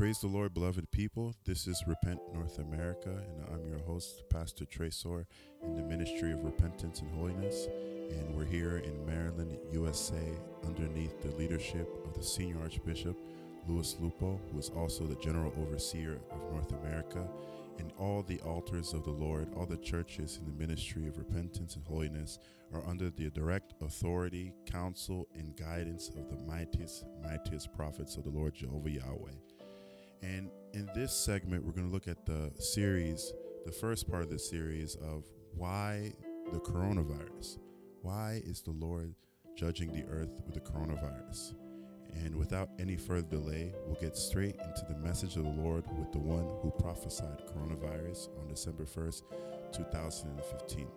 Praise 0.00 0.18
the 0.18 0.28
Lord, 0.28 0.54
beloved 0.54 0.90
people. 0.92 1.34
This 1.44 1.66
is 1.66 1.84
Repent 1.86 2.20
North 2.32 2.58
America, 2.58 3.10
and 3.10 3.44
I'm 3.52 3.68
your 3.68 3.80
host, 3.80 4.22
Pastor 4.30 4.64
Tresor, 4.64 5.26
in 5.62 5.76
the 5.76 5.82
Ministry 5.82 6.32
of 6.32 6.42
Repentance 6.42 7.00
and 7.00 7.10
Holiness. 7.10 7.66
And 8.08 8.34
we're 8.34 8.46
here 8.46 8.78
in 8.78 9.04
Maryland, 9.04 9.58
USA, 9.72 10.32
underneath 10.64 11.20
the 11.20 11.36
leadership 11.36 11.86
of 12.06 12.14
the 12.14 12.22
Senior 12.22 12.62
Archbishop, 12.62 13.14
Louis 13.68 13.94
Lupo, 14.00 14.40
who 14.50 14.58
is 14.58 14.70
also 14.70 15.04
the 15.04 15.16
General 15.16 15.52
Overseer 15.60 16.18
of 16.30 16.50
North 16.50 16.72
America. 16.72 17.28
And 17.78 17.92
all 17.98 18.22
the 18.22 18.40
altars 18.40 18.94
of 18.94 19.04
the 19.04 19.10
Lord, 19.10 19.48
all 19.54 19.66
the 19.66 19.76
churches 19.76 20.38
in 20.38 20.46
the 20.46 20.58
ministry 20.58 21.08
of 21.08 21.18
repentance 21.18 21.76
and 21.76 21.84
holiness 21.84 22.38
are 22.72 22.88
under 22.88 23.10
the 23.10 23.28
direct 23.28 23.74
authority, 23.82 24.54
counsel, 24.64 25.28
and 25.34 25.54
guidance 25.56 26.08
of 26.08 26.30
the 26.30 26.42
mightiest, 26.46 27.04
mightiest 27.22 27.70
prophets 27.74 28.16
of 28.16 28.24
the 28.24 28.30
Lord 28.30 28.54
Jehovah 28.54 28.92
Yahweh. 28.92 29.49
And 30.22 30.50
in 30.74 30.88
this 30.94 31.12
segment, 31.12 31.64
we're 31.64 31.72
going 31.72 31.88
to 31.88 31.92
look 31.92 32.08
at 32.08 32.26
the 32.26 32.52
series, 32.58 33.32
the 33.64 33.72
first 33.72 34.08
part 34.08 34.22
of 34.22 34.30
the 34.30 34.38
series 34.38 34.96
of 34.96 35.24
why 35.54 36.12
the 36.52 36.60
coronavirus. 36.60 37.58
Why 38.02 38.42
is 38.44 38.62
the 38.62 38.72
Lord 38.72 39.14
judging 39.56 39.92
the 39.92 40.04
earth 40.10 40.30
with 40.46 40.54
the 40.54 40.60
coronavirus? 40.60 41.54
And 42.12 42.34
without 42.36 42.70
any 42.78 42.96
further 42.96 43.28
delay, 43.28 43.72
we'll 43.86 44.00
get 44.00 44.16
straight 44.16 44.56
into 44.56 44.84
the 44.88 44.98
message 44.98 45.36
of 45.36 45.44
the 45.44 45.50
Lord 45.50 45.84
with 45.98 46.10
the 46.12 46.18
one 46.18 46.48
who 46.60 46.70
prophesied 46.82 47.46
coronavirus 47.46 48.28
on 48.40 48.48
December 48.48 48.84
1st, 48.84 49.22
2015. 49.72 50.88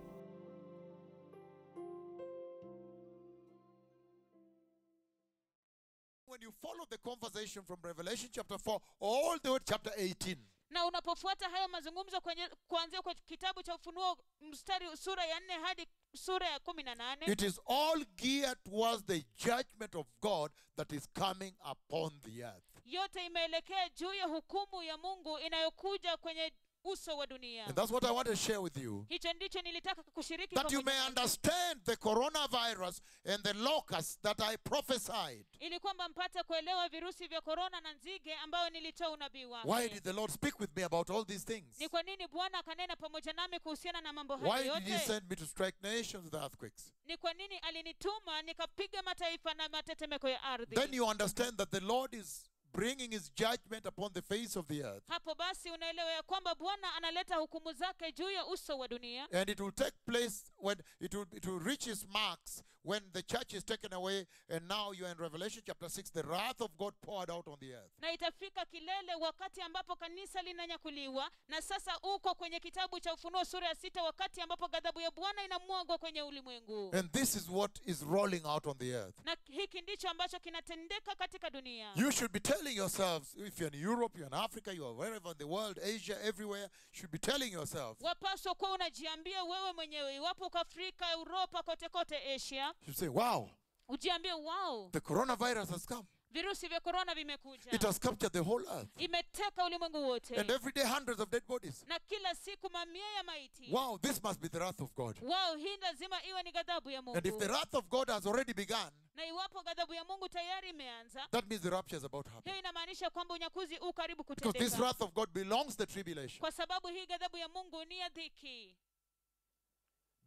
Follow 6.84 6.88
the 6.90 6.98
conversation 6.98 7.62
from 7.64 7.78
Revelation 7.82 8.30
chapter 8.32 8.58
4 8.58 8.80
all 9.00 9.38
the 9.42 9.52
way 9.52 9.58
to 9.58 9.64
chapter 9.66 9.92
18, 9.98 10.36
na 10.70 10.86
unapofuata 10.86 11.50
hayo 11.50 11.68
mazungumzo 11.68 12.22
kwenye 12.22 12.50
kuanzia 12.68 13.02
kwa 13.02 13.14
kitabu 13.16 13.64
cha 13.64 13.76
ufunuo 13.76 14.18
mstari 14.42 14.98
sura 14.98 15.26
ya 15.26 15.40
nne 15.40 15.54
hadi 15.54 15.88
sura 16.16 16.50
ya 16.50 16.60
kumi 16.60 16.84
na 16.84 16.96
nane 16.96 17.26
it 17.26 17.42
is 17.42 17.60
all 17.68 18.06
geared 18.16 18.64
towards 18.64 19.06
the 19.06 19.26
judgment 19.46 19.96
of 19.96 20.08
God 20.22 20.52
that 20.76 20.92
is 20.92 21.10
coming 21.14 21.54
upon 21.72 22.22
the 22.22 22.42
earth. 22.44 22.64
yote 22.86 23.26
imeelekea 23.26 23.90
juu 23.90 24.14
ya 24.14 24.26
hukumu 24.26 24.84
ya 24.84 24.98
mungu 24.98 25.40
inayokuja 25.40 26.18
kwenye 26.18 26.54
uso 26.84 27.18
wa 27.18 27.28
dunia 27.28 27.66
And 27.66 27.76
that's 27.76 27.92
what 27.92 28.04
I 28.06 28.12
want 28.12 28.28
to 28.28 28.36
share 28.36 28.58
with 28.62 28.78
you. 28.78 29.06
hicho 29.10 29.34
ndicho 29.34 29.62
nilitaka 29.62 30.04
kushiriki 30.04 30.56
That 30.56 30.72
you 30.72 30.82
may 30.84 31.08
understand 31.08 31.84
the 31.86 31.96
coronavirus 31.96 33.02
and 33.26 33.44
the 33.44 33.54
locusts 33.54 34.18
that 34.22 34.42
I 34.42 34.58
prophesied. 34.58 35.46
ili 35.60 35.80
kwamba 35.80 36.10
mpate 36.10 36.44
kuelewa 36.44 36.90
virusi 36.90 37.28
vya 37.28 37.42
korona 37.42 37.82
na 37.82 37.94
nzige 37.94 38.34
ambayo 38.36 38.70
nilitoa 38.70 39.10
unabii 39.10 39.46
Why 39.66 39.90
did 39.90 40.04
the 40.04 40.14
Lord 40.14 40.32
speak 40.32 40.60
with 40.60 40.70
me 40.76 40.84
about 40.84 41.10
all 41.10 41.26
these 41.26 41.46
things? 41.46 41.80
ni 41.80 41.90
kwa 41.90 42.04
nini 42.04 42.28
bwana 42.28 42.58
akanena 42.60 42.96
pamoja 42.96 43.34
nami 43.34 43.60
kuhusiana 43.60 44.02
na 44.02 44.14
mambo 44.14 44.38
hayo 44.38 44.74
Why 44.74 44.80
did 44.82 44.94
He 44.94 45.00
send 45.00 45.30
me 45.30 45.36
to 45.36 45.46
strike 45.46 45.78
nations 45.84 46.24
with 46.26 46.34
earthquakes? 46.34 46.94
ni 47.06 47.18
kwa 47.18 47.34
nini 47.34 47.58
alinituma 47.58 48.42
nikapiga 48.42 49.04
mataifa 49.04 49.54
na 49.54 49.70
matetemeko 49.70 50.30
ya 50.30 50.44
ardhi 50.44 50.76
Then 50.76 50.94
you 50.94 51.06
understand 51.08 51.58
that 51.58 51.70
the 51.72 51.80
Lord 51.80 52.14
is 52.14 52.50
bringing 52.74 53.12
His 53.12 53.32
judgment 53.36 53.86
upon 53.86 54.14
the 54.14 54.22
face 54.22 54.56
of 54.60 54.68
the 54.68 54.82
earth. 54.84 55.04
hapo 55.08 55.36
basi 55.36 55.70
unaelewa 55.72 56.12
ya 56.12 56.24
kwamba 56.24 56.56
bwana 56.56 56.96
analeta 56.96 57.36
hukumu 57.36 57.74
zake 57.74 58.12
juu 58.12 58.30
ya 58.30 58.46
uso 58.48 58.78
wa 58.78 58.88
dunia 58.88 59.28
And 59.32 59.50
it 59.50 59.60
will 59.60 59.72
take 59.72 59.98
place 60.06 60.44
when 60.58 60.78
it 61.00 61.14
will, 61.14 61.26
it 61.32 61.46
will 61.46 61.60
reach 61.60 61.88
its 61.88 62.06
marks 62.08 62.64
when 62.84 63.02
the 63.14 63.22
church 63.22 63.54
is 63.54 63.64
taken 63.64 63.94
away. 63.94 64.26
And 64.50 64.68
now 64.68 64.92
you're 64.92 65.08
in 65.10 65.18
Revelation 65.18 65.62
chapter 65.66 65.90
6, 65.90 66.10
the 66.12 66.24
wrath 66.24 66.62
of 66.62 66.78
God 66.78 66.94
poured 67.02 67.30
out 67.30 67.48
on 67.48 67.58
the 67.60 67.74
earth. 67.74 67.92
na 68.02 68.12
itafika 68.12 68.66
kilele 68.66 69.16
wakati 69.22 69.62
ambapo 69.62 69.96
kanisa 69.96 70.42
linanyakuliwa 70.42 71.32
na 71.48 71.62
sasa 71.62 71.98
uko 72.00 72.36
kwenye 72.36 72.60
kitabu 72.60 73.00
cha 73.00 73.14
ufunuo 73.14 73.46
sura 73.46 73.68
ya 73.68 73.76
sita 73.76 74.04
wakati 74.04 74.42
ambapo 74.42 74.68
ghadhabu 74.68 75.02
ya 75.02 75.12
bwana 75.12 75.44
inamwagwa 75.46 75.98
kwenye 75.98 76.22
ulimwengu 76.22 76.92
And 76.96 77.12
this 77.12 77.36
is 77.36 77.50
what 77.50 77.80
is 77.86 78.02
rolling 78.02 78.46
out 78.46 78.68
on 78.68 78.78
the 78.78 78.90
earth. 78.94 79.16
na 79.26 79.38
hiki 79.50 79.82
ndicho 79.82 80.10
ambacho 80.10 80.40
kinatendeka 80.40 81.16
katika 81.16 81.50
dunia 81.50 81.92
You 81.96 82.12
should 82.12 82.32
be 82.32 82.40
telling 82.40 82.76
yourselves, 82.76 83.36
if 83.36 83.60
you're 83.60 83.78
in 83.78 83.84
Europe, 83.84 84.18
you're 84.20 84.28
in 84.38 84.44
Africa, 84.44 84.74
you 84.76 84.86
are 84.86 84.94
wherever 84.94 85.32
in 85.32 85.38
the 85.38 85.48
world, 85.48 85.80
Asia, 85.84 86.18
everywhere, 86.24 86.64
you 86.64 86.98
should 87.00 87.12
be 87.12 87.18
telling 87.20 87.52
yourself, 87.54 87.98
wapaswa 88.02 88.56
kuwa 88.56 88.72
unajiambia 88.72 89.44
wewe 89.44 89.74
mwenyewe 89.74 90.16
iwapo 90.16 90.46
uko 90.46 90.58
afrika 90.60 91.12
europa 91.12 91.64
kote 91.64 91.90
kote 91.90 92.34
asia 92.36 92.73
you 92.88 92.94
say, 92.94 93.08
wow, 93.08 93.50
ujiambie 93.88 94.34
wao 94.34 94.90
the 94.92 95.00
coronavirus 95.00 95.70
has 95.70 95.86
come. 95.86 96.04
virusi 96.32 96.68
vya 96.68 96.80
korona 96.80 97.16
vimekuja 97.16 97.72
It 97.72 97.84
has 97.84 98.00
captured 98.00 98.34
the 98.34 98.40
whole 98.42 98.66
earth. 98.68 98.90
imeteka 98.98 99.66
ulimwengu 99.66 100.08
wote 100.08 100.36
And 100.38 100.50
every 100.52 100.72
day, 100.72 100.84
hundreds 100.84 101.20
of 101.22 101.30
dead 101.30 101.44
bodies. 101.48 101.86
na 101.88 102.00
kila 102.00 102.36
siku 102.36 102.70
mamia 102.70 103.06
ya 103.18 103.24
maiti 103.24 103.70
Wow, 103.72 103.98
this 104.00 104.24
must 104.24 104.40
be 104.42 104.50
the 104.50 104.60
wrath 104.60 104.82
of 104.82 104.94
God. 104.96 105.20
wao 105.22 105.56
hii 105.56 105.78
lazima 105.78 106.24
iwe 106.26 106.44
ni 106.44 106.52
ghadhabu 106.52 106.90
ya 106.90 107.00
And 107.00 107.26
if 107.26 107.38
the 107.38 107.48
wrath 107.48 107.74
of 107.76 107.88
God 107.90 108.10
has 108.10 108.26
already 108.26 108.54
begun, 108.54 108.92
na 109.16 109.26
iwapo 109.26 109.62
ghadhabu 109.64 109.94
ya 109.94 110.04
mungu 110.06 110.30
tayari 110.30 110.70
imeanza 110.70 111.28
that 111.32 111.46
means 111.50 111.62
the 111.64 111.70
rapture 111.70 111.98
is 111.98 112.04
about 112.04 112.26
to 112.26 112.32
happen. 112.32 112.54
hiyo 112.54 112.60
inamaanisha 112.60 113.10
kwamba 113.10 113.34
unyakuzi 113.34 113.78
u 113.80 113.94
karibu 113.94 114.24
Because 114.24 114.60
this 114.60 114.80
wrath 114.80 115.02
of 115.02 115.14
God 115.14 115.30
belongs 115.34 115.76
to 115.78 115.86
the 115.86 115.94
tribulation. 115.94 116.40
kwa 116.40 116.52
sababu 116.52 116.88
hii 116.88 117.06
ghadhabu 117.06 117.38
ya 117.38 117.50
mungu 117.50 117.86
ni 117.86 118.00
ya 118.00 118.10
dhiki 118.10 118.76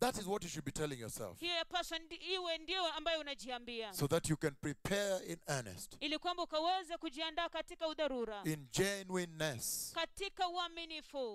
That 0.00 0.18
is 0.18 0.26
what 0.26 0.42
you 0.44 0.48
should 0.50 0.64
be 0.64 0.72
telling 0.72 1.00
yourself. 1.00 1.38
hiyo 1.40 1.54
yapaswa 1.54 1.98
ndi, 1.98 2.14
iwe 2.14 2.58
ndio 2.58 2.86
ambayo 2.92 3.20
unajiambia. 3.20 3.92
So 3.94 4.08
that 4.08 4.30
you 4.30 4.36
can 4.36 4.54
prepare 4.54 5.26
in 5.26 5.38
earnest, 5.46 5.96
ili 6.00 6.18
kwamba 6.18 6.42
ukaweze 6.42 6.96
kujiandaa 6.96 7.48
katika 7.48 7.88
udharura. 7.88 8.42
In 8.44 8.68
genuineness, 8.72 9.94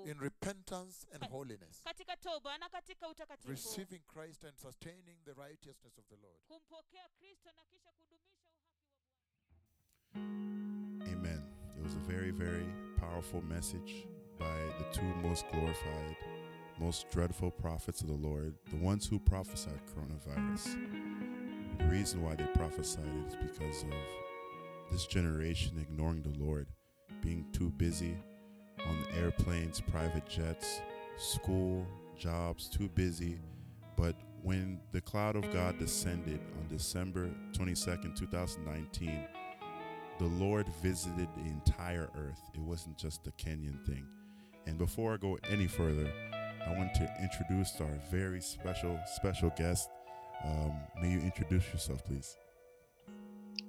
in 0.06 0.20
repentance 0.20 1.08
and 1.14 1.30
holiness, 1.30 1.82
katika 1.84 2.18
toba 2.18 2.58
na 2.58 2.70
katika 2.70 3.10
utakatifu. 3.10 3.50
Receiving 3.50 4.00
Christ 4.00 4.44
and 4.46 4.58
sustaining 4.58 5.18
the 5.26 5.34
righteousness 5.34 5.98
of 5.98 6.06
the 6.10 6.16
Lord. 6.16 6.40
kumpokea 6.48 7.10
kristo 7.10 7.52
na 7.56 7.64
kisha 7.66 7.92
kudumisha 7.92 8.42
uhaki 8.42 8.72
Amen. 11.14 11.42
It 11.78 11.84
was 11.84 11.96
a 11.96 12.00
very, 12.00 12.32
very 12.32 12.66
powerful 13.00 13.42
message 13.42 14.08
by 14.38 14.70
the 14.78 14.86
two 15.00 15.16
most 15.28 15.46
glorified, 15.52 16.16
most 16.82 17.12
dreadful 17.12 17.52
prophets 17.52 18.02
of 18.02 18.08
the 18.08 18.14
Lord, 18.14 18.56
the 18.72 18.78
ones 18.78 19.08
who 19.08 19.20
prophesied 19.20 19.80
coronavirus. 19.96 20.78
The 21.78 21.86
reason 21.86 22.24
why 22.24 22.36
they 22.36 22.48
prophesied 22.56 23.06
it 23.06 23.28
is 23.28 23.36
because 23.36 23.84
of 23.84 23.94
this 24.92 25.06
generation 25.06 25.78
ignoring 25.80 26.24
the 26.24 26.44
Lord, 26.44 26.68
being 27.22 27.46
too 27.54 27.70
busy 27.70 28.18
on 28.80 29.06
airplanes, 29.16 29.80
private 29.80 30.28
jets, 30.28 30.82
school, 31.18 31.86
jobs, 32.18 32.68
too 32.68 32.90
busy. 32.90 33.40
But 33.96 34.16
when 34.42 34.80
the 34.92 35.02
cloud 35.02 35.36
of 35.36 35.52
God 35.54 35.78
descended 35.78 36.40
on 36.60 36.68
December 36.68 37.30
22nd, 37.54 38.16
2019, 38.16 39.28
the 40.18 40.26
Lord 40.26 40.68
visited 40.82 41.28
the 41.36 41.44
entire 41.44 42.10
earth. 42.18 42.42
It 42.56 42.62
wasn't 42.62 42.98
just 42.98 43.24
the 43.24 43.32
Kenyan 43.34 43.86
thing. 43.86 44.08
And 44.66 44.80
before 44.80 45.14
I 45.14 45.18
go 45.18 45.38
any 45.50 45.68
further, 45.68 46.12
I 46.68 46.78
want 46.78 46.94
to 46.96 47.10
introduce 47.22 47.80
our 47.82 48.00
very 48.12 48.42
special, 48.42 49.00
special 49.16 49.52
guest. 49.58 49.90
Um, 50.46 50.74
may 51.02 51.12
you 51.12 51.20
introduce 51.20 51.66
yourself, 51.72 52.04
please? 52.06 52.38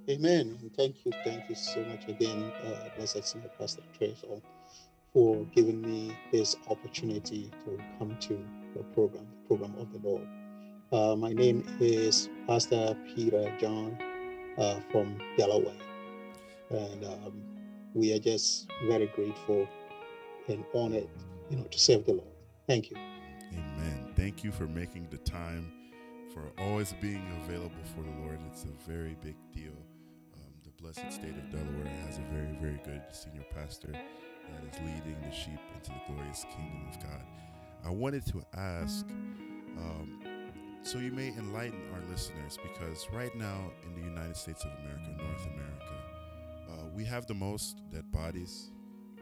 Amen. 0.08 0.58
Thank 0.76 1.04
you, 1.04 1.12
thank 1.24 1.48
you 1.48 1.54
so 1.54 1.82
much 1.84 2.08
again, 2.08 2.52
uh, 2.66 2.88
Blessed 2.96 3.24
Senior 3.24 3.50
Pastor 3.58 3.82
Tresor, 3.98 4.42
for 5.12 5.44
giving 5.54 5.80
me 5.80 6.16
this 6.32 6.56
opportunity 6.68 7.50
to 7.64 7.78
come 7.98 8.16
to 8.20 8.44
the 8.74 8.82
program, 8.94 9.26
the 9.42 9.46
program 9.46 9.74
of 9.78 9.92
the 9.92 10.06
Lord. 10.06 10.26
Uh, 10.92 11.16
my 11.16 11.32
name 11.32 11.64
is 11.80 12.28
Pastor 12.46 12.96
Peter 13.14 13.54
John 13.58 13.96
uh, 14.58 14.80
from 14.90 15.18
Delaware, 15.38 15.72
and 16.70 17.04
um, 17.04 17.42
we 17.94 18.12
are 18.14 18.18
just 18.18 18.68
very 18.86 19.06
grateful 19.06 19.68
and 20.48 20.64
honored, 20.74 21.08
you 21.48 21.56
know, 21.56 21.64
to 21.64 21.78
serve 21.78 22.04
the 22.06 22.14
Lord. 22.14 22.31
Thank 22.66 22.90
you. 22.90 22.96
Amen. 23.52 24.12
Thank 24.16 24.44
you 24.44 24.52
for 24.52 24.66
making 24.66 25.08
the 25.10 25.18
time, 25.18 25.72
for 26.32 26.52
always 26.62 26.94
being 27.00 27.24
available 27.44 27.82
for 27.94 28.02
the 28.02 28.24
Lord. 28.24 28.38
It's 28.50 28.64
a 28.64 28.90
very 28.90 29.16
big 29.22 29.36
deal. 29.52 29.76
Um, 30.34 30.52
the 30.62 30.70
blessed 30.82 31.12
state 31.12 31.36
of 31.36 31.50
Delaware 31.50 31.92
has 32.06 32.18
a 32.18 32.22
very, 32.32 32.56
very 32.60 32.80
good 32.84 33.02
senior 33.10 33.44
pastor 33.54 33.92
that 33.92 34.74
is 34.74 34.80
leading 34.80 35.20
the 35.22 35.34
sheep 35.34 35.60
into 35.74 35.90
the 35.90 36.12
glorious 36.14 36.46
kingdom 36.54 36.88
of 36.88 37.00
God. 37.00 37.22
I 37.84 37.90
wanted 37.90 38.24
to 38.26 38.42
ask, 38.54 39.06
um, 39.76 40.20
so 40.82 40.98
you 40.98 41.12
may 41.12 41.28
enlighten 41.28 41.80
our 41.92 42.10
listeners, 42.10 42.58
because 42.62 43.06
right 43.12 43.34
now 43.34 43.70
in 43.84 44.00
the 44.00 44.06
United 44.06 44.36
States 44.36 44.64
of 44.64 44.70
America, 44.84 45.22
North 45.22 45.46
America, 45.46 45.94
uh, 46.70 46.86
we 46.94 47.04
have 47.04 47.26
the 47.26 47.34
most 47.34 47.80
dead 47.90 48.10
bodies. 48.12 48.70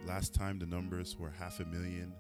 Last 0.07 0.35
time 0.35 0.59
the 0.59 0.67
numbers 0.67 1.17
were 1.19 1.31
half 1.31 1.59
a 1.61 1.65
million. 1.65 2.13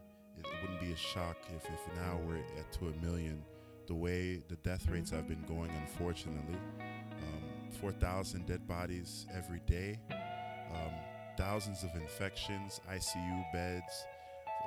It, 0.60 0.68
wouldn't 0.68 0.80
be 0.80 0.92
a 0.92 0.96
shock 0.96 1.36
if, 1.56 1.64
if 1.64 1.96
now 1.96 2.18
we're 2.26 2.36
at 2.36 2.72
to 2.74 2.88
a 2.88 3.04
million. 3.04 3.42
The 3.86 3.94
way 3.94 4.42
the 4.48 4.56
death 4.56 4.88
rates 4.88 5.10
have 5.10 5.26
been 5.26 5.42
going, 5.48 5.70
unfortunately, 5.80 6.56
um, 6.80 7.70
4,000 7.80 8.46
dead 8.46 8.66
bodies 8.68 9.26
every 9.34 9.60
day. 9.66 9.98
Um, 10.72 10.92
thousands 11.36 11.82
of 11.82 11.90
infections, 12.00 12.80
ICU 12.88 13.52
beds, 13.52 14.06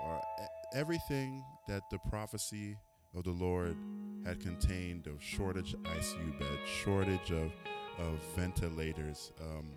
or 0.06 0.18
e- 0.42 0.78
everything 0.78 1.44
that 1.68 1.84
the 1.90 2.00
prophecy 2.10 2.76
of 3.16 3.24
the 3.24 3.32
Lord 3.32 3.78
had 4.26 4.40
contained 4.40 5.08
of 5.08 5.22
shortage 5.22 5.76
ICU 5.76 6.40
beds, 6.40 6.70
shortage 6.84 7.32
of, 7.32 7.52
of 8.00 8.20
ventilators, 8.36 9.32
um, 9.42 9.68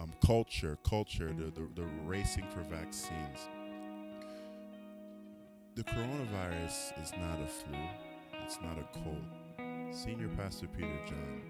um, 0.00 0.12
culture, 0.24 0.78
culture, 0.88 1.32
the, 1.32 1.50
the, 1.50 1.68
the 1.74 1.86
racing 2.04 2.46
for 2.50 2.60
vaccines. 2.62 3.48
The 5.76 5.84
coronavirus 5.84 7.02
is 7.02 7.12
not 7.18 7.38
a 7.38 7.46
flu, 7.46 7.76
it's 8.42 8.58
not 8.62 8.78
a 8.78 8.98
cold. 9.04 9.94
Senior 9.94 10.28
Pastor 10.28 10.66
Peter 10.68 10.98
John, 11.06 11.42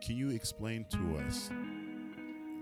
can 0.00 0.14
you 0.14 0.30
explain 0.30 0.86
to 0.90 1.16
us 1.26 1.50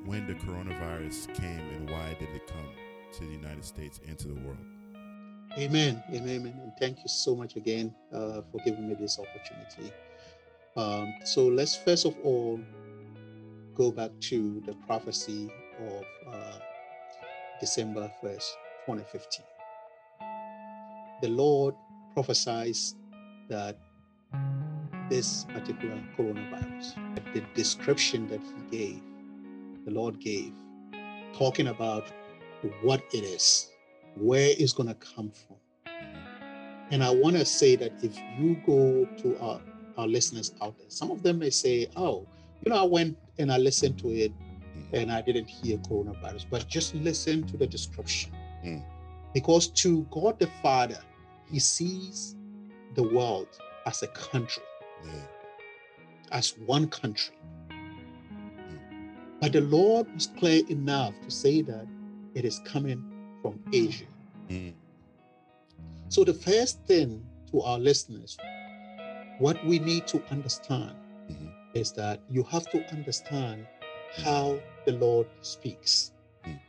when 0.06 0.26
the 0.26 0.32
coronavirus 0.37 1.35
came 1.35 1.61
and 1.61 1.91
why 1.91 2.17
did 2.19 2.31
it 2.31 2.47
come 2.47 2.70
to 3.12 3.20
the 3.20 3.31
United 3.31 3.62
States 3.62 4.00
and 4.09 4.19
to 4.19 4.29
the 4.29 4.37
world? 4.37 4.56
Amen. 5.59 6.03
Amen. 6.14 6.29
Amen. 6.29 6.61
And 6.62 6.73
thank 6.81 6.97
you 7.00 7.09
so 7.09 7.37
much 7.37 7.56
again 7.56 7.94
uh, 8.11 8.41
for 8.50 8.62
giving 8.64 8.88
me 8.88 8.94
this 8.94 9.19
opportunity. 9.19 9.93
Um, 10.79 11.12
so 11.26 11.47
let's 11.47 11.76
first 11.76 12.06
of 12.06 12.17
all 12.25 12.59
go 13.75 13.91
back 13.91 14.12
to 14.21 14.62
the 14.64 14.73
prophecy 14.87 15.53
of 15.79 16.05
uh, 16.26 16.59
December 17.61 18.11
1st, 18.23 18.50
2015. 18.87 19.44
The 21.20 21.29
Lord 21.29 21.75
prophesies 22.15 22.94
that 23.49 23.76
this 25.09 25.44
particular 25.47 26.00
coronavirus, 26.17 26.94
the 27.32 27.41
description 27.55 28.29
that 28.29 28.41
He 28.41 28.76
gave, 28.79 29.03
the 29.85 29.91
Lord 29.91 30.20
gave, 30.20 30.53
talking 31.37 31.69
about 31.69 32.05
what 32.82 33.03
it 33.12 33.25
is, 33.25 33.70
where 34.17 34.50
it's 34.59 34.73
going 34.73 34.88
to 34.88 34.94
come 34.94 35.31
from. 35.31 35.56
And 36.91 37.03
I 37.03 37.11
want 37.11 37.37
to 37.37 37.44
say 37.44 37.76
that 37.76 37.93
if 38.03 38.17
you 38.38 38.61
go 38.67 39.06
to 39.23 39.38
our, 39.41 39.61
our 39.97 40.06
listeners 40.06 40.55
out 40.62 40.76
there, 40.79 40.88
some 40.88 41.11
of 41.11 41.23
them 41.23 41.38
may 41.38 41.50
say, 41.50 41.88
oh, 41.97 42.26
you 42.64 42.73
know, 42.73 42.81
I 42.81 42.87
went 42.87 43.17
and 43.38 43.53
I 43.53 43.59
listened 43.59 43.99
to 44.00 44.09
it 44.11 44.32
and 44.93 45.12
I 45.12 45.21
didn't 45.21 45.49
hear 45.49 45.79
coronavirus, 45.79 46.47
but 46.50 46.67
just 46.67 46.94
listen 46.94 47.47
to 47.49 47.56
the 47.56 47.67
description. 47.67 48.32
Mm. 48.64 48.85
Because 49.35 49.69
to 49.69 50.06
God 50.11 50.38
the 50.38 50.49
Father, 50.62 50.99
He 51.50 51.59
sees 51.59 52.37
the 52.95 53.03
world 53.03 53.49
as 53.87 54.03
a 54.03 54.09
country, 54.09 54.62
Yeah. 55.05 55.27
as 56.31 56.55
one 56.67 56.89
country. 56.89 57.35
But 59.41 59.53
the 59.53 59.61
Lord 59.61 60.12
was 60.15 60.27
clear 60.27 60.62
enough 60.69 61.15
to 61.23 61.31
say 61.31 61.62
that 61.62 61.87
it 62.35 62.45
is 62.45 62.61
coming 62.65 63.03
from 63.41 63.61
Asia. 63.73 64.06
Mm. 64.49 64.75
So, 66.09 66.25
the 66.25 66.35
first 66.35 66.83
thing 66.87 67.25
to 67.53 67.61
our 67.62 67.79
listeners, 67.79 68.37
what 69.39 69.65
we 69.65 69.79
need 69.79 70.06
to 70.09 70.23
understand 70.31 70.97
Mhm. 71.29 71.53
is 71.75 71.93
that 71.93 72.21
you 72.29 72.43
have 72.45 72.69
to 72.71 72.85
understand 72.93 73.67
how 74.17 74.59
the 74.87 74.93
Lord 74.93 75.29
speaks. 75.43 76.12
Mm. 76.45 76.61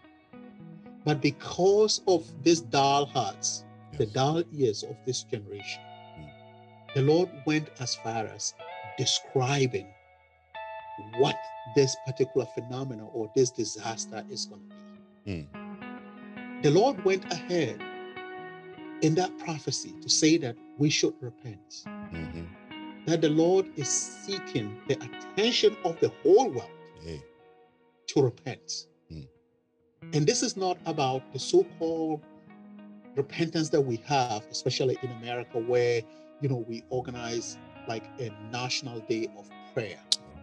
But 1.05 1.21
because 1.21 2.01
of 2.07 2.23
these 2.43 2.61
dull 2.61 3.05
hearts, 3.05 3.65
the 3.97 4.05
dull 4.07 4.43
ears 4.53 4.83
of 4.83 4.95
this 5.05 5.23
generation, 5.23 5.81
Mm. 6.17 6.93
the 6.95 7.01
Lord 7.01 7.29
went 7.45 7.69
as 7.79 7.95
far 7.95 8.25
as 8.25 8.53
describing 8.97 9.87
what 11.19 11.35
this 11.75 11.95
particular 12.05 12.45
phenomenon 12.47 13.09
or 13.13 13.31
this 13.35 13.51
disaster 13.51 14.23
is 14.29 14.45
going 14.45 14.61
to 14.69 14.75
be. 15.25 15.31
Mm. 15.31 16.61
The 16.63 16.71
Lord 16.71 17.03
went 17.05 17.25
ahead 17.31 17.81
in 19.01 19.15
that 19.15 19.37
prophecy 19.39 19.93
to 20.01 20.09
say 20.09 20.37
that 20.37 20.55
we 20.77 20.89
should 20.89 21.13
repent, 21.21 21.83
Mhm. 21.85 22.47
that 23.05 23.21
the 23.21 23.29
Lord 23.29 23.65
is 23.77 23.87
seeking 23.87 24.77
the 24.89 24.95
attention 24.95 25.77
of 25.85 25.97
the 26.01 26.09
whole 26.21 26.49
world 26.49 26.71
Hey. 27.01 27.21
to 28.07 28.21
repent. 28.21 28.87
Mm. 29.09 29.27
And 30.13 30.27
this 30.27 30.43
is 30.43 30.57
not 30.57 30.77
about 30.85 31.31
the 31.31 31.39
so-called 31.39 32.21
repentance 33.15 33.69
that 33.69 33.81
we 33.81 33.97
have, 34.07 34.45
especially 34.51 34.97
in 35.03 35.11
America, 35.11 35.59
where 35.59 36.01
you 36.41 36.49
know 36.49 36.65
we 36.67 36.83
organize 36.89 37.57
like 37.87 38.03
a 38.19 38.29
national 38.51 38.99
day 39.01 39.27
of 39.37 39.49
prayer. 39.73 39.99
Oh. 40.19 40.39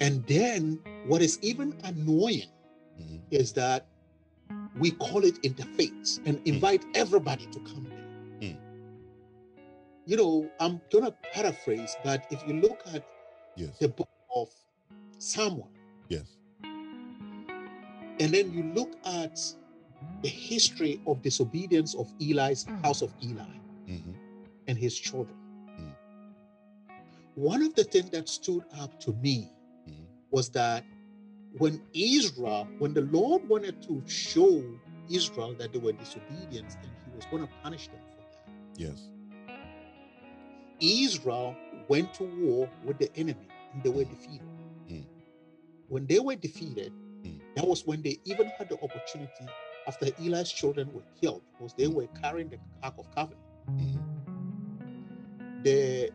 And 0.00 0.26
then 0.26 0.80
what 1.06 1.22
is 1.22 1.38
even 1.42 1.74
annoying 1.84 2.48
Mhm. 3.00 3.20
is 3.30 3.52
that 3.52 3.86
we 4.78 4.90
call 4.92 5.24
it 5.24 5.40
interfaith 5.42 6.20
and 6.26 6.40
invite 6.46 6.84
everybody 6.94 7.46
to 7.46 7.60
come 7.60 7.84
there. 7.88 8.50
Mm. 8.50 8.58
You 10.06 10.16
know, 10.16 10.50
I'm 10.60 10.80
gonna 10.90 11.12
paraphrase, 11.32 11.96
but 12.04 12.26
if 12.30 12.46
you 12.46 12.54
look 12.54 12.82
at 12.94 13.04
Yes. 13.56 13.78
the 13.78 13.88
book 13.88 14.08
of 14.34 14.48
Samuel, 15.18 15.70
Yes. 16.08 16.36
and 18.20 18.32
then 18.32 18.52
you 18.52 18.62
look 18.74 18.96
at 19.04 19.38
the 20.22 20.28
history 20.28 21.00
of 21.06 21.22
disobedience 21.22 21.94
of 21.94 22.12
Eli's 22.20 22.64
house 22.82 23.02
of 23.02 23.12
Eli 23.22 23.56
Mhm. 23.88 24.14
and 24.68 24.78
his 24.78 24.98
children. 24.98 25.36
Mm. 25.78 25.94
One 27.34 27.62
of 27.62 27.74
the 27.74 27.84
things 27.84 28.10
that 28.10 28.28
stood 28.28 28.64
up 28.72 28.98
to 29.00 29.12
me 29.14 29.50
Mhm. 29.88 30.06
was 30.30 30.50
that 30.50 30.84
when 31.58 31.82
Israel, 31.92 32.66
when 32.78 32.94
the 32.94 33.02
Lord 33.02 33.48
wanted 33.48 33.82
to 33.82 34.02
show 34.06 34.62
Israel 35.10 35.54
that 35.54 35.72
they 35.72 35.78
were 35.78 35.92
disobedient 35.92 36.76
and 36.82 36.90
he 37.04 37.10
was 37.16 37.26
going 37.26 37.46
to 37.46 37.52
punish 37.62 37.88
them 37.88 38.00
for 38.10 38.22
that, 38.22 38.80
Yes. 38.80 39.08
Israel 40.80 41.54
went 41.88 42.12
to 42.14 42.24
war 42.24 42.68
with 42.84 42.98
the 42.98 43.14
enemy 43.16 43.48
and 43.72 43.82
they 43.82 43.90
were 43.90 44.04
defeated. 44.04 44.48
Mm. 44.88 45.04
When 45.88 46.06
they 46.06 46.18
were 46.20 46.36
defeated, 46.36 46.92
Mm. 47.22 47.40
that 47.54 47.66
was 47.66 47.86
when 47.86 48.02
they 48.02 48.18
even 48.24 48.48
had 48.58 48.68
the 48.68 48.76
opportunity 48.82 49.46
after 49.86 50.06
Eli's 50.20 50.50
children 50.50 50.92
were 50.92 51.02
killed 51.20 51.42
because 51.52 51.74
they 51.74 51.86
were 51.88 52.06
carrying 52.20 52.48
the 52.48 52.58
Ark 52.82 52.94
of 52.98 53.10
Covenant. 53.14 53.40
Mhm. 53.68 55.62
The 55.64 56.10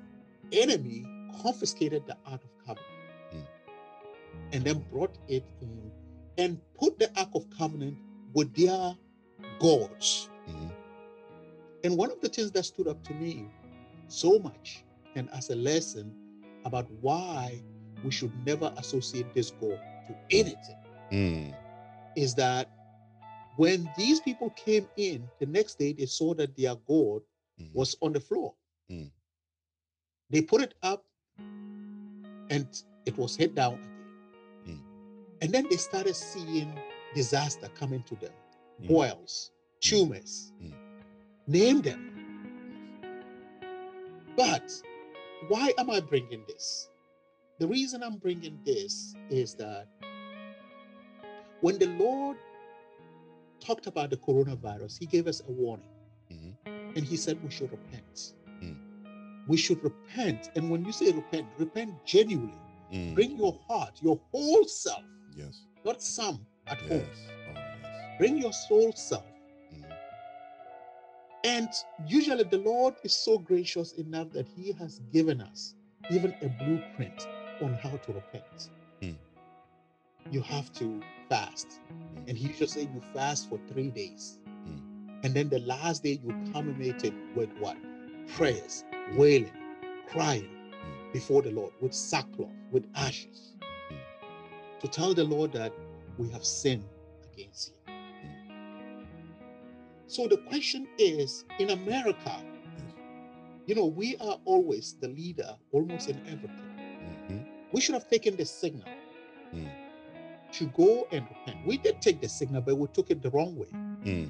enemy 0.51 1.05
confiscated 1.41 2.05
the 2.05 2.17
Ark 2.25 2.43
of 2.43 2.57
Covenant 2.65 2.87
Mm. 3.33 3.47
and 4.53 4.63
then 4.63 4.79
brought 4.91 5.17
it 5.27 5.43
in 5.61 5.91
and 6.37 6.59
put 6.75 6.99
the 6.99 7.09
Ark 7.19 7.29
of 7.33 7.49
Covenant 7.49 7.97
with 8.33 8.53
their 8.53 8.95
gods. 9.59 10.29
Mhm. 10.47 10.71
And 11.83 11.97
one 11.97 12.11
of 12.11 12.19
the 12.21 12.29
things 12.29 12.51
that 12.51 12.63
stood 12.63 12.87
up 12.87 13.03
to 13.03 13.13
me 13.13 13.47
so 14.07 14.39
much 14.39 14.83
and 15.15 15.29
as 15.31 15.49
a 15.49 15.55
lesson 15.55 16.13
about 16.65 16.89
why 17.01 17.61
we 18.03 18.11
should 18.11 18.31
never 18.45 18.73
associate 18.77 19.33
this 19.33 19.51
God 19.51 19.79
to 20.07 20.15
anything 20.31 20.77
Mm. 21.11 21.55
is 22.15 22.35
that 22.35 22.69
when 23.57 23.89
these 23.97 24.19
people 24.21 24.51
came 24.51 24.87
in, 24.97 25.27
the 25.39 25.45
next 25.45 25.77
day 25.79 25.91
they 25.93 26.05
saw 26.05 26.33
that 26.35 26.55
their 26.55 26.75
God 26.75 27.21
Mhm. 27.59 27.73
was 27.73 27.95
on 28.01 28.13
the 28.13 28.19
floor. 28.19 28.53
Mm. 28.89 29.11
They 30.29 30.41
put 30.41 30.61
it 30.61 30.75
up 30.83 31.05
and 32.49 32.67
it 33.05 33.17
was 33.17 33.35
hit 33.35 33.55
down 33.55 33.73
again. 33.73 34.77
Mm. 34.77 34.81
And 35.41 35.51
then 35.51 35.67
they 35.69 35.77
started 35.77 36.15
seeing 36.15 36.71
disaster 37.15 37.67
coming 37.69 38.03
to 38.03 38.15
them 38.15 38.33
Mm. 38.81 38.87
boils, 38.87 39.51
tumors, 39.81 40.51
Mm. 40.61 40.73
name 41.47 41.81
them. 41.81 42.13
But 44.35 44.69
why 45.47 45.73
am 45.79 45.89
I 45.89 45.99
bringing 45.99 46.45
this? 46.47 46.89
The 47.59 47.67
reason 47.67 48.03
I'm 48.03 48.17
bringing 48.17 48.59
this 48.63 49.15
is 49.31 49.55
that 49.55 49.87
when 51.61 51.79
the 51.79 51.87
Lord 51.87 52.37
talked 53.67 53.87
about 53.87 54.09
the 54.09 54.17
coronavirus, 54.17 54.97
He 54.99 55.05
gave 55.05 55.27
us 55.27 55.41
a 55.47 55.51
warning 55.51 55.89
Mhm. 56.31 56.55
and 56.95 57.03
He 57.05 57.17
said 57.17 57.41
we 57.43 57.51
should 57.51 57.71
repent. 57.71 58.33
Mm. 58.61 58.77
We 59.47 59.57
should 59.57 59.83
repent. 59.83 60.49
And 60.55 60.71
when 60.71 60.85
you 60.85 60.91
say 60.91 61.11
repent, 61.11 61.47
repent 61.57 61.91
genuinely. 62.05 62.57
Mm. 62.91 63.15
Bring 63.15 63.37
your 63.37 63.53
heart, 63.67 64.01
your 64.01 64.19
whole 64.31 64.63
self, 64.65 65.03
Yes. 65.35 65.65
not 65.85 66.01
some 66.01 66.45
at 66.67 66.79
Yes. 66.81 66.89
home. 66.89 67.09
Oh, 67.49 67.53
yes. 67.53 68.17
Bring 68.19 68.37
your 68.37 68.53
soul 68.53 68.91
self. 68.93 69.25
Mhm. 69.73 69.93
And 71.43 71.69
usually 72.07 72.43
the 72.43 72.57
Lord 72.59 72.95
is 73.03 73.13
so 73.13 73.37
gracious 73.37 73.93
enough 73.93 74.29
that 74.31 74.47
He 74.47 74.71
has 74.73 74.99
given 75.11 75.41
us 75.41 75.75
even 76.09 76.33
a 76.41 76.47
blueprint 76.59 77.27
on 77.61 77.73
how 77.73 77.97
to 77.97 78.13
repent. 78.13 78.69
Mm. 79.01 79.17
You 80.31 80.41
have 80.41 80.71
to 80.73 81.01
fast. 81.29 81.79
Mm. 81.91 82.29
And 82.29 82.37
He 82.37 82.53
should 82.53 82.69
say 82.69 82.81
you 82.81 83.01
fast 83.13 83.49
for 83.49 83.59
three 83.67 83.89
days. 83.89 84.39
Mm. 84.67 85.23
And 85.23 85.33
then 85.33 85.49
the 85.49 85.59
last 85.59 86.03
day 86.03 86.19
you 86.23 86.35
culminate 86.53 87.03
it 87.03 87.13
with 87.35 87.49
what? 87.59 87.77
Prayers, 88.35 88.83
wailing, 89.15 89.51
crying 90.07 90.47
Mm. 90.47 91.13
before 91.13 91.41
the 91.41 91.51
Lord 91.51 91.73
with 91.81 91.93
sackcloth, 91.93 92.53
with 92.71 92.85
ashes. 92.95 93.53
Mm. 93.91 94.81
to 94.81 94.87
tell 94.87 95.13
the 95.13 95.23
Lord 95.23 95.51
that 95.53 95.73
we 96.17 96.29
have 96.29 96.45
sinned 96.45 96.85
against 97.33 97.69
Him. 97.69 97.75
So 100.07 100.27
the 100.27 100.37
question 100.37 100.87
is 100.97 101.45
in 101.59 101.71
America, 101.71 102.43
you 103.65 103.75
know, 103.75 103.85
we 103.85 104.15
are 104.17 104.39
always 104.45 104.95
the 105.01 105.09
leader 105.09 105.55
almost 105.71 106.09
in 106.09 106.17
everything. 106.27 106.69
Mhm. 107.29 107.45
We 107.73 107.81
should 107.81 107.95
have 107.95 108.09
taken 108.09 108.35
the 108.37 108.45
signal 108.45 108.87
Mm. 109.53 109.69
To 110.57 110.65
go 110.67 111.07
and 111.11 111.25
repent. 111.29 111.65
We 111.65 111.77
did 111.77 112.01
take 112.01 112.19
the 112.21 112.29
signal, 112.29 112.61
but 112.61 112.75
we 112.77 112.87
took 112.87 113.11
it 113.11 113.21
the 113.21 113.29
wrong 113.29 113.55
way. 113.55 113.67
Mm. 114.03 114.29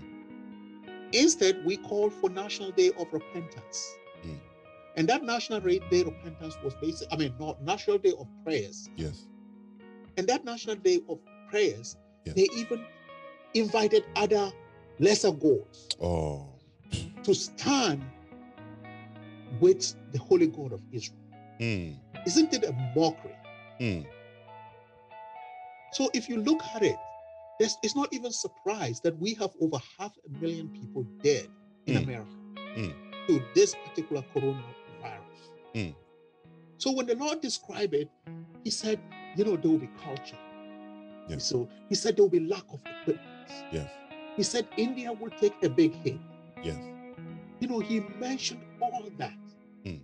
Instead, 1.14 1.64
we 1.66 1.78
called 1.78 2.14
for 2.14 2.30
National 2.30 2.72
Day 2.72 2.92
of 3.00 3.08
Repentance. 3.14 3.96
Mm. 4.26 4.38
And 4.98 5.08
that 5.08 5.24
National 5.24 5.60
Day 5.62 5.80
of 6.02 6.08
Repentance 6.08 6.58
was 6.64 6.74
basic, 6.82 7.08
I 7.14 7.16
mean, 7.18 7.34
not 7.40 7.62
National 7.64 7.98
Day 7.98 8.14
of 8.20 8.28
Prayers. 8.44 8.90
Yes. 8.98 9.28
And 10.18 10.28
that 10.28 10.44
National 10.44 10.76
Day 10.76 11.02
of 11.08 11.20
Prayers, 11.50 11.96
Yeah. 12.26 12.34
they 12.36 12.48
even 12.56 12.84
invited 13.54 14.04
other 14.16 14.52
lesser 15.00 15.32
gods 15.32 15.88
Oh. 16.02 16.50
to 17.24 17.34
stand 17.34 18.04
with 19.62 19.96
the 20.12 20.20
Holy 20.20 20.48
God 20.48 20.74
of 20.74 20.82
Israel. 20.92 21.20
Mm. 21.60 21.96
Isn't 22.26 22.54
it 22.54 22.66
a 22.66 22.74
mockery? 22.96 23.36
Mm. 23.80 24.06
So 25.98 26.12
if 26.14 26.30
you 26.30 26.38
look 26.38 26.62
at 26.76 26.84
it, 26.84 26.96
there's, 27.60 27.76
it's 27.82 27.96
not 27.96 28.14
even 28.14 28.32
surprised 28.32 29.02
that 29.02 29.18
we 29.18 29.34
have 29.34 29.50
over 29.60 29.80
half 29.98 30.14
a 30.28 30.40
million 30.40 30.70
people 30.70 31.02
dead 31.24 31.48
in 31.88 31.96
Mm. 31.96 32.04
America 32.04 32.36
Mm. 32.78 32.94
to 33.28 33.42
this 33.56 33.74
particular 33.86 34.22
coronavirus. 34.36 35.42
Mm. 35.74 35.96
So 36.78 36.92
when 36.92 37.08
the 37.08 37.16
Lord 37.16 37.42
described 37.42 37.96
it, 37.96 38.10
He 38.64 38.70
said, 38.70 39.00
you 39.36 39.44
know, 39.46 39.56
there 39.56 39.72
will 39.72 39.80
be 39.80 39.90
culture. 40.04 40.38
Yeah. 41.30 41.40
So 41.40 41.68
He 41.90 41.96
said 41.96 42.16
there 42.16 42.24
will 42.26 42.30
be 42.40 42.42
lack 42.42 42.66
of 42.72 42.80
equipment. 42.86 43.50
Yes. 43.72 43.90
He 44.36 44.44
said 44.44 44.68
India 44.78 45.12
will 45.12 45.32
take 45.42 45.56
a 45.64 45.70
big 45.70 45.94
hit. 46.04 46.20
Yes. 46.62 46.78
You 47.60 47.70
know, 47.70 47.80
He 47.80 48.02
mentioned 48.20 48.62
all 48.82 49.10
that. 49.18 49.34
Mm. 49.84 50.02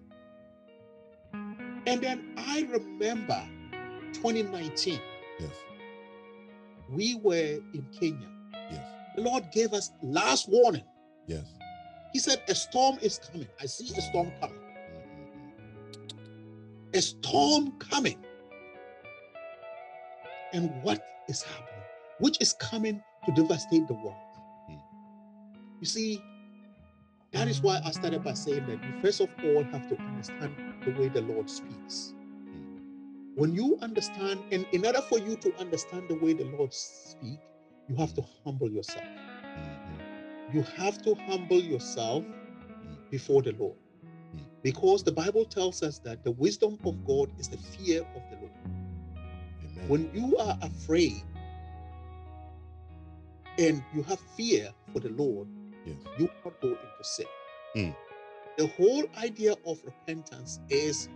And 1.86 2.02
then 2.02 2.34
I 2.36 2.66
remember 2.72 3.42
2019, 4.14 5.00
Yes. 5.40 5.52
We 6.94 7.16
were 7.16 7.60
in 7.74 7.86
Kenya. 7.98 8.28
Yes. 8.72 8.86
The 9.16 9.22
Lord 9.22 9.52
gave 9.52 9.74
us 9.74 9.92
last 10.02 10.50
warning. 10.50 10.84
Yes. 11.28 11.46
He 12.14 12.20
said, 12.20 12.42
A 12.48 12.56
storm 12.56 12.98
is 13.02 13.20
coming. 13.32 13.48
I 13.62 13.66
see 13.66 13.96
a 13.98 14.02
storm 14.02 14.32
coming. 14.40 14.60
A 16.94 17.02
storm 17.02 17.72
coming. 17.80 18.24
And 20.54 20.72
what 20.84 21.04
is 21.28 21.42
happening? 21.42 21.84
Which 22.20 22.38
is 22.40 22.54
coming 22.54 23.02
to 23.26 23.32
devastate 23.32 23.88
the 23.88 23.96
world. 23.96 24.16
You 25.80 25.88
see, 25.88 26.24
that 27.32 27.48
is 27.48 27.62
why 27.62 27.82
I 27.84 27.92
started 27.92 28.24
by 28.24 28.34
saying 28.36 28.68
that 28.68 28.84
you 28.84 29.02
first 29.02 29.20
of 29.20 29.30
all 29.44 29.64
have 29.66 29.90
to 29.90 30.00
understand 30.00 30.56
the 30.86 30.92
way 30.92 31.10
the 31.10 31.22
Lord 31.22 31.50
speaks. 31.50 32.14
When 33.36 33.54
you 33.56 33.78
understand, 33.82 34.44
and 34.52 34.66
in 34.74 34.86
order 34.86 35.02
for 35.02 35.20
you 35.20 35.36
to 35.38 35.56
understand 35.60 36.10
the 36.10 36.16
way 36.16 36.34
the 36.34 36.46
Lord 36.46 36.74
speaks, 36.74 37.42
you 37.88 37.96
have 37.96 38.14
to 38.16 38.24
humble 38.46 38.72
yourself. 38.72 39.06
Mhm. 39.58 40.54
You 40.54 40.64
have 40.64 41.02
to 41.04 41.16
humble 41.16 41.62
yourself 41.62 42.26
before 43.12 43.42
the 43.42 43.54
Lord. 43.54 43.78
Mm. 44.36 44.46
Because 44.64 45.04
the 45.04 45.12
Bible 45.12 45.46
tells 45.46 45.84
us 45.84 46.00
that 46.00 46.24
the 46.24 46.32
wisdom 46.32 46.80
of 46.86 47.04
God 47.06 47.32
is 47.40 47.50
the 47.50 47.58
fear 47.58 48.02
of 48.16 48.24
the 48.30 48.38
Lord. 48.38 48.52
Amen. 49.64 49.90
When 49.90 50.12
you 50.14 50.38
are 50.38 50.58
afraid 50.62 51.24
and 53.58 53.84
you 53.94 54.04
have 54.04 54.20
fear 54.38 54.74
for 54.94 55.00
the 55.00 55.10
Lord, 55.10 55.48
Yes. 55.86 55.98
you 56.20 56.26
will 56.28 56.36
not 56.46 56.62
go 56.62 56.70
into 56.70 57.04
sin. 57.04 57.28
Mm. 57.76 57.96
The 58.58 58.68
whole 58.68 59.06
idea 59.18 59.56
of 59.66 59.84
repentance 59.86 60.60
is 60.70 61.10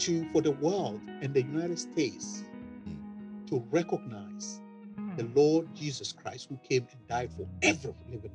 to 0.00 0.28
for 0.32 0.42
the 0.42 0.52
world 0.52 1.00
and 1.22 1.34
the 1.34 1.42
United 1.42 1.78
States 1.78 2.44
Mm. 2.88 3.46
to 3.48 3.64
recognize 3.70 4.60
the 5.16 5.24
Lord 5.34 5.68
Jesus 5.74 6.12
Christ 6.12 6.48
who 6.48 6.58
came 6.68 6.86
and 6.90 7.06
died 7.08 7.30
for 7.32 7.46
every 7.62 7.94
living 8.10 8.32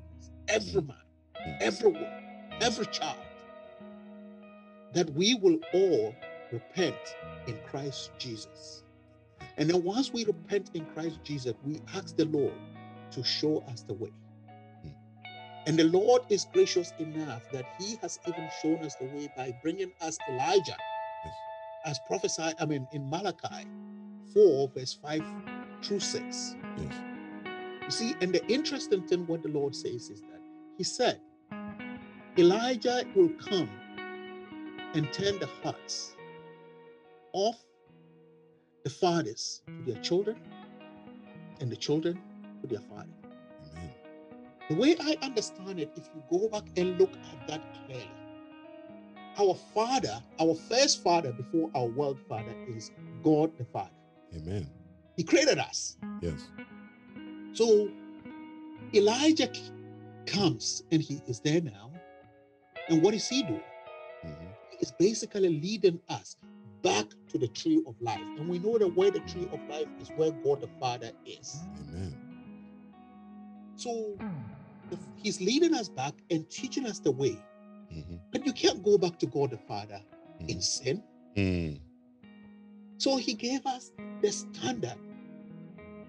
every 0.48 0.82
man, 0.82 0.98
Mm. 1.46 1.58
every 1.62 1.92
woman, 1.92 2.24
every 2.62 2.86
child. 2.88 3.18
That 4.94 5.10
we 5.12 5.36
will 5.36 5.60
all 5.74 6.16
repent 6.52 6.96
in 7.48 7.58
Christ 7.70 8.12
Jesus. 8.18 8.84
And 9.58 9.70
then 9.70 9.84
once 9.84 10.14
we 10.14 10.26
repent 10.26 10.72
in 10.74 10.86
Christ 10.88 11.20
Jesus, 11.24 11.54
we 11.66 11.82
ask 11.94 12.16
the 12.16 12.26
Lord 12.26 12.54
to 13.12 13.24
show 13.24 13.60
us 13.70 13.84
the 13.84 13.94
way. 13.94 14.12
And 15.68 15.78
the 15.78 15.84
Lord 15.86 16.22
is 16.30 16.46
gracious 16.54 16.94
enough 17.00 17.44
that 17.52 17.66
He 17.80 17.98
has 18.02 18.20
even 18.28 18.50
shown 18.62 18.78
us 18.86 18.96
the 18.96 19.06
way 19.06 19.30
by 19.36 19.54
bringing 19.62 19.92
us 20.02 20.18
Elijah. 20.30 20.78
As 21.88 22.00
prophesied, 22.06 22.54
I 22.60 22.66
mean, 22.66 22.86
in 22.92 23.10
Malachi 23.10 23.66
4, 24.34 24.70
verse 24.76 24.94
5 25.02 25.24
through 25.82 26.02
6. 26.02 26.56
Yes. 26.78 26.94
You 27.86 27.92
see, 27.92 28.16
and 28.20 28.34
the 28.34 28.46
interesting 28.48 29.08
thing 29.08 29.26
what 29.26 29.42
the 29.42 29.50
Lord 29.50 29.74
says 29.74 30.10
is 30.10 30.22
that 30.22 30.42
He 30.78 30.84
said, 30.84 31.22
Elijah 32.38 33.04
will 33.16 33.30
come 33.30 33.70
and 34.94 35.12
turn 35.14 35.40
the 35.40 35.50
hearts 35.64 36.16
of 37.34 37.56
the 38.84 38.90
fathers 38.90 39.62
to 39.66 39.92
their 39.92 40.02
children 40.04 40.38
and 41.62 41.72
the 41.72 41.76
children 41.76 42.20
to 42.62 42.68
their 42.68 42.82
father. 42.82 43.08
Amen. 43.72 43.94
The 44.70 44.76
way 44.76 44.96
I 45.00 45.18
understand 45.22 45.80
it, 45.80 45.92
if 45.96 46.10
you 46.14 46.22
go 46.30 46.50
back 46.50 46.66
and 46.76 47.00
look 47.00 47.14
at 47.14 47.48
that 47.48 47.62
clearly, 47.86 48.10
our 49.40 49.56
father, 49.74 50.22
our 50.40 50.56
first 50.56 51.04
father 51.04 51.32
before 51.32 51.70
our 51.76 51.86
world 51.86 52.18
father 52.28 52.56
is 52.68 52.92
God 53.24 53.56
the 53.58 53.66
Father. 53.66 53.92
Amen. 54.36 54.70
He 55.16 55.24
created 55.24 55.58
us. 55.60 55.98
Yes. 56.22 56.48
So 57.54 57.90
Elijah 58.94 59.50
comes 60.26 60.84
and 60.92 61.02
he 61.02 61.22
is 61.28 61.40
there 61.40 61.62
now. 61.62 61.92
And 62.90 63.02
what 63.02 63.14
is 63.14 63.28
he 63.28 63.44
doing? 63.44 63.64
Mhm. 64.24 64.54
He 64.72 64.78
is 64.78 64.92
basically 64.92 65.50
leading 65.50 66.00
us 66.10 66.38
back 66.84 67.06
to 67.30 67.38
the 67.38 67.48
tree 67.48 67.84
of 67.88 68.00
life. 68.02 68.22
And 68.38 68.48
we 68.48 68.60
know 68.60 68.78
that 68.78 68.88
where 68.96 69.12
the 69.12 69.20
tree 69.22 69.48
of 69.52 69.60
life 69.70 69.88
is 70.00 70.10
where 70.10 70.32
God 70.32 70.62
the 70.62 70.70
Father 70.80 71.12
is. 71.26 71.60
Amen. 71.90 72.16
So 73.76 74.18
he's 75.16 75.42
leading 75.42 75.74
us 75.74 75.90
back 75.90 76.14
and 76.32 76.50
teaching 76.50 76.86
us 76.86 77.00
the 77.00 77.12
way. 77.12 77.38
Mhm. 77.92 78.20
But 78.32 78.46
you 78.46 78.54
can't 78.54 78.84
go 78.84 78.98
back 78.98 79.18
to 79.20 79.26
God 79.28 79.52
the 79.52 79.58
Father 79.58 80.02
in 80.40 80.58
Mhm. 80.58 80.64
sin. 80.64 81.04
Mm. 81.36 81.80
So 82.98 83.18
he 83.18 83.34
gave 83.34 83.66
us 83.66 83.92
the 84.22 84.32
standard. 84.32 84.98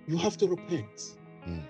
You 0.07 0.17
have 0.17 0.37
to 0.39 0.47
repent. 0.49 1.17
Mm. 1.47 1.63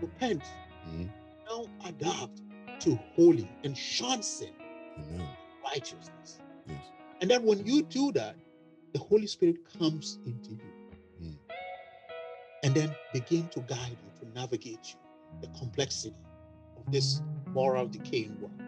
Repent. 0.00 0.42
Mhm. 0.86 1.10
Now 1.46 1.66
adapt 1.84 2.42
to 2.80 2.96
holy 3.14 3.48
and 3.62 3.76
shun 3.76 4.22
sin, 4.22 4.54
Amen. 4.98 5.28
righteousness. 5.62 6.40
Yes. 6.66 6.84
And 7.20 7.30
then 7.30 7.44
when 7.44 7.64
you 7.66 7.82
do 7.82 8.12
that, 8.12 8.36
the 8.92 8.98
Holy 8.98 9.26
Spirit 9.26 9.64
comes 9.78 10.18
into 10.24 10.52
you 10.52 10.72
Mm. 11.20 11.38
and 12.62 12.74
then 12.74 12.94
begin 13.12 13.48
to 13.50 13.60
guide 13.62 13.98
you, 14.02 14.10
to 14.20 14.26
navigate 14.34 14.94
you, 14.94 15.00
the 15.40 15.48
complexity 15.58 16.16
of 16.76 16.90
this 16.92 17.22
moral 17.52 17.86
decaying 17.86 18.38
world. 18.40 18.63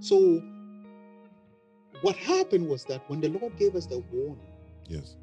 So 0.00 0.42
what 2.02 2.16
happened 2.16 2.68
was 2.68 2.84
that 2.84 3.02
when 3.08 3.20
the 3.20 3.28
Lord 3.28 3.56
gave 3.56 3.74
us 3.74 3.86
the 3.86 3.98
warning, 4.12 4.46
Yes. 4.86 5.16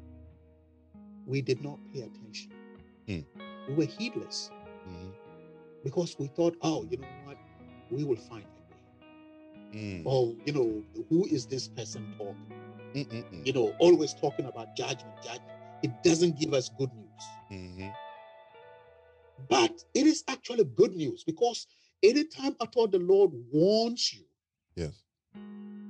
we 1.26 1.40
did 1.42 1.62
not 1.62 1.78
pay 1.92 2.02
attention. 2.02 2.52
Mm. 3.08 3.24
We 3.68 3.74
were 3.74 3.84
heedless 3.84 4.50
Mhm. 4.86 5.12
because 5.82 6.18
we 6.18 6.28
thought, 6.28 6.56
oh, 6.62 6.84
you 6.84 6.98
know 6.98 7.08
what? 7.24 7.38
We 7.90 8.04
will 8.04 8.16
find 8.16 8.44
a 8.44 9.76
way. 9.76 9.80
Mm. 9.80 10.02
Oh, 10.06 10.36
you 10.44 10.52
know, 10.52 10.84
who 11.08 11.26
is 11.26 11.46
this 11.46 11.68
person 11.68 12.14
talking? 12.18 12.52
Mm-mm-mm. 12.94 13.46
You 13.46 13.52
know, 13.52 13.74
always 13.78 14.14
talking 14.14 14.46
about 14.46 14.74
judgment, 14.76 15.14
judgment. 15.22 15.52
It 15.82 16.02
doesn't 16.02 16.38
give 16.38 16.54
us 16.54 16.68
good 16.78 16.92
news. 16.94 17.22
Mhm. 17.50 17.92
But 19.48 19.84
it 19.94 20.06
is 20.06 20.24
actually 20.28 20.64
good 20.64 20.94
news 20.94 21.24
because 21.24 21.66
anytime 22.02 22.56
at 22.60 22.74
all 22.76 22.88
the 22.88 22.98
Lord 22.98 23.32
warns 23.52 24.12
you, 24.14 24.25
Yes. 24.76 25.02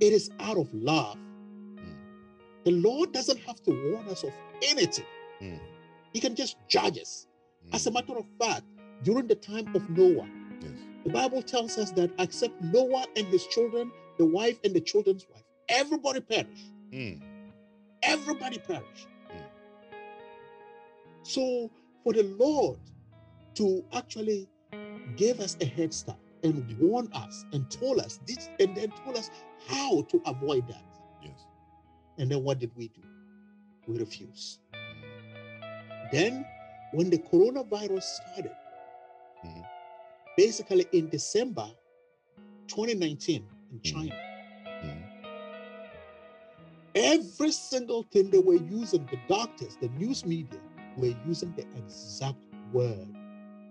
it 0.01 0.13
is 0.13 0.31
out 0.41 0.57
of 0.59 0.73
love. 0.75 1.17
Mm. 1.77 1.97
The 2.65 2.71
Lord 2.73 3.13
doesn't 3.13 3.39
have 3.41 3.63
to 3.65 3.71
warn 3.91 4.07
us 4.09 4.23
of 4.25 4.33
anything. 4.63 5.07
Mm. 5.41 5.59
He 6.13 6.21
can 6.21 6.35
just 6.35 6.57
judge 6.69 6.99
us. 6.99 7.27
As 7.73 7.87
a 7.87 7.91
Mm. 7.91 7.95
matter 7.95 8.17
of 8.19 8.27
fact, 8.39 8.65
during 9.03 9.27
the 9.27 9.35
time 9.35 9.75
of 9.75 9.89
Noah, 9.91 10.29
Yes. 10.63 10.71
the 11.05 11.11
Bible 11.11 11.43
tells 11.43 11.79
us 11.79 11.91
that 11.93 12.11
except 12.19 12.61
Noah 12.63 13.07
and 13.17 13.27
his 13.27 13.47
children, 13.49 13.91
the 14.19 14.25
wife 14.27 14.59
and 14.65 14.75
the 14.75 14.81
children's 14.81 15.27
wife, 15.33 15.45
everybody 15.69 16.21
perished. 16.21 16.73
Mm. 16.93 17.21
Everybody 18.03 18.59
perished. 18.59 19.09
Mm. 19.31 19.45
So 21.23 21.71
for 22.05 22.13
the 22.13 22.23
Lord 22.23 22.79
to 23.55 23.85
actually 23.93 24.49
give 25.17 25.41
us 25.41 25.57
a 25.61 25.65
head 25.65 25.93
start 25.95 26.19
and 26.43 26.79
warned 26.79 27.13
us 27.15 27.45
and 27.53 27.71
told 27.71 28.01
us 28.01 28.19
this 28.27 28.49
and 28.61 28.77
then 28.77 28.91
told 29.05 29.17
us 29.17 29.31
how 29.67 30.03
to 30.03 30.21
avoid 30.27 30.67
that. 30.69 30.85
Yes. 31.23 31.47
And 32.19 32.31
then 32.31 32.43
what 32.45 32.59
did 32.59 32.71
we 32.77 32.89
do? 32.89 33.03
We 33.87 33.99
refused. 33.99 34.61
Then 36.13 36.45
when 36.93 37.11
the 37.11 37.19
coronavirus 37.19 38.03
started, 38.03 38.57
Mhm. 39.45 39.67
basically 40.37 40.87
in 40.93 41.09
December 41.09 41.69
2019 42.69 43.45
in 43.71 43.79
Mhm. 43.79 43.83
China, 43.83 44.15
Mhm. 44.83 45.03
every 46.95 47.53
single 47.53 48.03
thing 48.05 48.31
they 48.31 48.39
were 48.39 48.55
using, 48.55 49.07
the 49.07 49.19
doctors, 49.29 49.77
the 49.77 49.89
news 49.91 50.25
media, 50.25 50.61
were 50.97 51.15
using 51.27 51.53
the 51.55 51.67
exact 51.77 52.39
word 52.73 53.09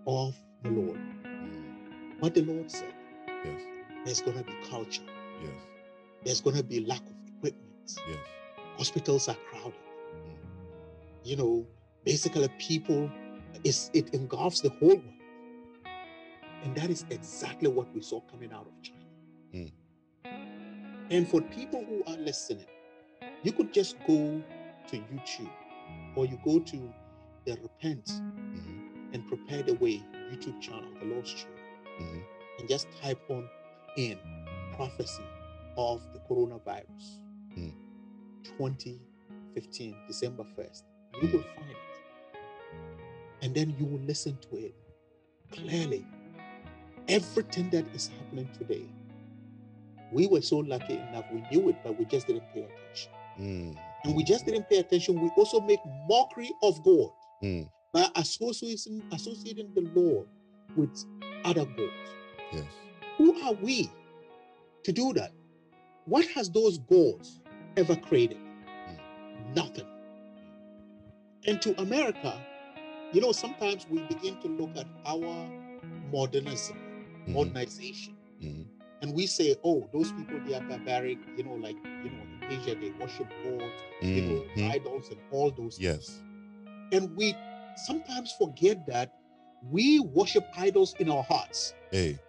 of 0.08 0.36
the 0.62 0.70
Lord. 0.70 1.25
What 2.20 2.34
the 2.34 2.42
Lord 2.42 2.72
said, 2.72 2.94
Yes. 3.44 3.62
there's 4.06 4.22
going 4.22 4.38
to 4.38 4.44
be 4.44 4.54
culture, 4.70 5.04
Yes. 5.42 5.68
there's 6.24 6.42
going 6.42 6.56
to 6.56 6.64
be 6.64 6.80
lack 6.86 7.02
of 7.02 7.16
equipment, 7.28 7.96
Yes. 8.08 8.18
hospitals 8.78 9.28
are 9.28 9.36
crowded. 9.50 9.74
Mhm. 10.14 10.38
You 11.24 11.36
know, 11.36 11.68
basically, 12.04 12.48
people, 12.60 13.10
it's, 13.64 13.90
it 13.94 14.14
engulfs 14.14 14.62
the 14.62 14.70
whole 14.70 14.90
world. 14.90 15.04
And 16.64 16.76
that 16.78 16.90
is 16.90 17.06
exactly 17.10 17.68
what 17.70 17.94
we 17.94 18.02
saw 18.02 18.22
coming 18.22 18.52
out 18.52 18.66
of 18.68 18.82
China. 18.82 19.06
Mm. 19.54 19.72
And 21.12 21.28
for 21.28 21.42
people 21.42 21.84
who 21.86 22.04
are 22.08 22.18
listening, 22.18 22.66
you 23.44 23.52
could 23.52 23.72
just 23.72 23.98
go 24.08 24.42
to 24.88 24.98
YouTube 24.98 25.50
or 26.16 26.26
you 26.26 26.40
go 26.44 26.60
to 26.60 26.94
the 27.46 27.56
Repent 27.62 28.06
Mhm. 28.06 29.14
and 29.14 29.28
Prepare 29.28 29.62
the 29.64 29.76
Way 29.76 30.02
YouTube 30.32 30.60
channel, 30.60 30.90
the 31.00 31.06
Lord's 31.06 31.32
channel, 31.34 31.55
Mhm. 32.00 32.24
and 32.60 32.70
just 32.70 32.88
type 33.02 33.20
on 33.30 33.48
in 33.98 34.18
prophecy 34.74 35.24
of 35.78 36.02
the 36.14 36.20
coronavirus 36.20 37.20
Mm. 37.58 37.74
2015, 38.44 39.96
December 40.08 40.44
1st. 40.56 40.84
You 41.22 41.28
will 41.30 41.44
find 41.44 41.72
it. 41.72 41.78
And 43.42 43.54
then 43.56 43.76
you 43.80 43.86
will 43.86 44.00
listen 44.02 44.38
to 44.50 44.58
it 44.58 44.76
clearly. 45.52 46.06
Everything 47.08 47.70
that 47.70 47.86
is 47.94 48.08
happening 48.08 48.50
today, 48.58 48.90
we 50.12 50.28
were 50.28 50.42
so 50.42 50.58
lucky 50.60 50.94
enough, 50.98 51.26
we 51.32 51.42
knew 51.52 51.70
it, 51.70 51.76
but 51.84 51.98
we 52.00 52.06
just 52.06 52.28
didn't 52.28 52.46
pay 52.54 52.62
attention. 52.64 53.12
Mm. 53.40 53.78
And 54.04 54.16
we 54.16 54.24
just 54.24 54.46
didn't 54.46 54.68
pay 54.70 54.80
attention. 54.80 55.20
We 55.22 55.30
also 55.38 55.60
make 55.62 55.80
mockery 56.10 56.52
of 56.64 56.82
God 56.84 57.12
Mm. 57.44 57.70
by 57.94 58.10
associating, 58.16 59.04
associating 59.12 59.74
the 59.74 59.82
Lord 59.82 60.28
with 60.76 60.92
other 61.46 61.66
goals. 61.66 61.92
Yes. 62.52 62.66
Who 63.18 63.42
are 63.44 63.54
we 63.54 63.90
to 64.84 64.92
do 64.92 65.14
that? 65.14 65.32
What 66.06 66.26
has 66.28 66.50
those 66.50 66.78
goals 66.80 67.40
ever 67.78 67.96
created? 67.96 68.38
Nothing. 69.56 69.86
And 71.48 71.62
to 71.62 71.80
America, 71.82 72.40
you 73.14 73.22
know, 73.22 73.32
sometimes 73.32 73.86
we 73.90 74.00
begin 74.04 74.38
to 74.42 74.48
look 74.48 74.76
at 74.76 74.88
our 75.06 75.48
modernism, 76.12 76.78
Mhm. 77.28 77.34
modernization, 77.34 78.16
Mhm. 78.42 78.66
and 79.02 79.14
we 79.14 79.28
say, 79.28 79.56
oh, 79.64 79.88
those 79.94 80.12
people, 80.14 80.40
they 80.46 80.56
are 80.56 80.62
barbaric, 80.62 81.20
you 81.38 81.44
know, 81.44 81.56
like, 81.56 81.76
you 82.04 82.10
know, 82.10 82.24
in 82.24 82.44
Asia, 82.50 82.76
they 82.76 82.92
worship 83.00 83.30
gods, 83.44 83.74
you 84.02 84.22
know, 84.22 84.44
Mhm. 84.56 84.72
idols 84.72 85.10
and 85.10 85.20
all 85.32 85.52
those 85.52 85.80
Yes. 85.80 86.22
And 86.92 87.16
we 87.16 87.34
sometimes 87.88 88.32
forget 88.34 88.86
that 88.88 89.14
we 89.72 90.00
worship 90.00 90.46
idols 90.58 90.96
in 91.00 91.10
our 91.10 91.24
hearts. 91.24 91.74
Hey. 91.92 92.20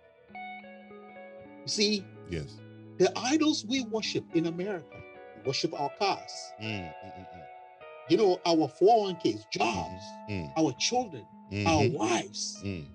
You 1.62 1.68
see, 1.68 2.04
Yes. 2.30 2.56
the 2.98 3.12
idols 3.18 3.64
we 3.66 3.82
worship 3.84 4.24
in 4.34 4.46
America, 4.46 4.96
we 5.36 5.42
worship 5.46 5.78
our 5.78 5.90
cars, 5.98 6.52
Mm. 6.60 6.66
Mm. 6.66 6.92
Mm. 7.04 7.26
you 8.08 8.16
know, 8.16 8.40
our 8.46 8.68
401ks, 8.68 9.44
jobs, 9.50 10.02
Mm. 10.28 10.52
our 10.56 10.72
children, 10.78 11.26
Mhm. 11.52 11.66
our 11.66 11.88
wives. 11.90 12.60
Mm. 12.64 12.86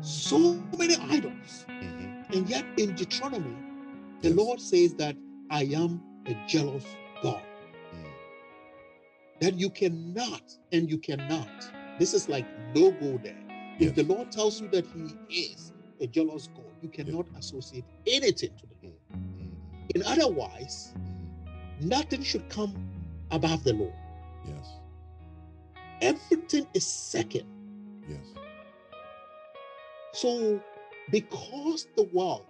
So 0.00 0.54
many 0.78 0.94
idols. 0.96 1.64
Mhm. 1.68 2.34
And 2.34 2.48
yet 2.48 2.64
in 2.78 2.94
Deuteronomy, 2.94 3.56
the 4.20 4.28
Yes. 4.28 4.36
Lord 4.36 4.60
says 4.60 4.94
that 4.94 5.16
I 5.50 5.64
am 5.74 6.00
a 6.26 6.34
jealous 6.46 6.84
God. 7.22 7.42
Mm. 7.94 8.10
That 9.40 9.54
you 9.58 9.70
cannot 9.70 10.42
and 10.72 10.88
you 10.90 10.98
cannot. 10.98 11.72
This 11.98 12.14
is 12.14 12.28
like 12.28 12.46
no 12.74 12.90
go 12.92 13.18
there. 13.18 13.36
If 13.78 13.88
Yes. 13.88 13.96
the 13.96 14.02
Lord 14.04 14.30
tells 14.32 14.60
you 14.60 14.68
that 14.68 14.86
He 14.86 15.42
is 15.52 15.72
a 16.00 16.06
jealous 16.06 16.48
God, 16.48 16.72
you 16.82 16.88
cannot 16.88 17.26
associate 17.36 17.84
anything 18.06 18.50
to 18.56 18.66
the 18.66 18.88
Lord. 18.88 19.00
Mm. 19.12 19.50
In 19.94 20.02
otherwise, 20.04 20.94
Mhm. 20.94 21.86
nothing 21.88 22.22
should 22.22 22.48
come 22.48 22.74
above 23.30 23.64
the 23.64 23.72
Lord. 23.74 23.94
Yes. 24.46 24.78
Everything 26.02 26.66
is 26.74 26.86
second. 26.86 27.46
Yes. 28.08 28.34
So, 30.12 30.60
because 31.10 31.88
the 31.96 32.04
world, 32.04 32.46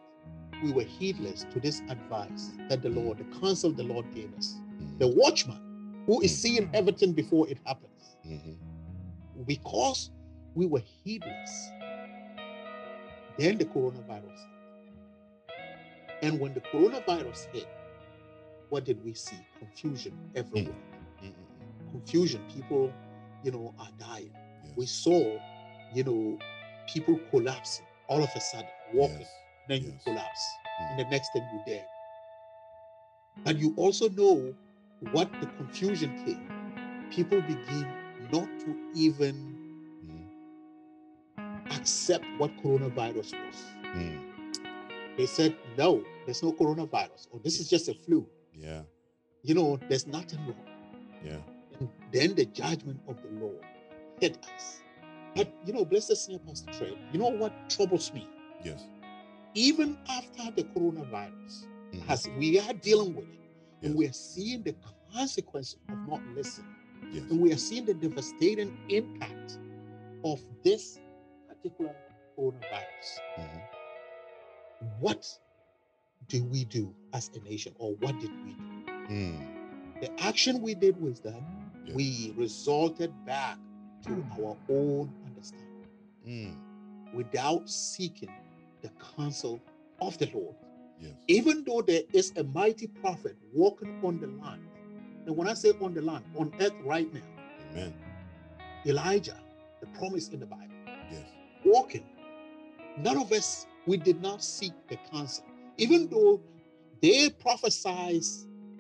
we 0.62 0.72
were 0.72 0.85
heedless 0.85 1.44
to 1.52 1.61
this 1.61 1.80
advice 1.88 2.52
that 2.68 2.82
the 2.82 2.88
Lord, 2.88 3.18
the 3.18 3.24
counsel 3.40 3.72
the 3.72 3.82
Lord 3.85 4.11
gave 4.14 4.32
us, 4.35 4.56
Mhm. 4.80 4.98
the 4.98 5.09
watchman 5.09 5.61
who 6.06 6.20
is 6.22 6.37
seeing 6.37 6.70
everything 6.74 7.12
before 7.12 7.48
it 7.48 7.59
happens, 7.64 8.16
Mhm. 8.24 8.56
Because 9.44 10.11
we 10.55 10.66
were 10.66 10.83
heedless, 11.05 11.70
then 13.38 13.59
the 13.59 13.64
coronavirus 13.66 14.38
hit. 14.38 15.53
And 16.22 16.40
when 16.40 16.55
the 16.55 16.61
coronavirus 16.61 17.53
hit, 17.53 17.68
what 18.70 18.85
did 18.85 19.05
we 19.05 19.14
see? 19.14 19.37
Confusion 19.59 20.18
everywhere. 20.35 20.75
Mm. 21.22 21.29
Mm. 21.29 21.90
Confusion. 21.92 22.42
People, 22.55 22.92
you 23.44 23.53
know, 23.53 23.75
are 23.79 23.90
dying. 23.99 24.31
Yes. 24.64 24.72
We 24.77 24.87
saw, 24.87 25.38
you 25.94 26.05
know, 26.05 26.38
people 26.87 27.20
collapsing 27.31 27.85
all 28.09 28.22
of 28.22 28.31
a 28.35 28.40
sudden, 28.40 28.68
walking, 28.94 29.20
Yes. 29.20 29.31
then 29.68 29.83
you 29.83 29.92
collapse, 30.05 30.40
Mm. 30.81 30.90
and 30.90 31.01
the 31.01 31.11
next 31.11 31.33
thing 31.33 31.46
you're 31.53 31.77
dead. 31.77 31.87
But 33.44 33.59
you 33.59 33.75
also 33.77 34.09
know 34.09 34.55
what 35.12 35.31
the 35.40 35.46
confusion 35.59 36.11
came. 36.25 36.49
People 37.11 37.40
begin 37.42 37.87
not 38.32 38.48
to 38.60 38.76
even 38.94 39.34
Mm. 40.04 41.72
accept 41.78 42.24
what 42.38 42.50
coronavirus 42.62 43.32
was. 43.34 43.64
Mm. 43.94 44.22
They 45.16 45.26
said, 45.26 45.56
no, 45.78 46.04
there's 46.24 46.42
no 46.42 46.52
coronavirus, 46.52 47.28
or 47.30 47.40
this 47.40 47.58
is 47.60 47.68
just 47.68 47.88
a 47.88 47.94
flu. 47.94 48.26
Yeah. 48.52 48.82
You 49.42 49.54
know, 49.54 49.78
there's 49.88 50.06
nothing 50.06 50.40
wrong. 50.46 50.66
Yeah. 51.24 51.38
And 51.80 51.88
then 52.12 52.34
the 52.34 52.44
judgment 52.46 53.00
of 53.08 53.16
the 53.22 53.28
Lord 53.40 53.64
hit 54.20 54.38
us. 54.54 54.82
But, 55.34 55.52
you 55.64 55.72
know, 55.72 55.84
bless 55.84 56.06
the 56.08 56.16
senior 56.16 56.40
pastor 56.40 56.72
Trey, 56.72 56.98
you 57.12 57.18
know 57.18 57.28
what 57.28 57.52
troubles 57.70 58.12
me? 58.12 58.28
Yes. 58.64 58.84
Even 59.54 59.96
after 60.08 60.50
the 60.54 60.64
coronavirus 60.64 61.66
Mhm. 61.92 62.00
has, 62.06 62.28
we 62.38 62.58
are 62.60 62.72
dealing 62.74 63.14
with 63.14 63.26
it, 63.28 63.40
and 63.82 63.94
we 63.94 64.06
are 64.06 64.12
seeing 64.12 64.62
the 64.62 64.74
consequence 65.12 65.76
of 65.88 66.08
not 66.08 66.22
listening, 66.34 66.74
Yes. 67.12 67.24
and 67.30 67.40
we 67.40 67.52
are 67.52 67.56
seeing 67.59 67.85
the 67.85 67.94
devastating 67.94 68.76
impact 68.88 69.59
of 70.24 70.40
this 70.62 71.00
particular 71.48 71.94
coronavirus. 72.37 73.20
Mhm. 73.38 73.62
What 75.00 75.38
do 76.28 76.44
we 76.44 76.64
do 76.64 76.94
as 77.12 77.30
a 77.35 77.40
nation, 77.40 77.74
or 77.78 77.94
what 77.96 78.18
did 78.20 78.30
we 78.44 78.52
do? 78.54 78.87
Mm. 79.09 80.00
The 80.00 80.20
action 80.22 80.61
we 80.61 80.74
did 80.74 81.00
was 81.00 81.20
that 81.20 81.40
Yes. 81.85 81.94
we 81.94 82.32
resorted 82.37 83.12
back 83.24 83.59
to 84.02 84.24
our 84.32 84.56
own 84.68 85.12
understanding 85.24 85.88
Mm. 86.26 87.14
without 87.14 87.68
seeking 87.70 88.30
the 88.82 88.90
counsel 89.16 89.61
of 90.00 90.18
the 90.18 90.30
Lord. 90.35 90.56
Yes. 91.00 91.14
Even 91.28 91.64
though 91.64 91.82
there 91.82 92.02
is 92.12 92.32
a 92.37 92.44
mighty 92.44 92.87
prophet 92.88 93.37
walking 93.54 94.04
on 94.04 94.18
the 94.20 94.26
land, 94.26 94.62
and 95.26 95.36
when 95.36 95.48
I 95.48 95.54
say 95.54 95.72
on 95.80 95.92
the 95.94 96.02
land, 96.02 96.24
on 96.36 96.52
earth 96.60 96.72
right 96.84 97.12
now, 97.12 97.20
Amen. 97.72 97.94
Elijah, 98.86 99.36
the 99.80 99.86
promise 99.98 100.28
in 100.28 100.40
the 100.40 100.46
Bible, 100.46 100.72
Yes. 101.10 101.24
walking, 101.64 102.04
none 102.98 103.18
of 103.18 103.32
us, 103.32 103.66
we 103.86 103.96
did 103.96 104.20
not 104.22 104.42
seek 104.42 104.72
the 104.88 104.96
counsel. 105.10 105.44
Even 105.78 106.08
though 106.08 106.40
they 107.02 107.28
prophesied 107.30 108.22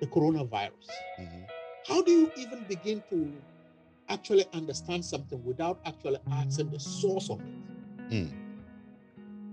the 0.00 0.06
coronavirus, 0.06 0.88
Mhm. 1.18 1.46
how 1.86 2.02
do 2.02 2.12
you 2.12 2.32
even 2.36 2.64
begin 2.68 3.02
to 3.10 3.32
actually 4.08 4.44
understand 4.52 5.04
something 5.04 5.42
without 5.44 5.80
actually 5.84 6.18
asking 6.30 6.70
the 6.70 6.78
source 6.80 7.28
of 7.28 7.40
it? 7.40 8.10
Mm. 8.12 8.32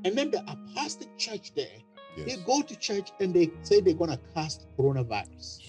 And 0.06 0.18
then 0.18 0.30
the 0.32 0.44
apostate 0.52 1.18
church 1.18 1.54
there, 1.56 1.78
they 2.18 2.36
go 2.46 2.62
to 2.62 2.76
church 2.76 3.12
and 3.20 3.34
they 3.34 3.52
say 3.64 3.82
they're 3.82 3.94
going 3.96 4.12
to 4.12 4.20
cast 4.36 4.68
coronavirus. 4.78 5.62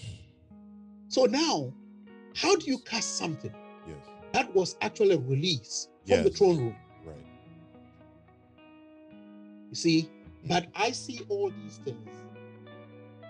So 1.07 1.25
now, 1.25 1.73
how 2.35 2.55
do 2.55 2.65
you 2.65 2.79
cast 2.79 3.17
something 3.17 3.53
Yes. 3.87 4.05
that 4.33 4.53
was 4.53 4.75
actually 4.81 5.17
released 5.17 5.89
from 6.07 6.23
the 6.23 6.29
throne 6.29 6.57
room. 6.57 6.75
Right. 7.03 7.25
You 9.69 9.75
see, 9.75 10.09
but 10.47 10.67
I 10.75 10.91
see 10.91 11.21
all 11.29 11.49
these 11.51 11.77
things 11.77 12.09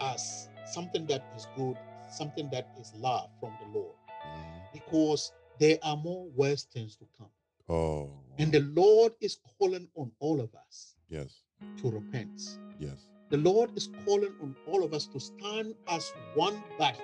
as 0.01 0.49
something 0.73 1.05
that 1.07 1.23
is 1.35 1.47
good, 1.55 1.77
something 2.11 2.49
that 2.51 2.67
is 2.79 2.91
love 2.95 3.29
from 3.39 3.53
the 3.61 3.79
Lord, 3.79 3.95
Mhm. 4.25 4.73
because 4.73 5.31
there 5.59 5.79
are 5.83 5.95
more 5.97 6.25
worse 6.35 6.63
things 6.65 6.95
to 6.97 7.05
come. 7.17 7.31
Oh. 7.69 8.09
And 8.37 8.51
the 8.51 8.59
Lord 8.59 9.13
is 9.21 9.37
calling 9.57 9.89
on 9.95 10.11
all 10.19 10.41
of 10.41 10.53
us 10.55 10.95
yes. 11.09 11.41
to 11.77 11.89
repent. 11.89 12.59
Yes. 12.79 13.09
The 13.29 13.37
Lord 13.37 13.75
is 13.77 13.87
calling 14.03 14.33
on 14.41 14.55
all 14.67 14.83
of 14.83 14.93
us 14.93 15.07
to 15.07 15.19
stand 15.19 15.75
as 15.87 16.11
one 16.35 16.61
body 16.77 16.99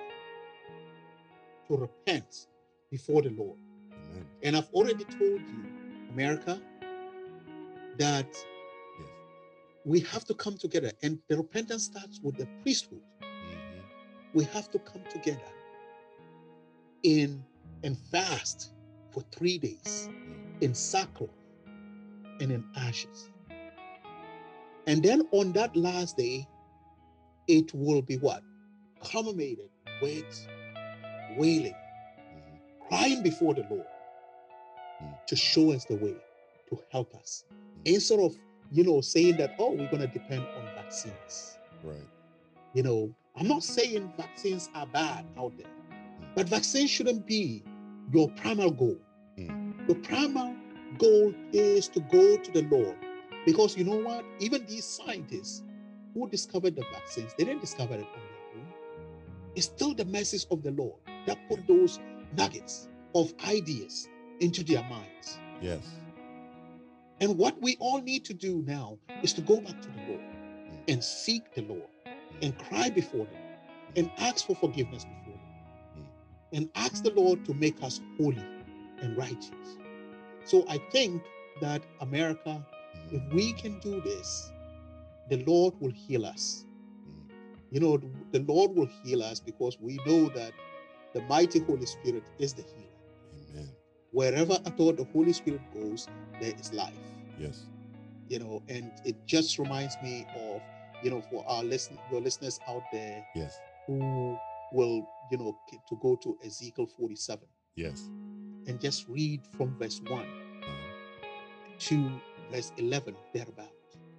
to 1.72 1.80
repent 1.80 2.46
before 2.90 3.22
the 3.22 3.30
Lord. 3.30 3.58
Amen. 3.92 4.26
And 4.42 4.56
I've 4.56 4.68
already 4.72 5.04
told 5.04 5.40
you, 5.40 5.64
America, 6.10 6.60
that 7.98 8.26
Yes. 8.98 9.08
we 9.84 10.00
have 10.00 10.24
to 10.26 10.34
come 10.34 10.56
together. 10.58 10.92
And 11.02 11.18
the 11.28 11.36
repentance 11.36 11.84
starts 11.84 12.20
with 12.22 12.36
the 12.36 12.46
priesthood. 12.62 13.02
Mhm. 13.20 13.82
We 14.34 14.44
have 14.44 14.70
to 14.70 14.78
come 14.78 15.02
together 15.10 15.52
in 17.02 17.44
and 17.82 17.98
fast 17.98 18.72
for 19.10 19.22
three 19.32 19.58
days 19.58 20.08
Mm. 20.08 20.62
in 20.62 20.74
sackcloth 20.74 21.30
and 22.40 22.52
in 22.52 22.64
ashes. 22.76 23.30
And 24.86 25.02
then 25.02 25.22
on 25.32 25.52
that 25.52 25.74
last 25.76 26.16
day, 26.16 26.46
it 27.46 27.72
will 27.74 28.02
be 28.02 28.16
what? 28.18 28.42
Culminated 29.00 29.70
with 30.00 30.46
wailing, 31.36 31.74
Mhm. 31.74 32.88
crying 32.88 33.22
before 33.22 33.54
the 33.54 33.66
Lord 33.70 33.86
Mm. 35.02 35.26
to 35.26 35.36
show 35.36 35.72
us 35.72 35.84
the 35.84 35.96
way, 35.96 36.16
to 36.70 36.78
help 36.90 37.14
us. 37.14 37.44
Instead 37.84 38.20
of, 38.20 38.36
you 38.70 38.84
know, 38.84 39.00
saying 39.00 39.36
that, 39.36 39.54
oh, 39.58 39.70
we're 39.70 39.90
going 39.90 40.00
to 40.00 40.06
depend 40.06 40.46
on 40.46 40.64
vaccines. 40.74 41.58
Right. 41.82 42.06
You 42.74 42.82
know, 42.82 43.14
I'm 43.36 43.48
not 43.48 43.62
saying 43.62 44.12
vaccines 44.16 44.68
are 44.74 44.86
bad 44.86 45.26
out 45.36 45.56
there, 45.56 45.70
but 46.34 46.48
vaccines 46.48 46.90
shouldn't 46.90 47.26
be 47.26 47.64
your 48.12 48.30
primary 48.30 48.70
goal. 48.70 48.98
Mm. 49.38 49.88
Your 49.88 49.96
primary 49.98 50.56
goal 50.98 51.34
is 51.52 51.88
to 51.88 52.00
go 52.00 52.36
to 52.36 52.50
the 52.52 52.62
Lord. 52.62 52.96
Because 53.44 53.76
you 53.76 53.84
know 53.84 53.96
what? 53.96 54.24
Even 54.38 54.64
these 54.66 54.84
scientists 54.84 55.64
who 56.14 56.28
discovered 56.28 56.76
the 56.76 56.84
vaccines, 56.92 57.32
they 57.36 57.44
didn't 57.44 57.60
discover 57.60 57.94
it 57.94 57.98
on 58.00 58.02
their 58.04 58.62
own. 58.62 58.72
It's 59.56 59.66
still 59.66 59.94
the 59.94 60.04
message 60.04 60.46
of 60.50 60.62
the 60.62 60.70
Lord 60.70 61.01
that 61.26 61.38
put 61.48 61.66
those 61.66 62.00
nuggets 62.36 62.88
of 63.14 63.32
ideas 63.46 64.08
into 64.40 64.64
their 64.64 64.82
minds. 64.84 65.38
Yes. 65.60 65.86
And 67.20 67.38
what 67.38 67.60
we 67.62 67.76
all 67.78 68.00
need 68.00 68.24
to 68.26 68.34
do 68.34 68.62
now 68.66 68.98
is 69.22 69.32
to 69.34 69.40
go 69.42 69.60
back 69.60 69.80
to 69.80 69.88
the 69.88 70.00
Lord 70.08 70.22
and 70.88 71.02
seek 71.02 71.54
the 71.54 71.62
Lord 71.62 71.88
and 72.42 72.56
cry 72.58 72.90
before 72.90 73.26
them 73.26 73.42
and 73.96 74.10
ask 74.18 74.46
for 74.46 74.56
forgiveness 74.56 75.04
before 75.04 75.38
them 75.38 76.06
and 76.52 76.68
ask 76.74 77.02
the 77.02 77.12
Lord 77.12 77.44
to 77.44 77.54
make 77.54 77.82
us 77.82 78.00
holy 78.18 78.44
and 79.00 79.16
righteous. 79.16 79.78
So 80.44 80.64
I 80.68 80.78
think 80.90 81.22
that 81.60 81.82
America, 82.00 82.66
if 83.10 83.22
Mhm. 83.22 83.34
we 83.34 83.52
can 83.52 83.78
do 83.80 84.00
this, 84.00 84.52
the 85.28 85.44
Lord 85.44 85.74
will 85.80 85.92
heal 85.92 86.26
us. 86.26 86.66
Mm. 87.08 87.30
You 87.70 87.80
know, 87.80 87.96
the 88.32 88.40
Lord 88.40 88.74
will 88.74 88.90
heal 89.02 89.22
us 89.22 89.40
because 89.40 89.78
we 89.80 89.96
know 90.06 90.28
that 90.30 90.52
the 91.14 91.20
mighty 91.22 91.60
Holy 91.60 91.86
Spirit 91.86 92.24
is 92.38 92.52
the 92.54 92.62
healer. 92.62 93.50
Amen. 93.50 93.68
Wherever 94.12 94.54
at 94.64 94.78
all 94.78 94.92
the 94.92 95.04
Holy 95.12 95.32
Spirit 95.32 95.60
goes, 95.74 96.08
there 96.40 96.52
is 96.58 96.72
life. 96.72 96.94
Yes. 97.38 97.66
you 98.28 98.38
know 98.38 98.62
and 98.68 98.90
it 99.04 99.16
just 99.26 99.58
reminds 99.58 99.96
me 100.02 100.24
of 100.36 100.60
you 101.02 101.10
know 101.10 101.20
for 101.30 101.44
our 101.48 101.64
listen 101.64 101.98
your 102.10 102.20
listeners 102.20 102.58
out 102.68 102.82
there 102.92 103.24
Yes. 103.34 103.58
who 103.86 103.98
will 104.72 105.06
you 105.30 105.38
know 105.38 105.56
to 105.88 105.96
go 106.00 106.14
to 106.22 106.36
ezekiel 106.46 106.86
47 106.86 107.40
Yes. 107.74 108.08
and 108.68 108.80
just 108.80 109.08
read 109.08 109.40
from 109.56 109.74
verse 109.78 110.00
1 110.08 110.20
Uh, 110.20 110.66
to 111.80 111.96
verse 112.52 112.70
11 112.76 113.16
thereabout 113.34 113.72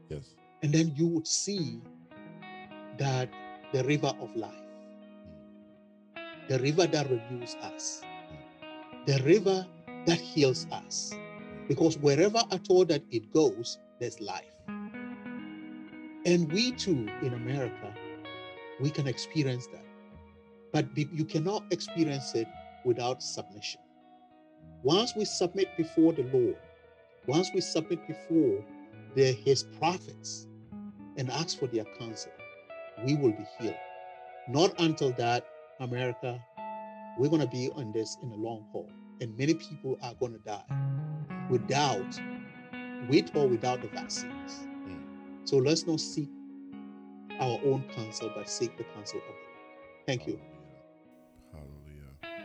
yes. 0.10 0.36
and 0.64 0.74
then 0.74 0.92
you 0.98 1.08
would 1.08 1.28
see 1.28 1.80
that 2.98 3.30
the 3.74 3.84
river 3.86 4.12
of 4.20 4.36
life 4.36 4.63
the 6.50 6.60
river 6.60 6.88
that 6.88 7.10
renews 7.10 7.56
us. 7.62 8.02
The 9.06 9.22
river 9.24 9.66
that 10.06 10.20
heals 10.20 10.68
us. 10.72 11.14
Because 11.68 11.98
wherever 11.98 12.42
at 12.52 12.68
all 12.70 12.86
that 12.86 13.04
it 13.12 13.32
goes 13.34 13.78
there's 14.00 14.20
life. 14.20 14.44
And 16.26 16.52
we 16.52 16.72
too 16.74 17.10
in 17.22 17.34
america 17.34 17.94
we 18.82 18.90
can 18.90 19.08
experience 19.08 19.68
that. 19.68 19.86
But 20.72 20.86
you 20.98 21.26
cannot 21.26 21.64
experience 21.72 22.34
it 22.36 22.48
without 22.84 23.22
submission. 23.22 23.82
Once 24.82 25.14
we 25.16 25.24
submit 25.26 25.68
before 25.78 26.14
the 26.14 26.24
lord 26.34 26.58
once 27.28 27.52
we 27.54 27.62
submit 27.62 28.06
before 28.06 28.62
the, 29.16 29.32
his 29.32 29.64
prophets 29.80 30.48
and 31.18 31.30
ask 31.32 31.58
for 31.58 31.68
their 31.68 31.86
counsel 31.98 32.32
we 33.06 33.16
will 33.16 33.32
be 33.32 33.46
healed. 33.60 33.76
Not 34.50 34.80
until 34.80 35.12
that 35.14 35.46
america 35.80 36.40
we're 37.18 37.30
going 37.30 37.42
to 37.42 37.48
be 37.48 37.70
on 37.76 37.92
this 37.92 38.18
in 38.22 38.30
the 38.30 38.36
long 38.36 38.66
haul 38.72 38.90
and 39.22 39.38
many 39.38 39.54
people 39.54 39.98
are 40.02 40.14
going 40.16 40.34
to 40.34 40.40
die 40.40 40.64
without 41.50 42.20
with 43.10 43.30
or 43.36 43.48
without 43.48 43.82
the 43.82 43.88
vaccines 43.90 44.68
mm. 44.88 45.00
so 45.44 45.58
let's 45.58 45.86
not 45.86 46.00
seek 46.00 46.30
our 47.40 47.60
own 47.66 47.84
counsel 47.96 48.32
but 48.36 48.50
seek 48.50 48.76
the 48.78 48.84
counsel 48.96 49.20
of 49.20 49.26
the 49.26 49.32
lord 49.32 50.06
thank 50.08 50.28
you 50.28 50.40
Hallelujah. 51.52 52.12
Hallelujah. 52.22 52.44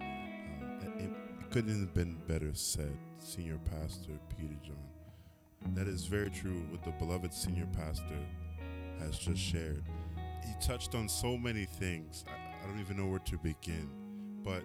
Hallelujah. 0.00 0.98
It, 0.98 1.04
it 1.04 1.50
couldn't 1.50 1.80
have 1.80 1.94
been 1.94 2.16
better 2.26 2.50
said, 2.54 2.96
Senior 3.18 3.58
Pastor 3.70 4.12
Peter 4.36 4.54
John. 4.62 4.76
That 5.74 5.86
is 5.88 6.06
very 6.06 6.30
true 6.30 6.62
what 6.70 6.82
the 6.82 6.90
beloved 6.92 7.32
Senior 7.32 7.66
Pastor 7.76 8.18
has 8.98 9.18
just 9.18 9.40
shared. 9.40 9.84
He 10.44 10.54
touched 10.60 10.94
on 10.94 11.08
so 11.08 11.36
many 11.36 11.64
things. 11.64 12.24
I, 12.28 12.64
I 12.64 12.68
don't 12.68 12.80
even 12.80 12.96
know 12.96 13.06
where 13.06 13.18
to 13.20 13.38
begin. 13.38 13.88
But 14.42 14.62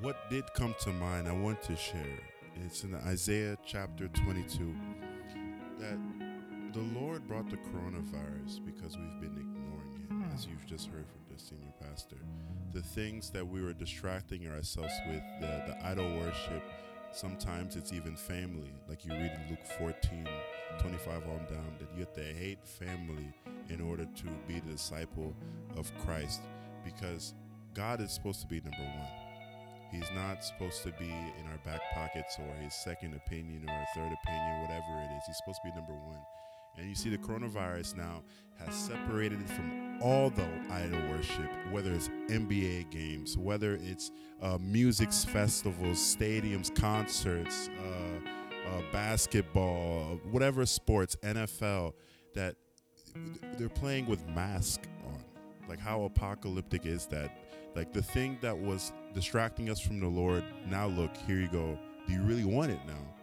what 0.00 0.30
did 0.30 0.44
come 0.54 0.74
to 0.80 0.90
mind, 0.90 1.28
I 1.28 1.32
want 1.32 1.62
to 1.64 1.76
share. 1.76 2.18
It's 2.64 2.84
in 2.84 2.94
Isaiah 2.94 3.56
chapter 3.64 4.08
22 4.08 4.74
that 5.78 5.98
the 6.72 6.80
Lord 6.98 7.26
brought 7.26 7.48
the 7.50 7.56
coronavirus 7.56 8.64
because 8.64 8.96
we've 8.96 9.20
been 9.20 9.36
ignoring 9.38 9.94
it, 9.96 10.12
hmm. 10.12 10.24
as 10.34 10.46
you've 10.46 10.66
just 10.66 10.86
heard 10.86 11.06
from 11.08 11.20
the 11.34 11.42
senior 11.42 11.72
pastor. 11.80 12.16
The 12.72 12.82
things 12.82 13.30
that 13.30 13.46
we 13.46 13.62
were 13.62 13.72
distracting 13.72 14.46
ourselves 14.48 14.92
with, 15.08 15.22
the, 15.40 15.46
the 15.66 15.86
idol 15.86 16.08
worship, 16.18 16.62
sometimes 17.12 17.76
it's 17.76 17.92
even 17.92 18.16
family. 18.16 18.72
Like 18.88 19.04
you 19.04 19.12
read 19.12 19.32
in 19.32 19.50
Luke 19.50 19.66
14, 19.78 20.26
25 20.78 21.22
on 21.28 21.46
down, 21.46 21.74
that 21.78 21.88
you 21.94 22.00
have 22.00 22.12
to 22.14 22.22
hate 22.22 22.66
family 22.66 23.32
in 23.68 23.80
order 23.80 24.04
to 24.04 24.24
be 24.46 24.60
the 24.60 24.72
disciple 24.72 25.34
of 25.76 25.90
Christ 26.04 26.42
because 26.84 27.34
God 27.74 28.00
is 28.00 28.10
supposed 28.12 28.40
to 28.40 28.46
be 28.46 28.60
number 28.60 28.78
one. 28.78 29.08
He's 29.92 30.10
not 30.14 30.44
supposed 30.44 30.82
to 30.84 30.92
be 30.92 31.10
in 31.10 31.46
our 31.50 31.58
back 31.64 31.80
pockets 31.94 32.38
or 32.38 32.62
his 32.62 32.74
second 32.74 33.14
opinion 33.14 33.68
or 33.68 33.84
third 33.94 34.12
opinion, 34.22 34.62
whatever 34.62 35.00
it 35.00 35.16
is. 35.16 35.24
He's 35.26 35.36
supposed 35.38 35.60
to 35.64 35.70
be 35.70 35.74
number 35.74 35.92
one. 35.92 36.20
And 36.76 36.88
you 36.88 36.94
see, 36.94 37.10
the 37.10 37.18
coronavirus 37.18 37.96
now 37.96 38.22
has 38.58 38.74
separated 38.74 39.40
it 39.40 39.48
from 39.48 39.98
all 40.02 40.30
the 40.30 40.46
idol 40.70 41.00
worship, 41.10 41.50
whether 41.70 41.92
it's 41.92 42.08
NBA 42.28 42.90
games, 42.90 43.36
whether 43.36 43.78
it's 43.82 44.10
uh, 44.40 44.58
music 44.60 45.12
festivals, 45.12 45.98
stadiums, 45.98 46.74
concerts, 46.74 47.68
uh, 47.68 48.28
uh, 48.68 48.82
basketball, 48.92 50.20
whatever 50.30 50.64
sports, 50.64 51.16
NFL, 51.22 51.92
that 52.34 52.54
they're 53.58 53.68
playing 53.68 54.06
with 54.06 54.26
masks 54.28 54.86
on. 55.06 55.22
Like, 55.68 55.80
how 55.80 56.04
apocalyptic 56.04 56.86
is 56.86 57.06
that? 57.06 57.36
Like, 57.74 57.92
the 57.92 58.02
thing 58.02 58.38
that 58.40 58.56
was 58.56 58.92
distracting 59.14 59.70
us 59.70 59.80
from 59.80 60.00
the 60.00 60.08
Lord, 60.08 60.44
now 60.68 60.86
look, 60.86 61.16
here 61.26 61.38
you 61.38 61.48
go. 61.48 61.78
Do 62.06 62.12
you 62.12 62.22
really 62.22 62.44
want 62.44 62.70
it 62.72 62.80
now? 62.86 63.19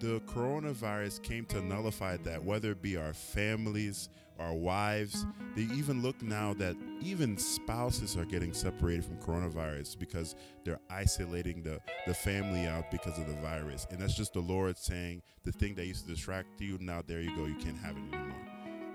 The 0.00 0.20
coronavirus 0.26 1.22
came 1.22 1.44
to 1.46 1.62
nullify 1.62 2.18
that, 2.18 2.42
whether 2.42 2.72
it 2.72 2.82
be 2.82 2.96
our 2.96 3.14
families, 3.14 4.08
our 4.38 4.52
wives. 4.52 5.24
They 5.54 5.62
even 5.74 6.02
look 6.02 6.20
now 6.20 6.52
that 6.54 6.76
even 7.00 7.38
spouses 7.38 8.16
are 8.16 8.24
getting 8.24 8.52
separated 8.52 9.04
from 9.04 9.16
coronavirus 9.18 9.98
because 9.98 10.34
they're 10.64 10.80
isolating 10.90 11.62
the, 11.62 11.80
the 12.06 12.14
family 12.14 12.66
out 12.66 12.90
because 12.90 13.18
of 13.18 13.26
the 13.26 13.36
virus. 13.36 13.86
And 13.90 14.00
that's 14.00 14.14
just 14.14 14.32
the 14.32 14.40
Lord 14.40 14.76
saying 14.76 15.22
the 15.44 15.52
thing 15.52 15.74
that 15.76 15.86
used 15.86 16.06
to 16.06 16.12
distract 16.12 16.60
you, 16.60 16.76
now 16.80 17.02
there 17.06 17.20
you 17.20 17.34
go, 17.36 17.46
you 17.46 17.56
can't 17.56 17.78
have 17.78 17.96
it 17.96 18.14
anymore. 18.14 18.36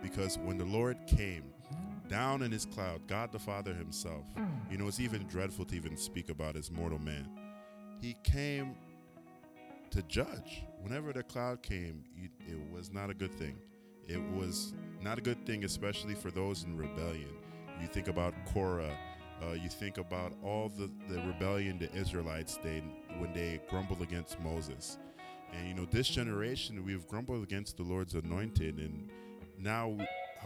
Because 0.01 0.37
when 0.37 0.57
the 0.57 0.65
Lord 0.65 0.97
came, 1.07 1.43
down 2.09 2.41
in 2.41 2.51
his 2.51 2.65
cloud, 2.65 3.01
God 3.07 3.31
the 3.31 3.39
Father 3.39 3.73
himself. 3.73 4.25
You 4.69 4.77
know, 4.77 4.87
it's 4.87 4.99
even 4.99 5.25
dreadful 5.27 5.65
to 5.65 5.75
even 5.75 5.95
speak 5.95 6.29
about 6.29 6.55
as 6.55 6.71
mortal 6.71 6.99
man. 6.99 7.29
He 8.01 8.17
came 8.23 8.75
to 9.91 10.01
judge. 10.03 10.63
Whenever 10.81 11.13
the 11.13 11.23
cloud 11.23 11.61
came, 11.61 12.03
it 12.15 12.59
was 12.71 12.91
not 12.91 13.09
a 13.09 13.13
good 13.13 13.33
thing. 13.37 13.57
It 14.07 14.21
was 14.31 14.73
not 15.01 15.17
a 15.17 15.21
good 15.21 15.45
thing, 15.45 15.63
especially 15.63 16.15
for 16.15 16.31
those 16.31 16.63
in 16.63 16.75
rebellion. 16.75 17.29
You 17.81 17.87
think 17.87 18.07
about 18.07 18.33
Korah, 18.53 18.97
uh, 19.41 19.53
you 19.53 19.69
think 19.69 19.97
about 19.97 20.33
all 20.43 20.69
the, 20.69 20.89
the 21.07 21.21
rebellion 21.21 21.79
the 21.79 21.93
Israelites 21.93 22.57
did 22.61 22.83
when 23.17 23.31
they 23.33 23.59
grumbled 23.69 24.01
against 24.01 24.39
Moses. 24.39 24.97
And 25.53 25.67
you 25.67 25.73
know, 25.73 25.85
this 25.85 26.07
generation, 26.07 26.83
we've 26.85 27.07
grumbled 27.07 27.43
against 27.43 27.77
the 27.77 27.83
Lord's 27.83 28.13
anointed, 28.13 28.77
and 28.77 29.09
now 29.57 29.97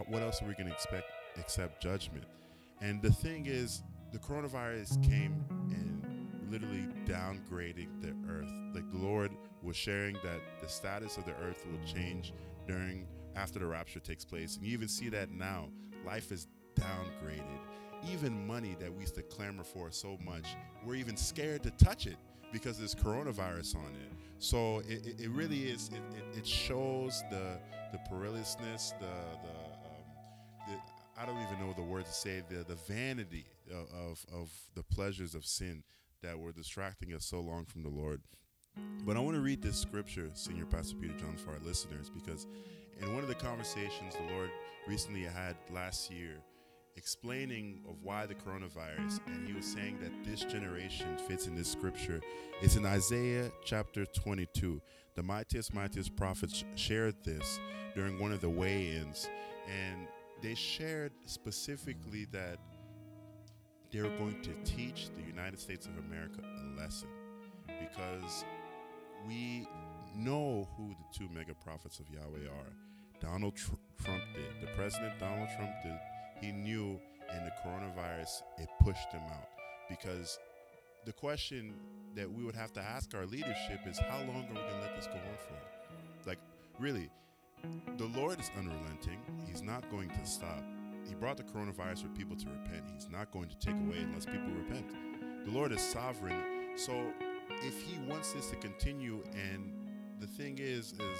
what 0.08 0.22
else 0.22 0.41
are 0.41 0.46
we 0.46 0.54
going 0.54 0.67
to 0.67 0.74
expect 0.74 1.12
except 1.38 1.82
judgment? 1.82 2.26
And 2.82 3.02
the 3.02 3.12
thing 3.12 3.46
is, 3.46 3.84
the 4.12 4.19
coronavirus 4.19 5.04
came 5.04 5.43
and 5.72 5.92
literally 6.49 6.88
downgrading 7.06 8.01
the 8.01 8.13
earth. 8.29 8.51
Like 8.73 8.89
the 8.91 8.97
Lord 8.97 9.32
was 9.62 9.75
sharing 9.75 10.15
that 10.23 10.41
the 10.62 10.67
status 10.67 11.17
of 11.17 11.25
the 11.25 11.34
earth 11.43 11.65
will 11.65 11.86
change 11.86 12.34
during 12.67 13.08
after 13.36 13.60
the 13.60 13.65
rapture 13.65 13.99
takes 13.99 14.25
place. 14.25 14.58
And 14.58 14.65
you 14.65 14.73
even 14.73 14.88
see 14.88 15.10
that 15.10 15.32
now. 15.32 15.69
Life 16.06 16.32
is 16.32 16.47
downgraded. 16.75 17.41
Even 18.12 18.45
money 18.45 18.75
that 18.79 18.93
we 18.93 19.01
used 19.01 19.15
to 19.15 19.21
clamor 19.23 19.63
for 19.63 19.91
so 19.91 20.17
much, 20.23 20.45
we're 20.86 20.95
even 20.95 21.15
scared 21.15 21.63
to 21.63 21.71
touch 21.71 22.06
it 22.06 22.17
because 22.51 22.77
there's 22.77 22.93
coronavirus 22.93 23.77
on 23.77 23.91
it. 23.93 24.12
So 24.39 24.79
it, 24.79 25.06
it, 25.06 25.21
it 25.21 25.29
really 25.29 25.63
is. 25.63 25.89
It, 25.89 26.38
it, 26.38 26.45
shows 26.45 27.23
the 27.32 27.60
the 27.93 27.99
perilousness, 28.12 28.91
the 28.99 29.06
the, 29.06 29.56
um, 29.56 30.03
the 30.67 31.21
I 31.21 31.25
don't 31.25 31.41
even 31.41 31.65
know 31.65 31.73
the 31.73 31.82
word 31.82 32.06
to 32.06 32.12
say 32.12 32.43
the 32.49 32.65
the 32.65 32.75
vanity 32.75 33.45
of, 33.71 33.88
of 33.93 34.25
of 34.34 34.51
the 34.75 34.84
pleasures 34.84 35.34
of 35.34 35.45
sin 35.45 35.84
that 36.23 36.39
were 36.39 36.51
distracting 36.51 37.13
us 37.13 37.25
so 37.25 37.39
long 37.39 37.65
from 37.65 37.83
the 37.83 37.89
Lord. 37.89 38.21
But 39.05 39.17
I 39.17 39.19
want 39.19 39.36
to 39.36 39.41
read 39.41 39.62
this 39.62 39.77
scripture, 39.77 40.31
Senior 40.33 40.65
Pastor 40.65 40.95
Peter 40.95 41.13
John, 41.19 41.38
for 41.38 41.51
our 41.51 41.59
listeners, 41.63 42.09
because 42.09 42.47
in 42.99 43.13
one 43.13 43.21
of 43.21 43.29
the 43.29 43.36
conversations 43.36 44.15
the 44.15 44.33
Lord 44.33 44.49
recently 44.88 45.23
had 45.23 45.55
last 45.71 46.12
year, 46.12 46.38
explaining 46.95 47.81
of 47.88 47.97
why 48.01 48.25
the 48.25 48.36
coronavirus, 48.36 49.19
and 49.27 49.47
he 49.47 49.53
was 49.53 49.65
saying 49.65 49.99
that 50.01 50.12
this 50.23 50.43
generation 50.43 51.17
fits 51.27 51.47
in 51.47 51.55
this 51.55 51.67
scripture. 51.71 52.21
It's 52.62 52.75
in 52.75 52.86
Isaiah 52.86 53.51
chapter 53.63 54.05
22. 54.05 54.81
The 55.15 55.23
mightiest, 55.23 55.73
mightiest 55.73 56.15
prophets 56.15 56.63
shared 56.75 57.15
this 57.23 57.59
during 57.95 58.19
one 58.19 58.31
of 58.31 58.41
the 58.41 58.49
weigh-ins, 58.49 59.29
and 59.67 60.07
they 60.41 60.55
shared 60.55 61.12
specifically 61.25 62.25
that 62.31 62.57
they 63.93 64.01
were 64.01 64.17
going 64.17 64.41
to 64.41 64.51
teach 64.65 65.10
the 65.15 65.21
United 65.21 65.60
States 65.60 65.86
of 65.86 65.91
America 66.06 66.39
a 66.41 66.82
lesson 66.82 67.08
because 67.67 68.43
we 69.27 69.67
know 70.15 70.67
who 70.75 70.89
the 70.89 71.17
two 71.17 71.29
mega 71.34 71.53
prophets 71.63 71.99
of 71.99 72.10
Yahweh 72.10 72.49
are. 72.49 72.73
Donald 73.21 73.56
Tr- 73.56 73.75
Trump 74.03 74.21
did. 74.34 74.67
The 74.67 74.73
president 74.75 75.17
Donald 75.19 75.47
Trump 75.56 75.71
did. 75.84 75.99
He 76.41 76.51
knew, 76.51 76.99
and 77.32 77.45
the 77.45 77.51
coronavirus 77.63 78.41
it 78.58 78.67
pushed 78.82 79.12
him 79.12 79.21
out 79.29 79.47
because 79.88 80.39
the 81.06 81.13
question 81.13 81.75
that 82.15 82.32
we 82.32 82.43
would 82.43 82.56
have 82.56 82.73
to 82.73 82.82
ask 82.82 83.13
our 83.13 83.25
leadership 83.27 83.79
is 83.88 83.99
how 83.99 84.17
long 84.19 84.43
are 84.45 84.53
we 84.53 84.56
going 84.56 84.56
to 84.56 84.82
let 84.82 84.95
this 84.95 85.06
go 85.08 85.13
on 85.13 85.38
for? 85.47 86.27
Like, 86.29 86.39
really, 86.79 87.10
the 87.97 88.06
Lord 88.06 88.39
is 88.39 88.49
unrelenting. 88.58 89.19
He's 89.47 89.62
not 89.62 89.89
going 89.91 90.10
to 90.10 90.25
stop. 90.25 90.63
He 91.07 91.15
brought 91.15 91.37
the 91.37 91.43
coronavirus 91.43 92.03
for 92.03 92.07
people 92.09 92.35
to 92.37 92.45
repent. 92.47 92.83
He's 92.93 93.09
not 93.09 93.31
going 93.31 93.49
to 93.49 93.57
take 93.57 93.75
away 93.75 93.99
unless 93.99 94.25
people 94.25 94.49
repent. 94.57 94.85
The 95.45 95.51
Lord 95.51 95.71
is 95.71 95.81
sovereign. 95.81 96.41
So 96.75 96.93
if 97.61 97.81
he 97.81 97.99
wants 98.07 98.33
this 98.33 98.49
to 98.49 98.55
continue 98.55 99.23
and 99.33 99.73
the 100.19 100.27
thing 100.27 100.57
is 100.59 100.93
is 100.93 101.19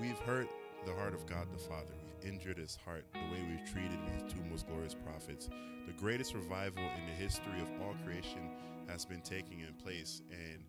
we've 0.00 0.18
hurt 0.20 0.48
the 0.86 0.92
heart 0.94 1.14
of 1.14 1.26
God 1.26 1.46
the 1.52 1.58
Father. 1.58 1.94
We've 2.04 2.32
injured 2.32 2.58
his 2.58 2.76
heart 2.84 3.04
the 3.12 3.20
way 3.20 3.42
we've 3.48 3.70
treated 3.72 3.98
his 4.12 4.32
two 4.32 4.40
most 4.50 4.66
glorious 4.66 4.94
prophets. 4.94 5.48
The 5.86 5.92
greatest 5.92 6.34
revival 6.34 6.82
in 6.82 7.06
the 7.06 7.14
history 7.14 7.60
of 7.60 7.68
all 7.82 7.94
creation 8.04 8.50
has 8.88 9.04
been 9.04 9.20
taking 9.22 9.60
in 9.60 9.74
place 9.82 10.22
and 10.30 10.62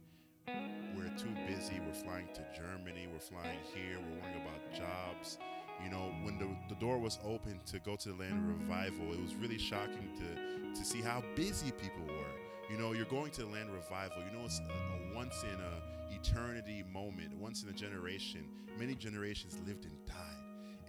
we're 0.96 1.12
too 1.18 1.34
busy. 1.48 1.80
We're 1.86 1.94
flying 1.94 2.28
to 2.34 2.46
Germany. 2.56 3.08
We're 3.12 3.20
flying 3.20 3.60
here. 3.74 3.98
We're 3.98 4.22
worrying 4.22 4.42
about 4.42 4.74
jobs. 4.74 5.38
You 5.84 5.90
know, 5.90 6.12
when 6.24 6.38
the, 6.40 6.48
the 6.74 6.80
door 6.80 6.98
was 6.98 7.20
open 7.26 7.60
to 7.68 7.80
go 7.80 7.96
to 7.96 8.10
the 8.10 8.16
land 8.16 8.34
of 8.34 8.60
revival, 8.62 9.14
it 9.14 9.22
was 9.22 9.36
really 9.36 9.58
shocking 9.58 10.10
to, 10.18 10.80
to 10.80 10.86
see 10.86 11.02
how 11.02 11.24
busy 11.36 11.72
people 11.72 12.06
were. 12.08 12.72
You 12.72 12.78
know, 12.78 12.94
you're 12.94 13.06
going 13.06 13.32
to 13.32 13.42
the 13.42 13.52
land 13.52 13.70
of 13.70 13.76
revival. 13.76 14.18
You 14.26 14.38
know, 14.38 14.46
it's 14.46 14.60
a, 14.60 14.64
a 14.64 15.16
once 15.16 15.44
in 15.44 15.60
a 15.60 16.16
eternity 16.16 16.84
moment, 16.92 17.36
once 17.38 17.64
in 17.64 17.70
a 17.70 17.74
generation. 17.74 18.46
Many 18.80 18.96
generations 18.96 19.60
lived 19.68 19.86
and 19.86 19.94
died. 20.06 20.44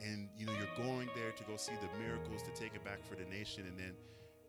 And, 0.04 0.28
you 0.38 0.46
know, 0.46 0.52
you're 0.52 0.86
going 0.86 1.08
there 1.16 1.32
to 1.32 1.44
go 1.44 1.56
see 1.56 1.72
the 1.80 1.90
miracles, 1.98 2.42
to 2.42 2.52
take 2.52 2.74
it 2.74 2.84
back 2.84 3.02
for 3.04 3.16
the 3.16 3.24
nation. 3.24 3.64
And 3.66 3.78
then, 3.78 3.94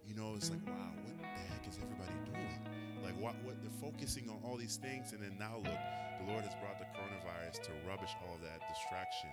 you 0.05 0.13
know, 0.13 0.35
it's 0.35 0.51
like, 0.51 0.61
wow, 0.67 0.91
what 1.03 1.17
the 1.17 1.25
heck 1.25 1.65
is 1.67 1.79
everybody 1.81 2.13
doing? 2.29 2.59
Like, 3.03 3.17
what, 3.19 3.35
what 3.43 3.55
they're 3.61 3.79
focusing 3.81 4.29
on 4.29 4.37
all 4.43 4.57
these 4.57 4.77
things. 4.77 5.13
And 5.13 5.21
then 5.21 5.35
now 5.39 5.57
look, 5.57 5.79
the 6.21 6.31
Lord 6.31 6.43
has 6.43 6.53
brought 6.61 6.77
the 6.77 6.85
coronavirus 6.93 7.63
to 7.63 7.71
rubbish 7.87 8.11
all 8.27 8.37
that 8.43 8.61
distraction. 8.67 9.29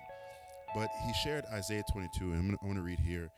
But 0.74 0.88
he 1.06 1.12
shared 1.12 1.44
Isaiah 1.52 1.84
22, 1.92 2.32
and 2.32 2.34
I'm 2.34 2.58
want 2.66 2.78
to 2.78 2.82
read 2.82 2.98
here. 2.98 3.30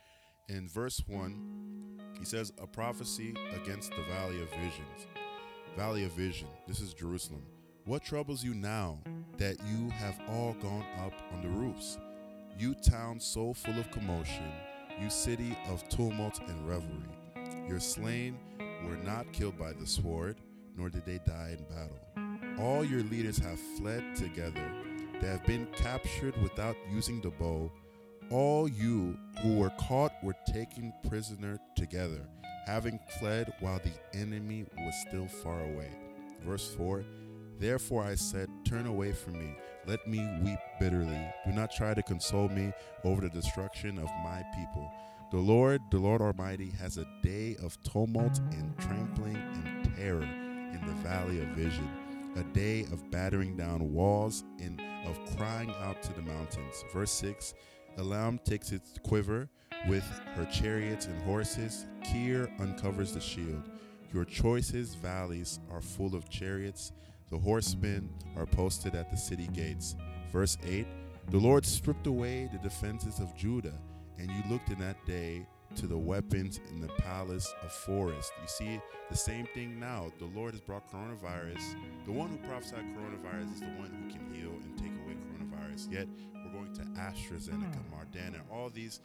In 0.48 0.68
verse 0.68 1.02
1, 1.06 2.00
he 2.18 2.24
says, 2.24 2.52
A 2.62 2.66
prophecy 2.66 3.34
against 3.54 3.90
the 3.90 4.02
valley 4.02 4.40
of 4.40 4.50
visions. 4.50 5.06
Valley 5.76 6.04
of 6.04 6.12
vision. 6.12 6.48
This 6.68 6.80
is 6.80 6.94
Jerusalem. 6.94 7.42
What 7.86 8.04
troubles 8.04 8.44
you 8.44 8.54
now 8.54 9.00
that 9.38 9.56
you 9.66 9.90
have 9.90 10.18
all 10.28 10.54
gone 10.62 10.86
up 11.04 11.12
on 11.32 11.42
the 11.42 11.48
roofs? 11.48 11.98
You 12.58 12.74
town 12.74 13.18
so 13.18 13.52
full 13.52 13.78
of 13.78 13.90
commotion, 13.90 14.52
you 15.00 15.10
city 15.10 15.56
of 15.68 15.86
tumult 15.88 16.40
and 16.46 16.68
revelry. 16.68 17.08
Your 17.68 17.80
slain 17.80 18.38
were 18.86 18.96
not 18.96 19.32
killed 19.32 19.58
by 19.58 19.72
the 19.72 19.86
sword, 19.86 20.36
nor 20.76 20.88
did 20.88 21.04
they 21.04 21.18
die 21.26 21.56
in 21.58 21.64
battle. 21.64 22.62
All 22.64 22.84
your 22.84 23.02
leaders 23.02 23.38
have 23.38 23.58
fled 23.76 24.14
together. 24.14 24.83
They 25.20 25.28
have 25.28 25.44
been 25.46 25.66
captured 25.74 26.40
without 26.42 26.76
using 26.90 27.20
the 27.20 27.30
bow. 27.30 27.70
All 28.30 28.68
you 28.68 29.16
who 29.42 29.56
were 29.56 29.72
caught 29.78 30.12
were 30.22 30.36
taken 30.52 30.92
prisoner 31.08 31.58
together, 31.76 32.26
having 32.66 32.98
fled 33.18 33.52
while 33.60 33.80
the 33.82 34.18
enemy 34.18 34.66
was 34.78 34.94
still 35.08 35.28
far 35.28 35.60
away. 35.60 35.90
Verse 36.44 36.74
4 36.74 37.04
Therefore 37.58 38.02
I 38.02 38.14
said, 38.14 38.48
Turn 38.64 38.86
away 38.86 39.12
from 39.12 39.34
me, 39.34 39.56
let 39.86 40.06
me 40.06 40.26
weep 40.42 40.58
bitterly. 40.80 41.26
Do 41.46 41.52
not 41.52 41.70
try 41.70 41.94
to 41.94 42.02
console 42.02 42.48
me 42.48 42.72
over 43.04 43.22
the 43.22 43.28
destruction 43.28 43.98
of 43.98 44.08
my 44.24 44.42
people. 44.56 44.90
The 45.30 45.38
Lord, 45.38 45.80
the 45.90 45.98
Lord 45.98 46.20
Almighty, 46.20 46.70
has 46.78 46.98
a 46.98 47.06
day 47.22 47.56
of 47.62 47.76
tumult 47.82 48.38
and 48.52 48.76
trampling 48.78 49.36
and 49.36 49.96
terror 49.96 50.22
in 50.22 50.80
the 50.86 50.92
valley 51.02 51.40
of 51.40 51.48
vision, 51.48 51.88
a 52.36 52.42
day 52.52 52.82
of 52.92 53.10
battering 53.10 53.56
down 53.56 53.92
walls 53.92 54.44
and 54.60 54.80
of 55.06 55.36
crying 55.36 55.72
out 55.82 56.02
to 56.02 56.12
the 56.14 56.22
mountains. 56.22 56.84
Verse 56.92 57.10
6 57.12 57.54
Elam 57.98 58.38
takes 58.44 58.72
its 58.72 58.98
quiver 59.04 59.48
with 59.88 60.04
her 60.34 60.44
chariots 60.46 61.06
and 61.06 61.20
horses. 61.22 61.86
Kir 62.04 62.50
uncovers 62.58 63.12
the 63.12 63.20
shield. 63.20 63.70
Your 64.12 64.24
choicest 64.24 64.98
valleys 64.98 65.60
are 65.70 65.80
full 65.80 66.14
of 66.14 66.28
chariots. 66.28 66.92
The 67.30 67.38
horsemen 67.38 68.08
are 68.36 68.46
posted 68.46 68.94
at 68.94 69.10
the 69.10 69.16
city 69.16 69.48
gates. 69.52 69.96
Verse 70.32 70.56
8 70.64 70.86
The 71.30 71.38
Lord 71.38 71.64
stripped 71.64 72.06
away 72.06 72.48
the 72.52 72.58
defenses 72.58 73.20
of 73.20 73.36
Judah, 73.36 73.78
and 74.18 74.30
you 74.30 74.42
looked 74.50 74.70
in 74.70 74.78
that 74.80 75.04
day 75.06 75.46
to 75.76 75.86
the 75.86 75.96
weapons 75.96 76.60
in 76.70 76.80
the 76.80 76.88
palace 76.88 77.52
of 77.62 77.72
forest. 77.72 78.32
You 78.40 78.48
see 78.48 78.80
the 79.10 79.16
same 79.16 79.46
thing 79.54 79.78
now. 79.78 80.12
The 80.18 80.26
Lord 80.26 80.52
has 80.52 80.60
brought 80.60 80.90
coronavirus. 80.90 81.62
The 82.06 82.12
one 82.12 82.30
who 82.30 82.36
prophesied 82.48 82.84
coronavirus 82.96 83.54
is 83.54 83.60
the 83.60 83.66
one 83.66 83.90
who 83.90 84.12
can 84.12 84.34
heal 84.34 84.50
and 84.50 84.78
take 84.78 84.92
away 85.04 85.14
coronavirus. 85.14 85.92
Yet 85.92 86.08
we're 86.34 86.52
going 86.52 86.72
to 86.74 86.82
AstraZeneca, 87.00 87.78
mm. 87.78 87.92
Moderna, 87.92 88.40
all 88.52 88.70
these 88.70 89.00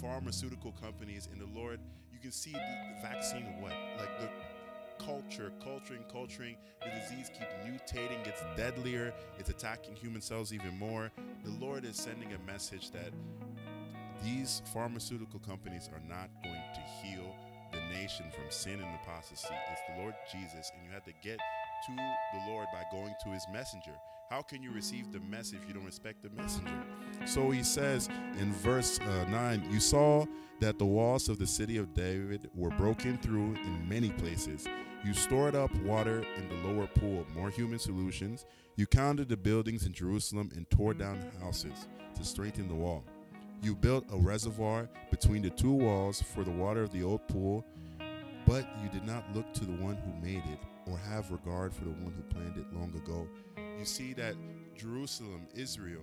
pharmaceutical 0.00 0.72
companies, 0.72 1.28
and 1.32 1.40
the 1.40 1.58
Lord, 1.58 1.80
you 2.12 2.18
can 2.18 2.32
see 2.32 2.52
the, 2.52 2.58
the 2.58 3.08
vaccine 3.08 3.44
what? 3.60 3.72
Like 3.98 4.20
the 4.20 4.28
culture, 4.98 5.52
culturing, 5.62 6.04
culturing. 6.10 6.56
The 6.82 6.90
disease 7.00 7.30
keeps 7.30 7.52
mutating. 7.66 8.26
It's 8.26 8.42
deadlier. 8.56 9.12
It's 9.38 9.50
attacking 9.50 9.96
human 9.96 10.20
cells 10.20 10.52
even 10.52 10.78
more. 10.78 11.10
The 11.44 11.50
Lord 11.64 11.84
is 11.84 11.96
sending 11.96 12.32
a 12.32 12.38
message 12.46 12.90
that 12.92 13.12
these 14.24 14.62
pharmaceutical 14.72 15.38
companies 15.38 15.90
are 15.92 16.00
not 16.08 16.30
going 16.42 16.62
to 16.74 16.80
heal 17.02 17.36
the 17.72 17.80
nation 17.94 18.24
from 18.32 18.44
sin 18.48 18.80
and 18.80 18.98
apostasy. 19.02 19.54
It's 19.70 19.80
the 19.88 20.00
Lord 20.00 20.14
Jesus, 20.32 20.72
and 20.74 20.84
you 20.84 20.92
have 20.92 21.04
to 21.04 21.12
get 21.22 21.38
to 21.38 21.92
the 21.92 22.50
Lord 22.50 22.66
by 22.72 22.82
going 22.90 23.14
to 23.24 23.30
his 23.30 23.44
messenger. 23.52 23.92
How 24.30 24.40
can 24.40 24.62
you 24.62 24.72
receive 24.72 25.12
the 25.12 25.20
message 25.20 25.58
if 25.62 25.68
you 25.68 25.74
don't 25.74 25.84
respect 25.84 26.22
the 26.22 26.30
messenger? 26.30 26.82
So 27.26 27.50
he 27.50 27.62
says 27.62 28.08
in 28.40 28.52
verse 28.54 28.98
uh, 29.00 29.24
9, 29.28 29.68
You 29.70 29.80
saw 29.80 30.24
that 30.60 30.78
the 30.78 30.86
walls 30.86 31.28
of 31.28 31.38
the 31.38 31.46
city 31.46 31.76
of 31.76 31.92
David 31.92 32.48
were 32.54 32.70
broken 32.70 33.18
through 33.18 33.54
in 33.56 33.88
many 33.88 34.10
places. 34.10 34.66
You 35.04 35.12
stored 35.12 35.54
up 35.54 35.74
water 35.82 36.24
in 36.36 36.48
the 36.48 36.68
lower 36.68 36.86
pool, 36.86 37.26
more 37.34 37.50
human 37.50 37.78
solutions. 37.78 38.46
You 38.76 38.86
counted 38.86 39.28
the 39.28 39.36
buildings 39.36 39.84
in 39.84 39.92
Jerusalem 39.92 40.50
and 40.56 40.68
tore 40.70 40.94
down 40.94 41.20
houses 41.42 41.86
to 42.16 42.24
strengthen 42.24 42.68
the 42.68 42.74
wall. 42.74 43.04
You 43.64 43.74
built 43.74 44.04
a 44.12 44.18
reservoir 44.18 44.90
between 45.10 45.40
the 45.40 45.48
two 45.48 45.72
walls 45.72 46.20
for 46.20 46.44
the 46.44 46.50
water 46.50 46.82
of 46.82 46.92
the 46.92 47.02
old 47.02 47.26
pool, 47.28 47.64
but 48.46 48.66
you 48.82 48.90
did 48.90 49.06
not 49.06 49.24
look 49.34 49.54
to 49.54 49.64
the 49.64 49.82
one 49.82 49.96
who 49.96 50.12
made 50.22 50.42
it 50.52 50.58
or 50.84 50.98
have 50.98 51.30
regard 51.30 51.72
for 51.72 51.84
the 51.84 51.90
one 51.92 52.12
who 52.12 52.22
planned 52.24 52.58
it 52.58 52.70
long 52.74 52.94
ago. 52.94 53.26
You 53.78 53.86
see 53.86 54.12
that 54.12 54.34
Jerusalem, 54.76 55.48
Israel, 55.54 56.02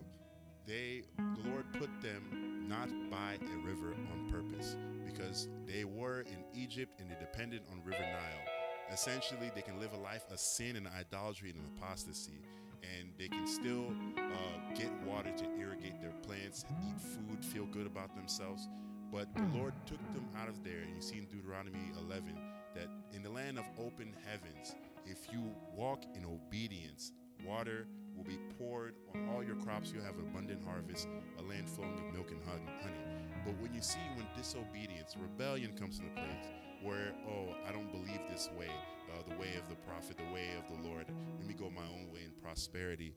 they 0.65 1.03
the 1.17 1.49
Lord 1.51 1.65
put 1.73 1.91
them 2.01 2.65
not 2.67 2.89
by 3.11 3.37
a 3.39 3.57
river 3.67 3.93
on 4.11 4.31
purpose 4.31 4.75
because 5.05 5.47
they 5.67 5.83
were 5.83 6.21
in 6.21 6.43
Egypt 6.55 6.99
and 6.99 7.11
they 7.11 7.19
depended 7.19 7.61
on 7.71 7.83
River 7.85 8.01
Nile. 8.01 8.91
Essentially, 8.91 9.51
they 9.53 9.61
can 9.61 9.79
live 9.79 9.93
a 9.93 9.97
life 9.97 10.25
of 10.31 10.39
sin 10.39 10.77
and 10.77 10.87
idolatry 10.87 11.51
and 11.51 11.59
apostasy, 11.77 12.41
and 12.83 13.09
they 13.17 13.27
can 13.27 13.47
still 13.47 13.93
uh, 14.17 14.75
get 14.75 14.91
water 15.05 15.31
to 15.31 15.45
irrigate 15.59 16.01
their 16.01 16.13
plants, 16.23 16.65
eat 16.87 16.99
food, 16.99 17.43
feel 17.43 17.65
good 17.65 17.87
about 17.87 18.15
themselves. 18.15 18.67
But 19.11 19.33
the 19.35 19.43
Lord 19.57 19.73
took 19.85 19.99
them 20.13 20.25
out 20.37 20.47
of 20.47 20.63
there, 20.63 20.79
and 20.79 20.95
you 20.95 21.01
see 21.01 21.17
in 21.17 21.25
Deuteronomy 21.25 21.91
11 22.07 22.37
that 22.75 22.87
in 23.13 23.23
the 23.23 23.29
land 23.29 23.59
of 23.59 23.65
open 23.77 24.15
heavens, 24.25 24.75
if 25.05 25.31
you 25.31 25.53
walk 25.75 26.03
in 26.15 26.25
obedience, 26.25 27.11
water 27.45 27.87
will 28.15 28.23
be 28.23 28.39
poured 28.57 28.95
on 29.13 29.29
all 29.29 29.43
your 29.43 29.55
crops. 29.55 29.91
You'll 29.93 30.05
have 30.05 30.17
abundant 30.17 30.63
harvest, 30.63 31.07
a 31.39 31.41
land 31.41 31.69
flowing 31.69 31.95
with 31.95 32.13
milk 32.13 32.31
and 32.31 32.41
honey. 32.45 32.97
But 33.45 33.59
when 33.61 33.73
you 33.73 33.81
see 33.81 33.99
when 34.15 34.27
disobedience, 34.37 35.15
rebellion 35.19 35.73
comes 35.77 35.99
into 35.99 36.11
place, 36.11 36.47
where, 36.81 37.13
oh, 37.27 37.55
I 37.67 37.71
don't 37.71 37.91
believe 37.91 38.19
this 38.29 38.49
way, 38.57 38.69
uh, 39.13 39.23
the 39.29 39.39
way 39.39 39.55
of 39.57 39.67
the 39.69 39.75
prophet, 39.87 40.17
the 40.17 40.33
way 40.33 40.49
of 40.57 40.67
the 40.67 40.87
Lord, 40.87 41.05
let 41.39 41.47
me 41.47 41.53
go 41.53 41.69
my 41.69 41.81
own 41.81 42.11
way 42.11 42.21
in 42.25 42.31
prosperity. 42.41 43.13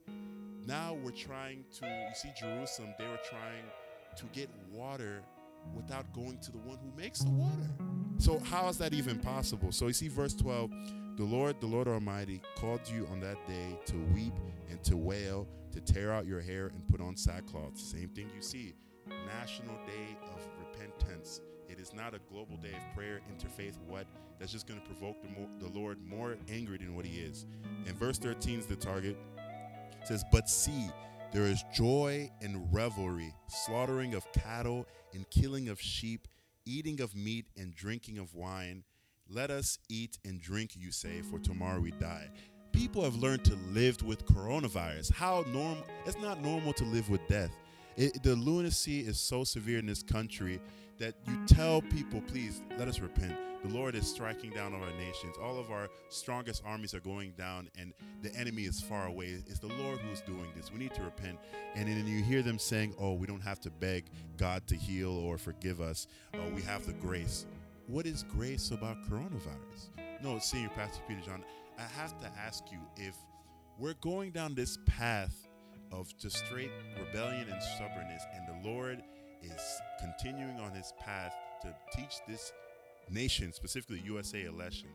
Now 0.65 0.97
we're 1.03 1.11
trying 1.11 1.63
to, 1.79 1.85
you 1.85 2.15
see, 2.15 2.31
Jerusalem, 2.39 2.93
they 2.97 3.05
were 3.05 3.19
trying 3.29 3.65
to 4.17 4.25
get 4.33 4.49
water 4.71 5.23
without 5.73 6.11
going 6.13 6.37
to 6.39 6.51
the 6.51 6.57
one 6.59 6.77
who 6.77 7.01
makes 7.01 7.19
the 7.19 7.31
water. 7.31 7.69
So, 8.17 8.39
how 8.39 8.67
is 8.69 8.77
that 8.77 8.93
even 8.93 9.19
possible? 9.19 9.71
So, 9.71 9.87
you 9.87 9.93
see, 9.93 10.07
verse 10.07 10.33
12 10.33 10.71
the 11.17 11.23
Lord, 11.23 11.61
the 11.61 11.67
Lord 11.67 11.87
Almighty, 11.87 12.41
called 12.57 12.81
you 12.89 13.07
on 13.09 13.21
that 13.21 13.37
day 13.47 13.79
to 13.85 13.95
weep 14.13 14.33
and 14.69 14.83
to 14.83 14.97
wail, 14.97 15.47
to 15.71 15.79
tear 15.79 16.11
out 16.11 16.25
your 16.25 16.41
hair 16.41 16.67
and 16.67 16.85
put 16.89 16.99
on 16.99 17.15
sackcloth. 17.15 17.77
Same 17.77 18.09
thing 18.09 18.29
you 18.35 18.41
see. 18.41 18.73
National 19.25 19.75
Day 19.85 20.17
of 20.33 20.45
Repentance. 20.59 21.39
It 21.69 21.79
is 21.79 21.93
not 21.93 22.13
a 22.13 22.19
global 22.29 22.57
day 22.57 22.73
of 22.73 22.95
prayer, 22.95 23.21
interfaith, 23.31 23.77
what? 23.87 24.05
That's 24.39 24.51
just 24.51 24.67
going 24.67 24.79
to 24.79 24.85
provoke 24.85 25.21
the, 25.21 25.29
more, 25.29 25.47
the 25.59 25.79
Lord 25.79 25.97
more 26.05 26.37
angry 26.51 26.77
than 26.77 26.95
what 26.95 27.05
he 27.05 27.19
is. 27.19 27.45
And 27.87 27.97
verse 27.97 28.17
13 28.17 28.59
is 28.59 28.65
the 28.65 28.75
target. 28.75 29.17
It 30.01 30.07
says, 30.07 30.23
But 30.31 30.49
see, 30.49 30.89
there 31.31 31.43
is 31.43 31.63
joy 31.73 32.29
and 32.41 32.73
revelry, 32.73 33.33
slaughtering 33.47 34.13
of 34.13 34.25
cattle 34.31 34.87
and 35.13 35.29
killing 35.29 35.69
of 35.69 35.81
sheep, 35.81 36.27
eating 36.65 37.01
of 37.01 37.15
meat 37.15 37.45
and 37.57 37.73
drinking 37.75 38.17
of 38.17 38.33
wine. 38.33 38.83
Let 39.29 39.51
us 39.51 39.79
eat 39.89 40.19
and 40.23 40.39
drink, 40.39 40.75
you 40.75 40.91
say, 40.91 41.21
for 41.21 41.39
tomorrow 41.39 41.79
we 41.79 41.91
die. 41.91 42.29
People 42.71 43.03
have 43.03 43.15
learned 43.15 43.45
to 43.45 43.55
live 43.71 44.03
with 44.03 44.25
coronavirus. 44.25 45.13
How 45.13 45.43
normal? 45.47 45.83
It's 46.05 46.17
not 46.19 46.41
normal 46.41 46.73
to 46.73 46.83
live 46.83 47.09
with 47.09 47.25
death. 47.27 47.51
It, 47.97 48.21
the 48.21 48.35
lunacy 48.35 48.99
is 48.99 49.19
so 49.19 49.43
severe 49.43 49.79
in 49.79 49.85
this 49.85 50.03
country 50.03 50.59
that 50.99 51.15
you 51.27 51.45
tell 51.47 51.81
people, 51.81 52.21
please 52.27 52.61
let 52.77 52.87
us 52.87 52.99
repent. 52.99 53.35
The 53.65 53.73
Lord 53.73 53.95
is 53.95 54.07
striking 54.07 54.51
down 54.51 54.75
on 54.75 54.81
our 54.83 54.91
nations. 54.91 55.37
All 55.41 55.57
of 55.57 55.71
our 55.71 55.89
strongest 56.09 56.61
armies 56.67 56.93
are 56.93 56.99
going 56.99 57.31
down, 57.31 57.67
and 57.75 57.93
the 58.21 58.31
enemy 58.35 58.65
is 58.65 58.79
far 58.79 59.07
away. 59.07 59.41
It's 59.47 59.57
the 59.57 59.73
Lord 59.81 59.97
who's 59.97 60.21
doing 60.21 60.45
this. 60.55 60.71
We 60.71 60.77
need 60.77 60.93
to 60.93 61.01
repent. 61.01 61.39
And 61.73 61.87
then 61.87 62.05
you 62.05 62.23
hear 62.23 62.43
them 62.43 62.59
saying, 62.59 62.93
Oh, 62.99 63.13
we 63.13 63.25
don't 63.25 63.41
have 63.41 63.59
to 63.61 63.71
beg 63.71 64.05
God 64.37 64.67
to 64.67 64.75
heal 64.75 65.17
or 65.17 65.39
forgive 65.39 65.81
us. 65.81 66.05
Oh, 66.35 66.47
we 66.53 66.61
have 66.61 66.85
the 66.85 66.93
grace. 66.93 67.47
What 67.87 68.05
is 68.05 68.23
grace 68.37 68.69
about 68.69 69.01
coronavirus? 69.09 69.89
No, 70.21 70.37
Senior 70.37 70.69
Pastor 70.69 71.01
Peter 71.07 71.21
John, 71.21 71.43
I 71.79 71.99
have 71.99 72.19
to 72.19 72.31
ask 72.37 72.65
you 72.71 72.77
if 72.97 73.15
we're 73.79 73.95
going 73.95 74.29
down 74.29 74.53
this 74.53 74.77
path 74.85 75.47
of 75.91 76.15
just 76.19 76.37
straight 76.37 76.71
rebellion 76.99 77.49
and 77.49 77.63
stubbornness, 77.75 78.21
and 78.35 78.63
the 78.63 78.69
Lord 78.69 79.01
is 79.41 79.81
continuing 79.99 80.59
on 80.59 80.71
his 80.71 80.93
path 80.99 81.33
to 81.63 81.73
teach 81.95 82.17
this 82.27 82.51
nation, 83.09 83.53
specifically 83.53 84.01
USA 84.05 84.43
election. 84.43 84.89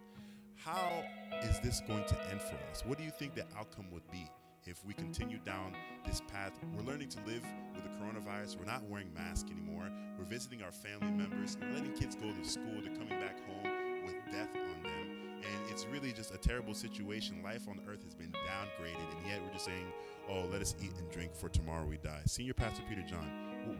How 0.57 1.05
is 1.43 1.59
this 1.61 1.81
going 1.87 2.05
to 2.05 2.31
end 2.31 2.41
for 2.41 2.57
us? 2.71 2.85
What 2.85 2.99
do 2.99 3.05
you 3.05 3.11
think 3.11 3.35
the 3.35 3.47
outcome 3.59 3.87
would 3.93 4.09
be 4.11 4.29
if 4.67 4.85
we 4.85 4.93
continue 4.95 5.39
down 5.39 5.75
this 6.07 6.21
path? 6.31 6.53
We're 6.77 6.85
learning 6.85 7.09
to 7.11 7.19
live 7.27 7.45
with 7.75 7.85
the 7.85 7.91
coronavirus. 7.91 8.59
We're 8.59 8.67
not 8.67 8.83
wearing 8.85 9.13
masks 9.15 9.51
anymore. 9.51 9.91
We're 10.19 10.27
visiting 10.27 10.63
our 10.63 10.73
family 10.73 11.11
members. 11.11 11.57
We're 11.61 11.73
letting 11.73 11.93
kids 11.93 12.15
go 12.15 12.31
to 12.31 12.45
school. 12.49 12.81
They're 12.83 12.95
coming 12.95 13.21
back 13.21 13.39
home 13.47 14.05
with 14.05 14.17
death 14.31 14.51
on 14.55 14.83
them. 14.83 15.21
And 15.39 15.71
it's 15.71 15.87
really 15.87 16.13
just 16.13 16.35
a 16.35 16.39
terrible 16.39 16.75
situation. 16.75 17.43
Life 17.43 17.67
on 17.69 17.81
earth 17.89 18.05
has 18.05 18.15
been 18.15 18.31
downgraded, 18.31 19.17
and 19.17 19.27
yet 19.27 19.41
we're 19.43 19.53
just 19.55 19.65
saying, 19.65 19.87
oh, 20.29 20.45
let 20.53 20.61
us 20.61 20.75
eat 20.83 20.93
and 20.99 21.11
drink 21.11 21.35
for 21.35 21.49
tomorrow 21.49 21.87
we 21.87 21.97
die. 21.97 22.21
Senior 22.27 22.53
Pastor 22.53 22.83
Peter 22.87 23.03
John, 23.09 23.27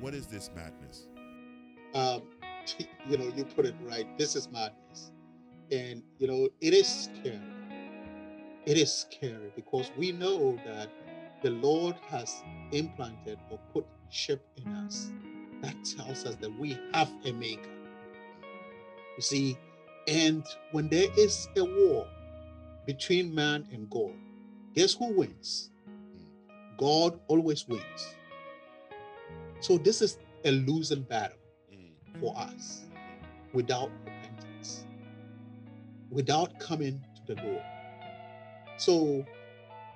what 0.01 0.15
is 0.15 0.27
this 0.27 0.51
madness? 0.57 1.09
Um, 1.95 2.23
you 3.09 3.17
know, 3.17 3.31
you 3.37 3.45
put 3.45 3.67
it 3.67 3.75
right. 3.83 4.07
This 4.19 4.37
is 4.37 4.51
madness. 4.51 5.13
And, 5.71 6.03
you 6.19 6.27
know, 6.27 6.49
it 6.61 6.75
is 6.75 6.89
scary. 6.89 7.41
It 8.67 8.77
is 8.77 8.93
scary 8.93 9.53
because 9.57 9.91
we 9.97 10.13
know 10.13 10.59
that 10.67 10.91
the 11.43 11.51
Lord 11.51 11.97
has 12.09 12.43
implanted 12.73 13.39
or 13.51 13.59
put 13.73 13.87
chip 14.11 14.47
in 14.57 14.71
us 14.73 15.11
that 15.63 15.75
tells 15.85 16.27
us 16.27 16.37
that 16.37 16.59
we 16.59 16.79
have 16.93 17.11
a 17.25 17.33
maker. 17.33 17.71
You 19.17 19.23
see, 19.23 19.59
and 20.09 20.45
when 20.73 20.89
there 20.89 21.09
is 21.17 21.49
a 21.57 21.65
war 21.65 22.07
between 22.87 23.35
man 23.35 23.67
and 23.73 23.89
God, 23.89 24.15
guess 24.75 24.95
who 24.95 25.13
wins? 25.13 25.71
God 26.79 27.21
always 27.29 27.69
wins. 27.69 28.15
So 29.61 29.79
this 29.79 30.01
is 30.01 30.19
a 30.45 30.51
losing 30.51 31.03
battle 31.03 31.37
for 32.19 32.37
us 32.37 32.85
without 33.53 33.91
repentance, 34.05 34.85
without 36.11 36.59
coming 36.59 37.01
to 37.15 37.35
the 37.35 37.43
Lord. 37.43 37.63
So 38.79 39.25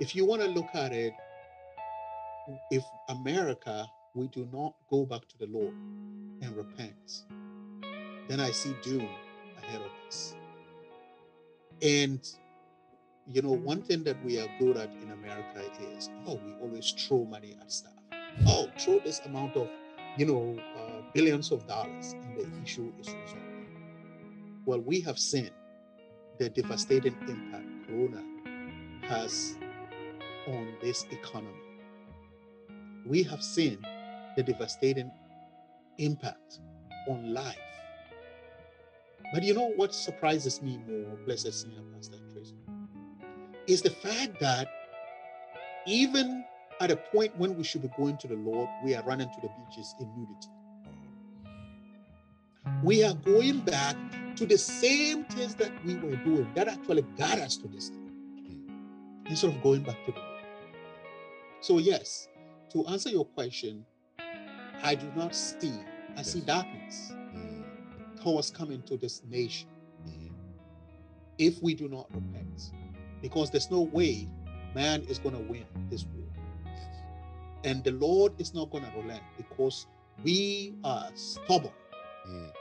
if 0.00 0.14
you 0.14 0.24
want 0.24 0.42
to 0.42 0.48
look 0.48 0.74
at 0.74 0.92
it, 0.92 1.12
if 2.70 2.84
America, 3.08 3.86
we 4.14 4.28
do 4.28 4.46
not 4.52 4.74
go 4.90 5.06
back 5.06 5.26
to 5.28 5.38
the 5.38 5.46
Lord 5.46 5.74
and 6.42 6.56
repent, 6.56 7.24
then 8.28 8.40
I 8.40 8.50
see 8.50 8.74
doom 8.82 9.08
ahead 9.62 9.80
of 9.80 9.90
us. 10.06 10.36
And 11.82 12.20
you 13.32 13.42
know, 13.42 13.52
one 13.52 13.80
thing 13.82 14.04
that 14.04 14.22
we 14.24 14.38
are 14.38 14.48
good 14.58 14.76
at 14.76 14.92
in 15.02 15.10
America 15.12 15.62
is, 15.96 16.10
oh, 16.26 16.38
we 16.44 16.52
always 16.60 16.90
throw 16.90 17.24
money 17.24 17.56
at 17.58 17.72
stuff. 17.72 17.92
Oh, 18.46 18.68
throw 18.78 18.98
this 18.98 19.20
amount 19.24 19.56
of, 19.56 19.68
you 20.16 20.26
know, 20.26 20.58
uh, 20.76 21.02
billions 21.12 21.50
of 21.50 21.66
dollars, 21.66 22.12
and 22.12 22.36
the 22.36 22.62
issue 22.62 22.92
is 23.00 23.08
resolved. 23.08 23.44
Well, 24.66 24.80
we 24.80 25.00
have 25.00 25.18
seen 25.18 25.50
the 26.38 26.48
devastating 26.48 27.16
impact 27.28 27.66
Corona 27.86 28.22
has 29.02 29.56
on 30.46 30.74
this 30.82 31.06
economy. 31.10 31.50
We 33.06 33.22
have 33.24 33.42
seen 33.42 33.78
the 34.36 34.42
devastating 34.42 35.10
impact 35.98 36.60
on 37.08 37.34
life. 37.34 37.58
But 39.32 39.42
you 39.42 39.54
know 39.54 39.72
what 39.76 39.94
surprises 39.94 40.62
me 40.62 40.78
more, 40.88 41.16
blessed 41.24 41.52
senior 41.52 41.82
pastor 41.94 42.18
Tracy, 42.32 42.54
is 43.66 43.82
the 43.82 43.90
fact 43.90 44.40
that 44.40 44.68
even 45.86 46.44
at 46.80 46.90
a 46.90 46.96
point 46.96 47.36
when 47.38 47.56
we 47.56 47.64
should 47.64 47.82
be 47.82 47.90
going 47.96 48.16
to 48.18 48.28
the 48.28 48.36
Lord, 48.36 48.68
we 48.84 48.94
are 48.94 49.02
running 49.04 49.28
to 49.28 49.40
the 49.40 49.48
beaches 49.48 49.94
in 50.00 50.08
nudity. 50.16 50.48
We 52.82 53.04
are 53.04 53.14
going 53.14 53.60
back 53.60 53.96
to 54.36 54.46
the 54.46 54.58
same 54.58 55.24
things 55.26 55.54
that 55.56 55.72
we 55.84 55.96
were 55.96 56.16
doing 56.16 56.50
that 56.54 56.68
actually 56.68 57.02
got 57.18 57.38
us 57.38 57.56
to 57.58 57.68
this 57.68 57.88
thing 57.90 58.12
instead 59.26 59.50
of 59.50 59.62
going 59.62 59.82
back 59.82 60.04
to 60.06 60.12
the 60.12 60.18
Lord. 60.18 60.44
So, 61.60 61.78
yes, 61.78 62.28
to 62.72 62.86
answer 62.86 63.10
your 63.10 63.24
question, 63.26 63.86
I 64.82 64.94
do 64.94 65.10
not 65.16 65.34
see, 65.34 65.72
I 66.16 66.22
see 66.22 66.40
darkness 66.40 67.12
Mm, 67.34 67.64
towards 68.22 68.50
coming 68.50 68.82
to 68.82 68.96
this 68.96 69.22
nation 69.28 69.68
mhm. 70.06 70.32
if 71.38 71.62
we 71.62 71.74
do 71.74 71.88
not 71.88 72.08
repent. 72.14 72.72
Because 73.22 73.50
there's 73.50 73.70
no 73.70 73.82
way 73.82 74.28
man 74.74 75.02
is 75.02 75.18
going 75.18 75.34
to 75.34 75.42
win 75.42 75.66
this 75.90 76.04
war. 76.06 76.23
And 77.64 77.82
the 77.82 77.92
Lord 77.92 78.32
is 78.38 78.54
not 78.54 78.70
going 78.70 78.84
to 78.84 78.90
relent 79.00 79.22
because 79.36 79.86
we 80.22 80.74
are 80.84 81.08
stubborn, 81.14 81.72
Mm. 82.28 82.52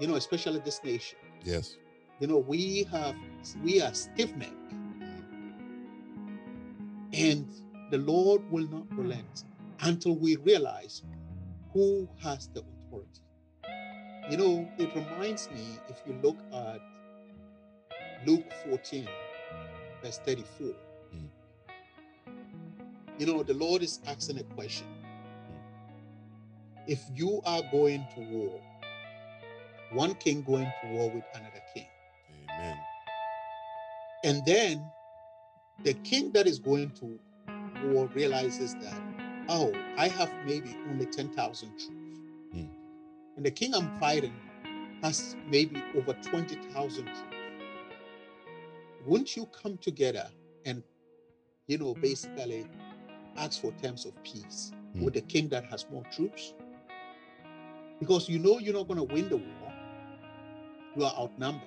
you 0.00 0.06
know, 0.08 0.16
especially 0.16 0.60
this 0.60 0.82
nation. 0.82 1.18
Yes. 1.44 1.76
You 2.20 2.26
know, 2.26 2.38
we 2.38 2.84
have 2.90 3.14
we 3.62 3.80
are 3.82 3.92
stiff 3.94 4.34
necked, 4.36 4.72
Mm. 4.72 5.22
and 7.12 7.46
the 7.90 7.98
Lord 7.98 8.42
will 8.50 8.66
not 8.68 8.86
relent 8.96 9.44
until 9.80 10.16
we 10.16 10.36
realize 10.36 11.02
who 11.72 12.08
has 12.22 12.48
the 12.54 12.62
authority. 12.62 13.20
You 14.30 14.36
know, 14.38 14.68
it 14.78 14.94
reminds 14.94 15.50
me 15.50 15.78
if 15.88 16.02
you 16.06 16.14
look 16.22 16.38
at 16.52 16.80
Luke 18.26 18.50
14, 18.64 19.06
verse 20.02 20.18
34. 20.24 20.74
Mm. 21.14 21.28
You 23.18 23.26
know, 23.26 23.42
the 23.42 23.54
Lord 23.54 23.82
is 23.82 24.00
asking 24.06 24.38
a 24.38 24.42
question. 24.42 24.86
If 26.86 27.00
you 27.14 27.40
are 27.46 27.62
going 27.72 28.06
to 28.14 28.20
war, 28.20 28.60
one 29.92 30.14
king 30.14 30.42
going 30.42 30.70
to 30.82 30.88
war 30.90 31.10
with 31.10 31.24
another 31.34 31.62
king, 31.74 31.86
Amen. 32.44 32.76
and 34.24 34.44
then 34.44 34.84
the 35.82 35.94
king 35.94 36.30
that 36.32 36.46
is 36.46 36.58
going 36.58 36.90
to 36.90 37.18
war 37.84 38.06
realizes 38.14 38.74
that, 38.74 39.00
oh, 39.48 39.72
I 39.96 40.08
have 40.08 40.32
maybe 40.44 40.76
only 40.90 41.06
10,000 41.06 41.68
troops. 41.68 41.90
Hmm. 42.52 42.66
And 43.36 43.46
the 43.46 43.50
king 43.50 43.74
I'm 43.74 43.98
fighting 43.98 44.34
has 45.02 45.36
maybe 45.48 45.82
over 45.96 46.12
20,000 46.12 47.04
troops. 47.04 47.20
Wouldn't 49.06 49.36
you 49.36 49.46
come 49.46 49.78
together 49.78 50.28
and, 50.64 50.82
you 51.66 51.78
know, 51.78 51.94
basically 51.94 52.66
ask 53.38 53.60
for 53.60 53.72
terms 53.82 54.04
of 54.06 54.12
peace 54.22 54.72
Hmm. 54.94 55.04
with 55.04 55.14
the 55.14 55.20
king 55.22 55.48
that 55.48 55.64
has 55.66 55.86
more 55.90 56.02
troops? 56.04 56.54
Because 58.00 58.28
you 58.28 58.38
know 58.38 58.58
you're 58.58 58.74
not 58.74 58.88
going 58.88 58.98
to 59.06 59.14
win 59.14 59.28
the 59.28 59.36
war. 59.38 59.72
You 60.96 61.04
are 61.04 61.14
outnumbered. 61.18 61.62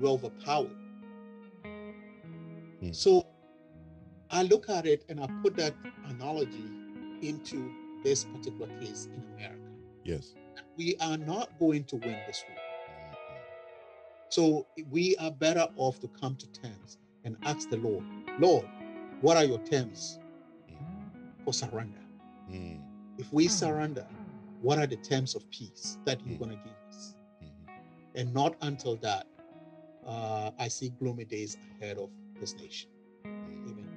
You 0.00 0.06
are 0.06 0.10
overpowered. 0.10 0.76
Hmm. 2.80 2.92
So 2.92 3.26
I 4.30 4.42
look 4.42 4.68
at 4.68 4.86
it 4.86 5.04
and 5.08 5.20
I 5.20 5.26
put 5.42 5.56
that 5.56 5.74
analogy 6.08 6.64
into 7.22 7.70
this 8.02 8.24
particular 8.24 8.68
case 8.80 9.06
in 9.14 9.22
America. 9.34 9.60
Yes. 10.04 10.34
We 10.76 10.96
are 11.00 11.16
not 11.16 11.58
going 11.58 11.84
to 11.84 11.96
win 11.96 12.16
this 12.26 12.44
war. 12.48 12.58
Mm, 12.58 13.16
So 14.28 14.66
we 14.90 15.16
are 15.16 15.30
better 15.30 15.66
off 15.76 16.00
to 16.00 16.08
come 16.08 16.36
to 16.36 16.46
terms 16.48 16.98
and 17.24 17.36
ask 17.44 17.70
the 17.70 17.76
Lord, 17.78 18.04
Lord, 18.38 18.66
what 19.20 19.36
are 19.36 19.44
your 19.44 19.60
terms 19.60 20.18
for 21.44 21.52
surrender? 21.52 22.00
mm, 22.50 22.54
mm, 22.54 22.80
If 23.18 23.32
we 23.32 23.48
surrender, 23.48 24.06
what 24.60 24.78
are 24.78 24.86
the 24.86 24.96
terms 24.96 25.34
of 25.34 25.48
peace 25.50 25.98
that 26.04 26.20
you're 26.26 26.36
Mm. 26.36 26.38
going 26.38 26.50
to 26.52 26.56
give 26.56 26.76
us? 26.88 27.14
mm. 27.42 27.48
And 28.14 28.34
not 28.34 28.56
until 28.62 28.96
that, 28.96 29.26
uh, 30.06 30.50
I 30.58 30.68
see 30.68 30.90
gloomy 30.90 31.24
days 31.24 31.56
ahead 31.80 31.98
of 31.98 32.10
this 32.40 32.54
nation. 32.56 32.90
Amen. 33.26 33.88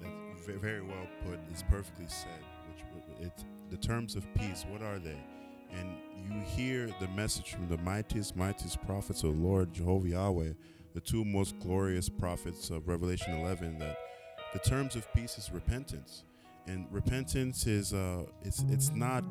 That's 0.00 0.40
very 0.58 0.82
well 0.82 1.06
put. 1.24 1.38
It's 1.50 1.62
perfectly 1.64 2.06
said. 2.08 2.44
Which 2.68 2.84
w- 2.84 3.26
it's 3.26 3.44
the 3.70 3.76
terms 3.76 4.14
of 4.16 4.26
peace. 4.34 4.64
What 4.70 4.82
are 4.82 4.98
they? 4.98 5.18
And 5.72 5.96
you 6.32 6.40
hear 6.42 6.88
the 7.00 7.08
message 7.08 7.52
from 7.52 7.68
the 7.68 7.78
mightiest, 7.78 8.36
mightiest 8.36 8.80
prophets 8.86 9.22
of 9.24 9.34
the 9.36 9.42
Lord 9.42 9.72
Jehovah 9.72 10.08
Yahweh, 10.08 10.52
the 10.94 11.00
two 11.00 11.24
most 11.24 11.58
glorious 11.58 12.08
prophets 12.08 12.70
of 12.70 12.86
Revelation 12.88 13.34
11. 13.34 13.78
That 13.78 13.96
the 14.56 14.70
terms 14.70 14.96
of 14.96 15.12
peace 15.12 15.36
is 15.36 15.50
repentance, 15.52 16.24
and 16.66 16.86
repentance 16.90 17.66
is 17.66 17.92
uh, 17.92 18.22
it's 18.42 18.64
it's 18.70 18.90
not 18.90 19.22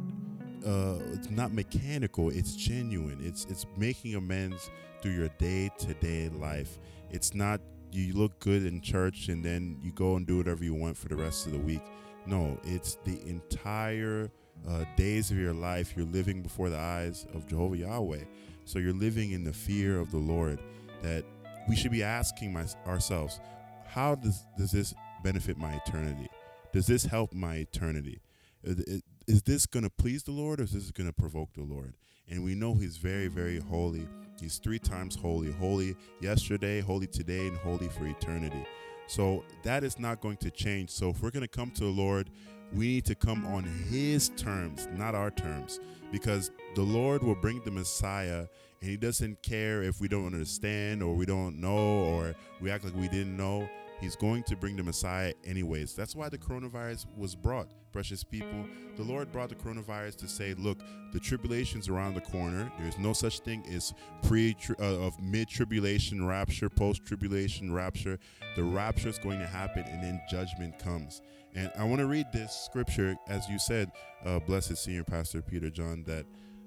uh, 0.64 1.00
it's 1.14 1.32
not 1.32 1.52
mechanical. 1.52 2.30
It's 2.30 2.56
genuine. 2.56 3.18
It's 3.24 3.46
it's 3.46 3.66
making 3.76 4.14
amends 4.14 4.70
through 5.02 5.14
your 5.14 5.30
day 5.40 5.72
to 5.80 5.96
day 5.96 6.30
life. 6.30 6.78
It's 7.10 7.34
not 7.34 7.60
you 7.92 8.14
look 8.14 8.40
good 8.40 8.68
in 8.68 8.82
church 8.82 9.30
and 9.30 9.44
then 9.44 9.80
you 9.82 9.92
go 9.92 10.16
and 10.16 10.28
do 10.28 10.38
whatever 10.38 10.64
you 10.64 10.76
want 10.76 10.96
for 10.96 11.08
the 11.08 11.16
rest 11.16 11.48
of 11.48 11.54
the 11.54 11.60
week. 11.60 11.82
No, 12.28 12.60
it's 12.64 13.00
the 13.04 13.20
entire 13.28 14.30
uh, 14.70 14.84
days 14.96 15.32
of 15.32 15.38
your 15.38 15.54
life 15.54 15.96
you're 15.98 16.06
living 16.06 16.44
before 16.44 16.70
the 16.70 16.78
eyes 16.78 17.26
of 17.34 17.48
Jehovah 17.48 17.78
Yahweh. 17.78 18.26
So 18.66 18.78
you're 18.78 18.94
living 18.94 19.32
in 19.32 19.44
the 19.44 19.54
fear 19.54 20.00
of 20.00 20.12
the 20.12 20.18
Lord. 20.18 20.60
That 21.02 21.26
we 21.68 21.76
should 21.76 21.92
be 21.92 22.04
asking 22.04 22.54
my, 22.54 22.66
ourselves, 22.86 23.40
how 23.88 24.14
does 24.16 24.44
does 24.58 24.72
this 24.72 24.94
benefit 25.26 25.58
my 25.58 25.74
eternity? 25.86 26.30
Does 26.72 26.86
this 26.86 27.06
help 27.06 27.34
my 27.34 27.56
eternity? 27.56 28.22
Uh, 28.66 28.72
is- 28.72 28.80
is- 28.80 29.04
Is 29.28 29.42
this 29.42 29.66
going 29.66 29.82
to 29.82 29.90
please 29.90 30.22
the 30.22 30.32
Lord 30.32 30.60
or 30.60 30.66
is 30.66 30.74
this 30.74 30.92
going 30.92 31.08
to 31.10 31.14
provoke 31.14 31.52
the 31.56 31.64
Lord? 31.64 31.96
And 32.30 32.44
we 32.44 32.54
know 32.54 32.76
He's 32.76 32.98
very, 32.98 33.28
very 33.28 33.60
holy. 33.60 34.08
He's 34.40 34.60
three 34.60 34.78
times 34.78 35.16
holy 35.16 35.52
holy 35.52 35.96
yesterday, 36.22 36.80
holy 36.80 37.08
today, 37.08 37.48
and 37.48 37.58
holy 37.58 37.90
for 37.90 38.06
eternity. 38.06 38.64
So 39.08 39.44
that 39.64 39.84
is 39.84 39.98
not 39.98 40.22
going 40.22 40.38
to 40.38 40.52
change. 40.52 40.92
So 40.92 41.10
if 41.10 41.24
we're 41.24 41.32
going 41.32 41.42
to 41.52 41.58
come 41.60 41.72
to 41.72 41.86
the 41.86 41.90
Lord, 42.06 42.30
we 42.72 42.86
need 42.88 43.06
to 43.06 43.16
come 43.16 43.48
on 43.48 43.64
His 43.90 44.30
terms, 44.38 44.88
not 44.96 45.16
our 45.16 45.32
terms, 45.32 45.80
because 46.12 46.52
the 46.76 46.84
Lord 46.84 47.24
will 47.24 47.40
bring 47.46 47.62
the 47.66 47.72
Messiah 47.72 48.46
and 48.82 48.90
He 48.92 48.96
doesn't 48.98 49.42
care 49.42 49.82
if 49.82 50.00
we 50.00 50.08
don't 50.08 50.28
understand 50.28 51.02
or 51.02 51.16
we 51.16 51.26
don't 51.26 51.60
know 51.60 52.04
or 52.14 52.36
we 52.62 52.70
act 52.70 52.84
like 52.84 52.96
we 52.96 53.08
didn't 53.08 53.36
know. 53.36 53.68
He's 54.02 54.16
going 54.16 54.44
to 54.44 54.56
bring 54.56 54.76
the 54.76 54.84
Messiah 54.84 55.34
anyways. 55.44 55.96
That's 55.96 56.16
why 56.16 56.30
the 56.30 56.38
coronavirus 56.38 57.06
was 57.18 57.36
brought, 57.36 57.68
precious 57.92 58.24
people. 58.24 58.66
The 58.98 59.04
Lord 59.04 59.32
brought 59.32 59.50
the 59.50 59.56
coronavirus 59.56 60.18
to 60.18 60.28
say, 60.28 60.54
look, 60.56 60.80
the 61.14 61.20
tribulation's 61.20 61.88
around 61.88 62.16
the 62.16 62.22
corner. 62.22 62.72
There's 62.78 62.98
no 62.98 63.14
such 63.14 63.40
thing 63.40 63.66
as 63.72 63.94
pre 64.24 64.56
uh, 64.80 64.84
of 64.84 65.20
mid 65.22 65.48
tribulation 65.48 66.26
rapture, 66.26 66.70
post 66.70 67.06
tribulation 67.06 67.74
rapture. 67.74 68.20
The 68.56 68.64
rapture 68.64 69.10
is 69.10 69.18
going 69.18 69.40
to 69.40 69.48
happen, 69.48 69.84
and 69.84 70.04
then 70.04 70.22
judgment 70.30 70.78
comes. 70.80 71.22
And 71.56 71.72
I 71.78 71.86
want 71.86 72.00
to 72.00 72.06
read 72.06 72.28
this 72.34 72.54
scripture, 72.54 73.16
as 73.28 73.48
you 73.48 73.58
said, 73.58 73.92
uh, 74.26 74.40
blessed 74.40 74.78
senior 74.78 75.06
pastor 75.06 75.42
Peter 75.42 75.70
John, 75.70 76.04
that 76.06 76.26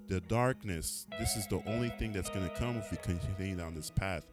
the 0.08 0.20
darkness, 0.22 1.06
this 1.18 1.36
is 1.36 1.46
the 1.46 1.62
only 1.66 1.90
thing 1.90 2.12
that's 2.12 2.30
going 2.30 2.48
to 2.48 2.54
come 2.56 2.78
if 2.78 2.90
we 2.90 2.96
continue 2.98 3.56
down 3.56 3.74
this 3.74 3.90
path. 3.90 4.24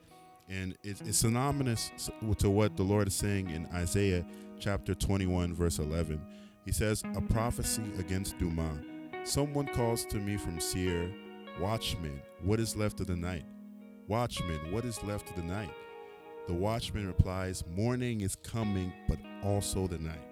And 0.47 0.75
it's, 0.83 1.01
it's 1.01 1.19
synonymous 1.19 1.91
to 2.37 2.49
what 2.49 2.77
the 2.77 2.83
Lord 2.83 3.07
is 3.07 3.15
saying 3.15 3.49
in 3.49 3.65
Isaiah 3.73 4.25
chapter 4.59 4.93
21, 4.93 5.53
verse 5.53 5.79
11. 5.79 6.21
He 6.65 6.71
says, 6.71 7.03
A 7.15 7.21
prophecy 7.21 7.83
against 7.99 8.37
Duma. 8.37 8.79
Someone 9.23 9.67
calls 9.67 10.05
to 10.05 10.17
me 10.17 10.37
from 10.37 10.59
Seir, 10.59 11.11
Watchman, 11.59 12.21
what 12.43 12.59
is 12.59 12.75
left 12.75 12.99
of 12.99 13.07
the 13.07 13.15
night? 13.15 13.45
Watchman, 14.07 14.71
what 14.71 14.85
is 14.85 15.01
left 15.03 15.29
of 15.29 15.35
the 15.35 15.43
night? 15.43 15.71
The 16.47 16.53
watchman 16.53 17.07
replies, 17.07 17.63
Morning 17.75 18.21
is 18.21 18.35
coming, 18.35 18.93
but 19.07 19.17
also 19.43 19.87
the 19.87 19.97
night. 19.97 20.27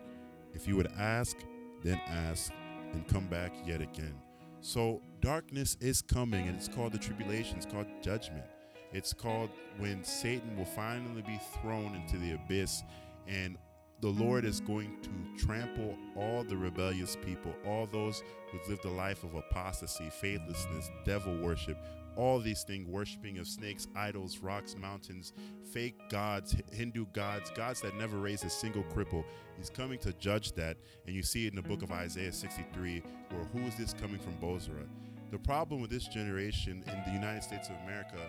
If 0.54 0.68
you 0.68 0.76
would 0.76 0.92
ask, 1.00 1.38
then 1.82 2.00
ask, 2.08 2.52
and 2.92 3.08
come 3.08 3.26
back 3.28 3.52
yet 3.66 3.82
again. 3.82 4.14
So 4.62 5.02
darkness 5.22 5.76
is 5.82 6.04
coming, 6.04 6.48
and 6.48 6.56
it's 6.56 6.68
called 6.68 6.94
the 6.94 7.00
tribulation, 7.00 7.58
it's 7.58 7.66
called 7.66 7.88
judgment. 8.04 8.46
It's 8.94 9.12
called 9.12 9.50
when 9.78 10.04
Satan 10.04 10.56
will 10.56 10.66
finally 10.66 11.24
be 11.24 11.40
thrown 11.62 11.96
into 11.96 12.18
the 12.18 12.34
abyss, 12.34 12.84
and 13.28 13.58
the 14.02 14.10
Lord 14.10 14.46
is 14.46 14.60
going 14.60 14.98
to 15.02 15.46
trample 15.46 15.98
all 16.16 16.44
the 16.44 16.58
rebellious 16.58 17.18
people, 17.26 17.56
all 17.66 17.88
those 17.88 18.22
who 18.52 18.60
lived 18.70 18.86
a 18.86 18.90
life 18.90 19.24
of 19.24 19.34
apostasy, 19.34 20.10
faithlessness, 20.10 20.92
devil 21.06 21.36
worship, 21.38 21.78
all 22.16 22.40
these 22.40 22.64
things, 22.64 22.88
worshiping 22.88 23.40
of 23.40 23.48
snakes, 23.48 23.88
idols, 23.96 24.38
rocks, 24.40 24.76
mountains, 24.76 25.34
fake 25.72 25.96
gods, 26.10 26.56
Hindu 26.72 27.06
gods, 27.14 27.50
gods 27.56 27.82
that 27.82 27.96
never 27.96 28.18
raised 28.18 28.46
a 28.46 28.50
single 28.50 28.84
cripple. 28.84 29.24
He's 29.58 29.70
coming 29.70 29.98
to 30.00 30.14
judge 30.14 30.52
that, 30.52 30.78
and 31.08 31.16
you 31.16 31.24
see 31.24 31.46
it 31.48 31.54
in 31.54 31.56
the 31.56 31.68
book 31.68 31.82
of 31.82 31.90
mm-hmm. 31.90 32.04
Isaiah 32.04 32.32
63, 32.32 33.02
where 33.30 33.46
who 33.46 33.60
is 33.68 33.76
this 33.76 33.94
coming 33.94 34.20
from 34.20 34.36
Bozrah? 34.36 34.86
The 35.32 35.40
problem 35.40 35.82
with 35.82 35.90
this 35.90 36.08
generation 36.08 36.84
in 36.86 37.04
the 37.08 37.12
United 37.12 37.42
States 37.42 37.70
of 37.70 37.76
America, 37.84 38.20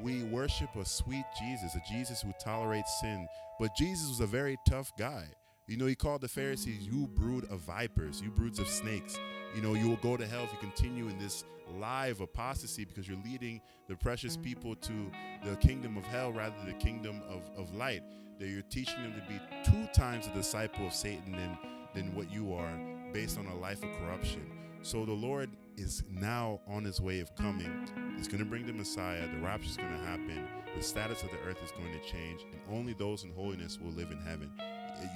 we 0.00 0.22
worship 0.24 0.74
a 0.76 0.84
sweet 0.84 1.24
Jesus, 1.38 1.74
a 1.74 1.82
Jesus 1.92 2.22
who 2.22 2.32
tolerates 2.42 3.00
sin, 3.00 3.28
but 3.58 3.76
Jesus 3.76 4.08
was 4.08 4.20
a 4.20 4.26
very 4.26 4.56
tough 4.68 4.90
guy. 4.98 5.26
You 5.68 5.76
know, 5.76 5.86
he 5.86 5.94
called 5.94 6.20
the 6.20 6.28
Pharisees, 6.28 6.86
you 6.86 7.06
brood 7.06 7.44
of 7.50 7.60
vipers, 7.60 8.20
you 8.20 8.30
broods 8.30 8.58
of 8.58 8.68
snakes. 8.68 9.18
You 9.54 9.62
know, 9.62 9.74
you 9.74 9.88
will 9.88 9.96
go 9.96 10.16
to 10.16 10.26
hell 10.26 10.44
if 10.44 10.52
you 10.52 10.58
continue 10.58 11.08
in 11.08 11.18
this 11.18 11.44
lie 11.78 12.08
of 12.08 12.20
apostasy 12.20 12.84
because 12.84 13.06
you're 13.06 13.22
leading 13.24 13.60
the 13.88 13.96
precious 13.96 14.36
people 14.36 14.74
to 14.76 15.10
the 15.44 15.56
kingdom 15.56 15.96
of 15.96 16.04
hell 16.04 16.32
rather 16.32 16.54
than 16.58 16.66
the 16.66 16.84
kingdom 16.84 17.22
of, 17.28 17.48
of 17.56 17.74
light. 17.74 18.02
That 18.38 18.48
you're 18.48 18.62
teaching 18.62 19.02
them 19.02 19.14
to 19.14 19.28
be 19.28 19.40
two 19.64 19.86
times 19.94 20.26
a 20.26 20.34
disciple 20.34 20.86
of 20.86 20.92
Satan 20.92 21.32
than, 21.32 21.58
than 21.94 22.14
what 22.14 22.30
you 22.32 22.54
are 22.54 22.72
based 23.12 23.38
on 23.38 23.46
a 23.46 23.56
life 23.56 23.82
of 23.84 23.90
corruption. 24.00 24.50
So 24.82 25.04
the 25.04 25.12
Lord 25.12 25.50
is 25.76 26.02
now 26.10 26.60
on 26.68 26.84
his 26.84 27.00
way 27.00 27.20
of 27.20 27.34
coming. 27.36 27.88
He's 28.16 28.28
going 28.28 28.40
to 28.40 28.44
bring 28.44 28.66
the 28.66 28.72
Messiah. 28.72 29.26
The 29.26 29.40
rapture 29.40 29.70
is 29.70 29.76
going 29.76 29.92
to 29.92 30.04
happen. 30.04 30.46
The 30.76 30.82
status 30.82 31.22
of 31.22 31.30
the 31.30 31.38
earth 31.48 31.62
is 31.62 31.70
going 31.72 31.92
to 31.92 32.00
change, 32.00 32.44
and 32.50 32.60
only 32.70 32.94
those 32.94 33.24
in 33.24 33.32
holiness 33.32 33.78
will 33.80 33.92
live 33.92 34.10
in 34.10 34.18
heaven. 34.18 34.50
Eh, 34.58 35.06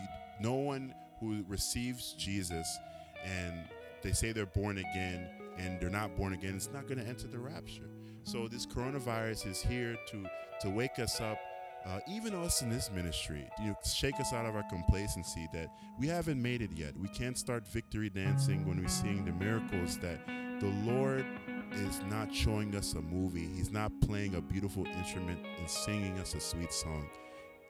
no 0.41 0.55
one 0.55 0.95
who 1.21 1.45
receives 1.49 2.13
Jesus 2.13 2.79
and 3.25 3.55
they 4.03 4.13
say 4.13 4.33
they're 4.33 4.47
born 4.47 4.79
again 4.79 5.29
and 5.59 5.81
they're 5.81 5.91
not 5.91 6.17
born 6.17 6.35
again 6.35 6.55
is 6.55 6.69
not 6.73 6.87
going 6.87 6.99
to 6.99 7.07
enter 7.07 7.27
the 7.27 7.39
rapture. 7.39 7.89
So 8.25 8.49
this 8.49 8.67
coronavirus 8.67 9.51
is 9.51 9.63
here 9.63 9.97
to 10.09 10.27
to 10.61 10.71
wake 10.71 10.99
us 10.99 11.21
up 11.21 11.39
uh, 11.87 12.01
even 12.09 12.35
us 12.35 12.63
in 12.63 12.71
this 12.71 12.91
ministry, 12.91 13.49
you 13.63 13.75
shake 13.85 14.19
us 14.19 14.33
out 14.33 14.45
of 14.45 14.57
our 14.57 14.65
complacency 14.65 15.47
that 15.53 15.69
we 15.99 16.09
haven't 16.09 16.43
made 16.43 16.61
it 16.61 16.71
yet. 16.75 16.99
We 16.99 17.09
can't 17.09 17.39
start 17.39 17.67
victory 17.69 18.11
dancing 18.11 18.67
when 18.67 18.81
we're 18.81 18.89
seeing 18.89 19.25
the 19.25 19.33
miracles 19.33 19.97
that 19.99 20.19
the 20.61 20.73
Lord 20.85 21.25
is 21.73 22.01
not 22.11 22.35
showing 22.35 22.75
us 22.75 22.95
a 22.95 23.03
movie. 23.03 23.49
He's 23.55 23.71
not 23.71 23.93
playing 24.01 24.35
a 24.35 24.41
beautiful 24.41 24.85
instrument 24.87 25.39
and 25.59 25.71
singing 25.71 26.19
us 26.19 26.35
a 26.35 26.41
sweet 26.41 26.73
song. 26.73 27.09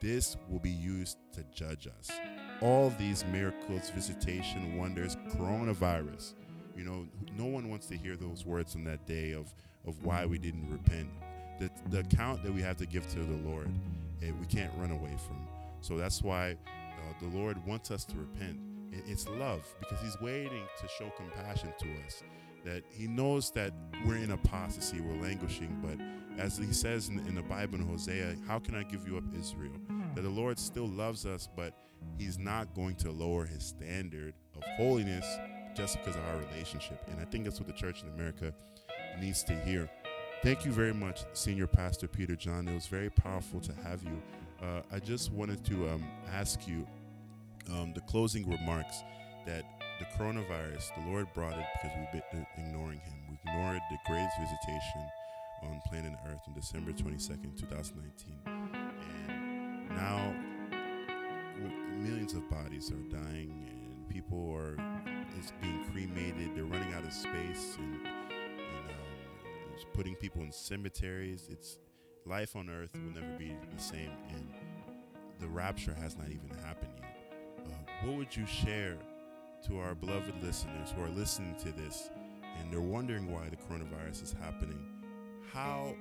This 0.01 0.37
will 0.49 0.59
be 0.59 0.71
used 0.71 1.17
to 1.33 1.43
judge 1.53 1.87
us. 1.87 2.09
All 2.61 2.91
these 2.97 3.23
miracles, 3.25 3.89
visitation, 3.91 4.77
wonders, 4.77 5.15
coronavirus. 5.29 6.33
You 6.75 6.85
know, 6.85 7.07
no 7.37 7.45
one 7.45 7.69
wants 7.69 7.87
to 7.87 7.97
hear 7.97 8.15
those 8.15 8.45
words 8.45 8.75
on 8.75 8.83
that 8.85 9.05
day 9.05 9.33
of, 9.33 9.53
of 9.85 10.03
why 10.03 10.25
we 10.25 10.37
didn't 10.37 10.71
repent. 10.71 11.09
The, 11.59 11.69
the 11.89 11.99
account 11.99 12.43
that 12.43 12.53
we 12.53 12.61
have 12.61 12.77
to 12.77 12.85
give 12.85 13.07
to 13.09 13.19
the 13.19 13.49
Lord, 13.49 13.69
we 14.21 14.45
can't 14.47 14.71
run 14.77 14.91
away 14.91 15.15
from. 15.27 15.47
So 15.81 15.97
that's 15.97 16.21
why 16.21 16.51
uh, 16.67 17.13
the 17.21 17.27
Lord 17.37 17.63
wants 17.65 17.91
us 17.91 18.05
to 18.05 18.15
repent. 18.17 18.59
It- 18.91 19.03
It's 19.07 19.27
love 19.27 19.63
because 19.79 19.99
He's 20.01 20.19
waiting 20.21 20.63
to 20.81 20.87
show 20.97 21.09
compassion 21.15 21.71
to 21.79 21.87
us. 22.05 22.23
That 22.65 22.83
He 22.91 23.07
knows 23.07 23.51
that 23.51 23.73
we're 24.05 24.17
in 24.17 24.31
apostasy, 24.31 24.99
we're 25.01 25.21
languishing, 25.21 25.77
but 25.81 25.97
as 26.43 26.57
He 26.57 26.73
says 26.73 27.09
in, 27.09 27.19
in 27.27 27.35
the 27.35 27.43
Bible 27.43 27.75
in 27.75 27.87
Hosea, 27.87 28.35
how 28.47 28.59
can 28.59 28.75
I 28.75 28.83
give 28.83 29.07
you 29.07 29.17
up, 29.17 29.23
Israel? 29.37 29.73
That 30.15 30.21
the 30.23 30.29
Lord 30.29 30.57
still 30.59 30.87
loves 30.87 31.25
us, 31.25 31.47
but 31.55 31.73
He's 32.17 32.37
not 32.39 32.73
going 32.73 32.95
to 32.97 33.11
lower 33.11 33.45
His 33.45 33.63
standard 33.63 34.33
of 34.55 34.63
holiness 34.77 35.25
just 35.75 35.97
because 35.99 36.15
of 36.15 36.23
our 36.25 36.37
relationship. 36.37 36.99
And 37.11 37.19
I 37.21 37.25
think 37.25 37.43
that's 37.43 37.59
what 37.59 37.67
the 37.67 37.73
church 37.73 38.01
in 38.01 38.09
America 38.09 38.51
needs 39.19 39.43
to 39.43 39.53
hear. 39.61 39.89
Thank 40.43 40.65
you 40.65 40.71
very 40.71 40.93
much, 40.93 41.25
Senior 41.33 41.65
Pastor 41.65 42.07
Peter 42.07 42.35
John. 42.35 42.67
It 42.67 42.73
was 42.73 42.85
very 42.87 43.09
powerful 43.09 43.59
to 43.59 43.73
have 43.83 44.03
you. 44.03 44.21
Uh, 44.61 44.81
I 44.91 44.99
just 44.99 45.31
wanted 45.31 45.65
to 45.65 45.89
um, 45.89 46.03
ask 46.31 46.67
you 46.67 46.87
um, 47.71 47.91
the 47.93 48.01
closing 48.01 48.47
remarks 48.47 49.03
that 49.47 49.63
the 49.99 50.05
coronavirus, 50.17 50.93
the 50.95 51.09
Lord 51.09 51.27
brought 51.33 51.57
it 51.57 51.65
because 51.73 51.97
we've 51.97 52.21
been 52.31 52.45
ignoring 52.55 52.99
Him. 52.99 53.13
We 53.29 53.37
ignored 53.45 53.81
the 53.89 53.97
greatest 54.05 54.35
visitation 54.39 55.05
on 55.63 55.81
planet 55.87 56.13
Earth 56.27 56.41
on 56.47 56.53
December 56.53 56.91
22nd, 56.91 57.57
2019. 57.57 58.37
And 58.45 59.89
now 59.89 60.35
millions 61.97 62.33
of 62.33 62.47
bodies 62.49 62.91
are 62.91 63.09
dying 63.09 63.67
and 63.71 64.09
people 64.09 64.53
are 64.55 64.77
it's 65.37 65.51
being 65.61 65.83
cremated. 65.91 66.55
They're 66.55 66.63
running 66.63 66.93
out 66.93 67.03
of 67.03 67.13
space 67.13 67.75
and, 67.79 68.16
putting 69.97 70.15
people 70.15 70.43
in 70.43 70.51
cemeteries. 70.51 71.47
It's 71.51 71.79
life 72.27 72.55
on 72.55 72.69
Earth 72.69 72.91
will 72.93 73.19
never 73.19 73.35
be 73.39 73.55
the 73.75 73.81
same, 73.81 74.11
and 74.29 74.47
the 75.39 75.47
rapture 75.47 75.95
has 75.95 76.15
not 76.15 76.27
even 76.27 76.51
happened 76.63 76.91
yet. 77.01 77.33
Uh, 77.65 78.05
what 78.05 78.17
would 78.17 78.37
you 78.37 78.45
share 78.45 78.95
to 79.65 79.79
our 79.79 79.95
beloved 79.95 80.35
listeners 80.43 80.93
who 80.95 81.03
are 81.03 81.09
listening 81.09 81.55
to 81.55 81.71
this 81.71 82.11
and 82.59 82.71
they're 82.71 82.79
wondering 82.79 83.31
why 83.31 83.49
the 83.49 83.55
coronavirus 83.55 84.21
is 84.21 84.35
happening? 84.39 84.85
How 85.51 85.95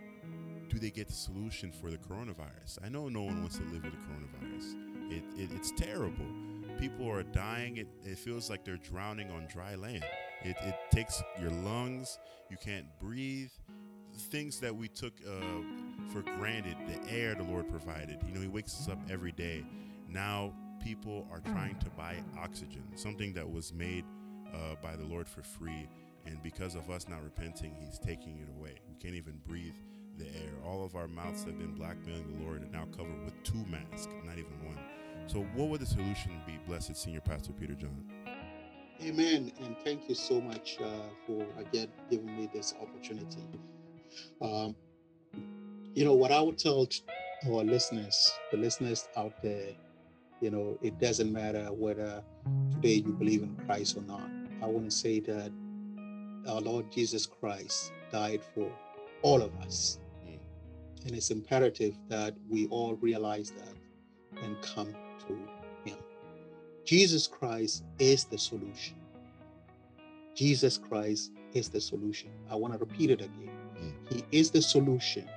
do 0.68 0.78
they 0.78 0.90
get 0.90 1.09
the 1.09 1.14
solution 1.14 1.72
for 1.72 1.90
the 1.90 1.97
coronavirus? 1.97 2.78
I 2.84 2.90
know 2.90 3.09
no 3.09 3.22
one 3.22 3.40
wants 3.40 3.57
to 3.57 3.64
live 3.64 3.82
with 3.82 3.92
the 3.92 3.99
coronavirus. 3.99 5.11
It, 5.11 5.24
it, 5.38 5.51
it's 5.55 5.70
terrible. 5.70 6.26
People 6.78 7.11
are 7.11 7.22
dying. 7.22 7.78
It, 7.78 7.88
it 8.05 8.18
feels 8.18 8.51
like 8.51 8.62
they're 8.62 8.76
drowning 8.76 9.30
on 9.30 9.47
dry 9.47 9.74
land. 9.74 10.05
It, 10.42 10.57
it 10.61 10.74
takes 10.90 11.22
your 11.40 11.51
lungs. 11.51 12.18
You 12.51 12.59
can't 12.62 12.86
breathe. 13.01 13.51
Things 14.17 14.61
that 14.61 14.75
we 14.75 14.89
took 14.89 15.14
uh, 15.27 16.11
for 16.12 16.23
granted, 16.23 16.77
the 16.89 17.12
air 17.12 17.35
the 17.35 17.45
Lord 17.45 17.69
provided. 17.69 18.19
You 18.27 18.35
know, 18.35 18.41
He 18.41 18.49
wakes 18.49 18.81
us 18.81 18.89
up 18.89 18.99
every 19.11 19.33
day. 19.33 19.64
Now 20.09 20.53
people 20.83 21.27
are 21.31 21.41
trying 21.41 21.77
to 21.81 21.91
buy 21.91 22.17
oxygen, 22.39 22.83
something 22.95 23.33
that 23.35 23.49
was 23.49 23.73
made 23.73 24.05
uh, 24.55 24.75
by 24.83 24.97
the 24.97 25.05
Lord 25.05 25.29
for 25.29 25.43
free. 25.43 25.89
And 26.25 26.43
because 26.43 26.75
of 26.75 26.91
us 26.91 27.09
not 27.09 27.23
repenting, 27.23 27.75
He's 27.79 27.99
taking 27.99 28.39
it 28.39 28.49
away. 28.59 28.75
We 28.89 28.97
can't 28.97 29.14
even 29.14 29.41
breathe 29.47 29.75
the 30.19 30.27
air. 30.27 30.53
All 30.64 30.85
of 30.85 30.97
our 30.97 31.09
mouths 31.09 31.45
have 31.45 31.59
been 31.59 31.75
blackmailing 31.75 32.39
the 32.39 32.45
Lord 32.45 32.62
and 32.62 32.73
now 32.73 32.87
covered 32.97 33.25
with 33.25 33.41
two 33.43 33.64
masks, 33.71 34.09
not 34.25 34.39
even 34.39 34.64
one. 34.64 34.79
So, 35.27 35.41
what 35.55 35.69
would 35.69 35.81
the 35.81 35.87
solution 35.87 36.41
be, 36.47 36.59
blessed 36.67 36.97
Senior 36.97 37.21
Pastor 37.21 37.53
Peter 37.53 37.75
John? 37.75 38.05
Amen. 39.03 39.53
And 39.61 39.77
thank 39.85 40.09
you 40.09 40.14
so 40.14 40.41
much 40.41 40.79
uh, 40.81 40.87
for 41.27 41.47
again 41.59 41.89
giving 42.11 42.35
me 42.37 42.49
this 42.53 42.75
opportunity. 42.81 43.45
Um, 44.41 44.75
you 45.95 46.05
know, 46.05 46.14
what 46.14 46.33
I 46.33 46.41
would 46.41 46.59
tell 46.59 46.89
our 47.47 47.64
listeners, 47.64 48.41
the 48.51 48.57
listeners 48.57 49.09
out 49.17 49.33
there, 49.43 49.71
you 50.41 50.51
know, 50.51 50.79
it 50.83 50.99
doesn't 51.01 51.33
matter 51.33 51.67
whether 51.73 52.23
today 52.73 53.03
you 53.07 53.12
believe 53.12 53.43
in 53.43 53.57
Christ 53.67 53.97
or 53.97 54.03
not. 54.03 54.29
I 54.62 54.67
want 54.67 54.85
to 54.85 54.91
say 54.91 55.21
that 55.21 55.53
our 56.49 56.61
Lord 56.61 56.91
Jesus 56.91 57.27
Christ 57.27 57.93
died 58.11 58.43
for 58.55 58.71
all 59.23 59.43
of 59.43 59.55
us. 59.61 59.99
And 61.07 61.14
it's 61.14 61.31
imperative 61.31 61.95
that 62.09 62.35
we 62.49 62.67
all 62.67 62.95
realize 62.97 63.53
that 63.53 64.43
and 64.43 64.61
come 64.61 64.95
to 65.27 65.39
Him. 65.85 65.99
Jesus 66.85 67.27
Christ 67.27 67.85
is 67.99 68.25
the 68.25 68.39
solution. 68.39 68.97
Jesus 70.35 70.79
Christ 70.79 71.33
is 71.55 71.69
the 71.69 71.81
solution. 71.81 72.31
I 72.51 72.57
want 72.57 72.73
to 72.75 72.79
repeat 72.79 73.11
it 73.11 73.21
again. 73.21 73.56
He 74.11 74.24
is 74.31 74.51
the 74.51 74.62
solution 74.62 75.29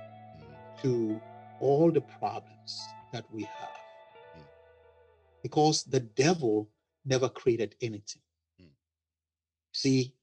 to 0.82 1.20
all 1.60 1.90
the 1.90 2.00
problems 2.00 2.80
that 3.12 3.24
we 3.32 3.42
have. 3.42 3.80
Mm. 4.36 4.42
Because 5.42 5.84
the 5.84 6.00
devil 6.00 6.68
never 7.04 7.28
created 7.28 7.74
anything. 7.82 8.22
Mm. 8.60 8.68
See, 9.72 10.14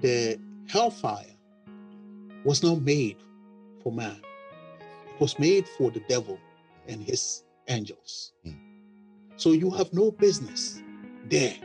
the 0.00 0.38
hellfire 0.68 1.36
was 2.44 2.62
not 2.62 2.82
made 2.82 3.16
for 3.82 3.92
man, 3.92 4.20
it 5.06 5.20
was 5.20 5.38
made 5.38 5.66
for 5.68 5.90
the 5.90 6.00
devil 6.08 6.38
and 6.88 7.02
his 7.02 7.44
angels. 7.68 8.32
Mm. 8.46 8.56
So 9.36 9.52
you 9.52 9.70
have 9.70 9.92
no 9.92 10.10
business 10.10 10.82
there. 11.28 11.56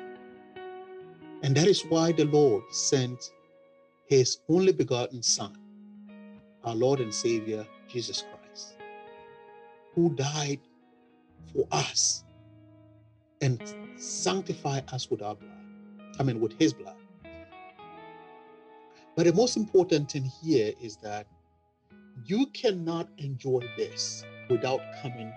And 1.43 1.55
that 1.55 1.67
is 1.67 1.85
why 1.85 2.11
the 2.11 2.25
Lord 2.25 2.63
sent 2.71 3.31
his 4.07 4.39
only 4.49 4.71
begotten 4.71 5.21
Son, 5.21 5.55
our 6.67 6.75
Lord 6.75 6.99
and 6.99 7.13
Savior, 7.13 7.65
Jesus 7.87 8.25
Christ, 8.29 8.75
who 9.95 10.13
died 10.15 10.59
for 11.53 11.65
us 11.71 12.25
and 13.41 13.61
sanctified 13.95 14.83
us 14.91 15.09
with 15.09 15.21
our 15.21 15.35
blood. 15.35 15.51
I 16.19 16.23
mean, 16.23 16.41
with 16.41 16.59
his 16.59 16.73
blood. 16.73 16.97
But 19.15 19.25
the 19.25 19.33
most 19.33 19.55
important 19.55 20.11
thing 20.11 20.29
here 20.43 20.73
is 20.81 20.97
that 20.97 21.25
you 22.25 22.47
cannot 22.47 23.07
enjoy 23.17 23.61
this 23.77 24.25
without 24.49 24.81
coming 25.01 25.31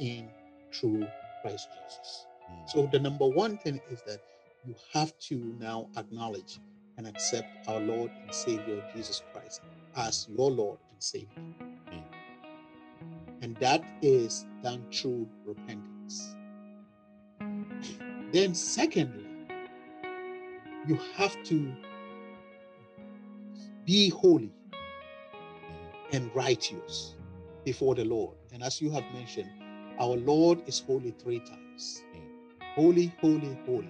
in 0.00 0.28
through 0.72 1.06
Christ 1.40 1.68
Jesus. 1.72 2.26
Mm. 2.50 2.70
So 2.70 2.88
the 2.92 2.98
number 2.98 3.26
one 3.26 3.56
thing 3.56 3.80
is 3.90 4.02
that 4.06 4.20
you 4.66 4.74
have 4.92 5.18
to 5.30 5.56
now 5.58 5.88
acknowledge 5.96 6.58
and 6.98 7.06
accept 7.06 7.68
our 7.68 7.80
Lord 7.80 8.10
and 8.22 8.34
Savior 8.34 8.84
Jesus 8.94 9.22
Christ 9.32 9.62
as 9.96 10.28
your 10.28 10.50
Lord 10.50 10.78
and 10.90 11.02
Savior. 11.02 11.42
And 13.42 13.56
that 13.56 13.84
is 14.02 14.46
done 14.62 14.84
through 14.92 15.28
repentance. 15.44 16.34
Then, 18.32 18.54
secondly, 18.54 19.26
you 20.86 20.98
have 21.16 21.42
to 21.44 21.72
be 23.84 24.08
holy 24.08 24.52
and 26.12 26.30
righteous 26.34 27.14
before 27.64 27.94
the 27.94 28.04
Lord. 28.04 28.36
And 28.52 28.62
as 28.62 28.80
you 28.80 28.90
have 28.90 29.04
mentioned, 29.12 29.50
our 29.98 30.16
Lord 30.16 30.62
is 30.66 30.80
holy 30.80 31.12
three 31.12 31.40
times 31.40 32.02
holy, 32.74 33.12
holy, 33.20 33.56
holy. 33.66 33.88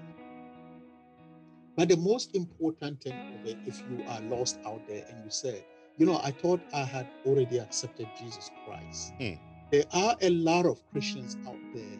But 1.76 1.88
the 1.88 1.96
most 1.96 2.36
important 2.36 3.02
thing 3.02 3.14
of 3.40 3.46
it, 3.46 3.56
if 3.66 3.82
you 3.90 4.04
are 4.08 4.20
lost 4.22 4.58
out 4.66 4.86
there 4.86 5.04
and 5.08 5.24
you 5.24 5.30
said, 5.30 5.64
you 5.96 6.06
know, 6.06 6.20
I 6.22 6.30
thought 6.30 6.60
I 6.72 6.84
had 6.84 7.06
already 7.24 7.58
accepted 7.58 8.08
Jesus 8.18 8.50
Christ. 8.64 9.12
Mm. 9.20 9.38
There 9.70 9.84
are 9.92 10.16
a 10.20 10.30
lot 10.30 10.66
of 10.66 10.80
Christians 10.90 11.36
out 11.46 11.58
there 11.72 11.98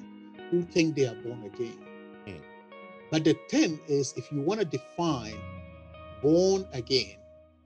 who 0.51 0.63
think 0.63 0.97
they 0.97 1.07
are 1.07 1.15
born 1.15 1.45
again. 1.45 1.79
Mm. 2.27 2.41
But 3.11 3.25
the 3.25 3.37
thing 3.49 3.81
is, 3.89 4.15
if 4.17 4.31
you 4.33 4.41
want 4.41 4.61
to 4.61 4.67
define 4.67 5.39
born 6.23 6.67
again, 6.73 7.17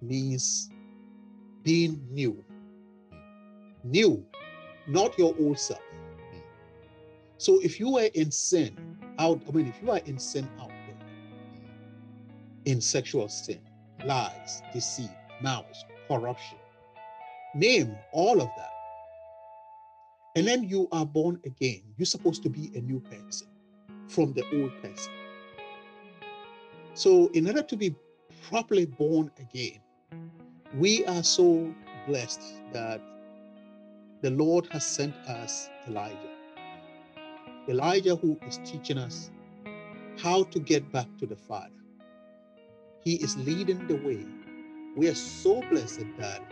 means 0.03 0.71
being 1.63 2.01
new. 2.11 2.45
New, 3.85 4.25
not 4.87 5.19
your 5.19 5.35
old 5.39 5.59
self. 5.59 5.81
Mm. 6.35 6.43
So 7.39 7.59
if 7.63 7.81
you 7.81 7.91
were 7.91 8.09
in 8.15 8.31
sin 8.31 8.77
out, 9.19 9.41
I 9.49 9.53
mean, 9.53 9.67
if 9.67 9.81
you 9.83 9.91
are 9.91 10.01
in 10.05 10.19
sin 10.19 10.49
out 10.61 10.69
there, 10.69 11.07
in 12.67 12.81
sexual 12.83 13.29
sin, 13.29 13.61
lies, 14.05 14.63
deceit, 14.75 15.11
malice, 15.41 15.85
corruption, 16.09 16.59
name 17.55 17.97
all 18.13 18.41
of 18.41 18.49
that. 18.57 18.73
And 20.37 20.47
then 20.47 20.65
you 20.65 20.89
are 20.93 21.07
born 21.07 21.41
again. 21.45 21.83
You're 21.97 22.07
supposed 22.07 22.43
to 22.45 22.49
be 22.49 22.71
a 22.75 22.81
new 22.81 23.01
person 23.01 23.49
from 24.09 24.33
the 24.33 24.45
old 24.53 24.73
person. 24.83 25.13
So, 26.95 27.29
in 27.35 27.47
order 27.47 27.63
to 27.63 27.77
be 27.77 27.95
properly 28.49 28.87
born 28.87 29.31
again, 29.39 29.81
we 30.75 31.05
are 31.07 31.23
so 31.23 31.73
blessed 32.07 32.43
that 32.73 33.01
the 34.23 34.31
Lord 34.31 34.67
has 34.71 34.85
sent 34.85 35.15
us 35.29 35.69
Elijah. 35.87 36.35
Elijah, 37.69 38.17
who 38.17 38.39
is 38.47 38.59
teaching 38.65 38.99
us 38.99 39.31
how 40.19 40.43
to 40.45 40.59
get 40.59 40.91
back 40.91 41.07
to 41.19 41.27
the 41.27 41.37
Father. 41.37 41.71
He 43.05 43.15
is 43.17 43.37
leading 43.37 43.87
the 43.87 43.97
way. 43.97 44.27
We 44.99 45.07
are 45.07 45.15
so 45.15 45.63
blessed 45.71 46.07
that 46.19 46.43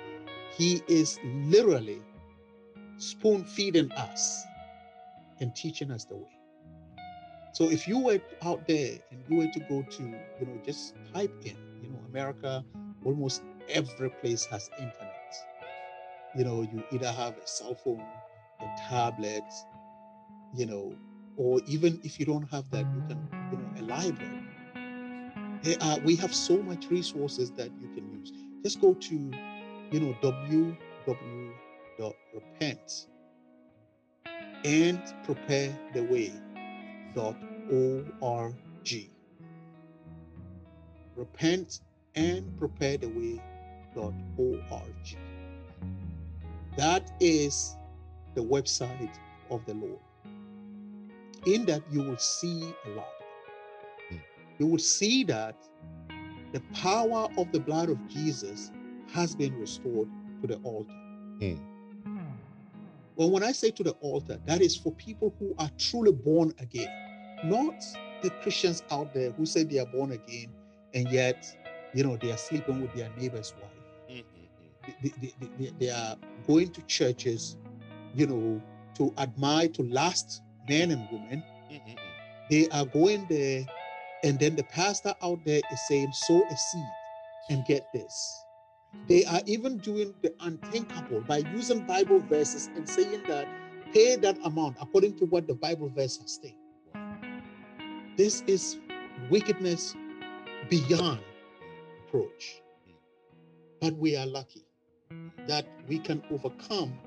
He 0.56 0.80
is 0.86 1.18
literally 1.24 2.00
spoon 2.96 3.42
feeding 3.42 3.90
us 3.90 4.46
and 5.40 5.52
teaching 5.56 5.90
us 5.90 6.04
the 6.04 6.14
way. 6.14 6.38
So 7.50 7.68
if 7.68 7.88
you 7.88 7.98
were 7.98 8.20
out 8.44 8.64
there 8.68 8.98
and 9.10 9.20
you 9.28 9.38
were 9.38 9.48
to 9.48 9.60
go 9.68 9.82
to, 9.82 10.02
you 10.04 10.46
know, 10.46 10.60
just 10.64 10.94
type 11.12 11.34
in, 11.42 11.56
you 11.82 11.88
know, 11.88 11.98
America, 12.08 12.64
almost 13.04 13.42
every 13.68 14.10
place 14.10 14.44
has 14.44 14.70
internet. 14.78 15.34
You 16.36 16.44
know, 16.44 16.62
you 16.62 16.84
either 16.92 17.10
have 17.10 17.36
a 17.38 17.46
cell 17.48 17.74
phone, 17.74 18.04
a 18.60 18.88
tablet, 18.88 19.42
you 20.54 20.66
know, 20.66 20.94
or 21.36 21.60
even 21.66 22.00
if 22.04 22.20
you 22.20 22.26
don't 22.26 22.48
have 22.52 22.70
that, 22.70 22.86
you 22.94 23.02
can, 23.08 23.28
you 23.50 23.58
know, 23.58 23.80
a 23.80 23.82
library. 23.82 24.44
Are, 25.80 25.98
we 26.04 26.14
have 26.14 26.32
so 26.32 26.62
much 26.62 26.90
resources 26.90 27.50
that 27.52 27.72
you 27.82 27.88
can. 27.92 28.15
Just 28.62 28.80
go 28.80 28.94
to, 28.94 29.14
you 29.90 30.00
know, 30.00 30.16
www.repent 30.22 30.76
and 34.64 35.00
prepare 35.24 35.78
the 35.94 36.02
way 36.02 36.32
repent.org. 37.16 38.54
Repent 41.16 41.80
and 42.14 42.58
prepare 42.58 42.98
the 42.98 43.08
way.org. 43.08 44.58
That 46.76 47.10
is 47.20 47.76
the 48.34 48.42
website 48.42 49.18
of 49.50 49.64
the 49.66 49.74
Lord. 49.74 49.98
In 51.46 51.64
that, 51.66 51.82
you 51.90 52.02
will 52.02 52.18
see 52.18 52.74
a 52.84 52.90
lot. 52.90 53.06
Hmm. 54.10 54.16
You 54.58 54.66
will 54.66 54.78
see 54.78 55.24
that 55.24 55.56
the 56.56 56.62
power 56.72 57.28
of 57.36 57.52
the 57.52 57.60
blood 57.60 57.90
of 57.90 57.98
Jesus 58.08 58.72
has 59.12 59.34
been 59.34 59.54
restored 59.60 60.08
to 60.40 60.46
the 60.46 60.56
altar. 60.62 60.90
Hmm. 61.38 61.56
Well, 63.14 63.30
when 63.30 63.42
I 63.42 63.52
say 63.52 63.70
to 63.72 63.82
the 63.82 63.90
altar, 64.00 64.38
that 64.46 64.62
is 64.62 64.74
for 64.74 64.90
people 64.92 65.34
who 65.38 65.54
are 65.58 65.68
truly 65.76 66.12
born 66.12 66.54
again, 66.58 66.88
not 67.44 67.74
the 68.22 68.30
Christians 68.42 68.82
out 68.90 69.12
there 69.12 69.32
who 69.32 69.44
say 69.44 69.64
they 69.64 69.78
are 69.80 69.86
born 69.86 70.12
again 70.12 70.50
and 70.94 71.06
yet, 71.12 71.46
you 71.92 72.02
know, 72.02 72.16
they 72.16 72.32
are 72.32 72.38
sleeping 72.38 72.80
with 72.80 72.94
their 72.94 73.10
neighbor's 73.18 73.52
wife. 73.60 73.70
Mm-hmm, 74.10 74.22
mm-hmm. 74.22 74.96
They, 75.02 75.10
they, 75.20 75.34
they, 75.38 75.48
they, 75.58 75.72
they 75.78 75.90
are 75.90 76.16
going 76.46 76.70
to 76.70 76.80
churches, 76.86 77.58
you 78.14 78.26
know, 78.26 78.62
to 78.94 79.12
admire, 79.18 79.68
to 79.68 79.82
last 79.82 80.40
men 80.70 80.90
and 80.90 81.06
women. 81.12 81.44
Mm-hmm, 81.70 81.92
they 82.50 82.66
are 82.68 82.86
going 82.86 83.26
there, 83.28 83.66
and 84.26 84.40
then 84.40 84.56
the 84.56 84.64
pastor 84.64 85.14
out 85.22 85.38
there 85.44 85.60
is 85.70 85.80
saying, 85.86 86.12
sow 86.12 86.42
a 86.50 86.56
seed 86.56 86.90
and 87.48 87.64
get 87.64 87.86
this. 87.94 88.42
They 89.06 89.24
are 89.24 89.40
even 89.46 89.78
doing 89.78 90.14
the 90.20 90.34
unthinkable 90.40 91.20
by 91.20 91.38
using 91.54 91.86
Bible 91.86 92.18
verses 92.18 92.68
and 92.74 92.88
saying 92.88 93.22
that 93.28 93.46
pay 93.94 94.16
that 94.16 94.36
amount 94.44 94.78
according 94.80 95.16
to 95.18 95.26
what 95.26 95.46
the 95.46 95.54
Bible 95.54 95.88
verse 95.94 96.16
has 96.18 96.32
stated. 96.32 96.58
This 98.16 98.42
is 98.48 98.78
wickedness 99.30 99.94
beyond 100.68 101.20
approach. 102.00 102.62
But 103.80 103.94
we 103.96 104.16
are 104.16 104.26
lucky 104.26 104.64
that 105.46 105.68
we 105.86 106.00
can 106.00 106.20
overcome 106.32 106.98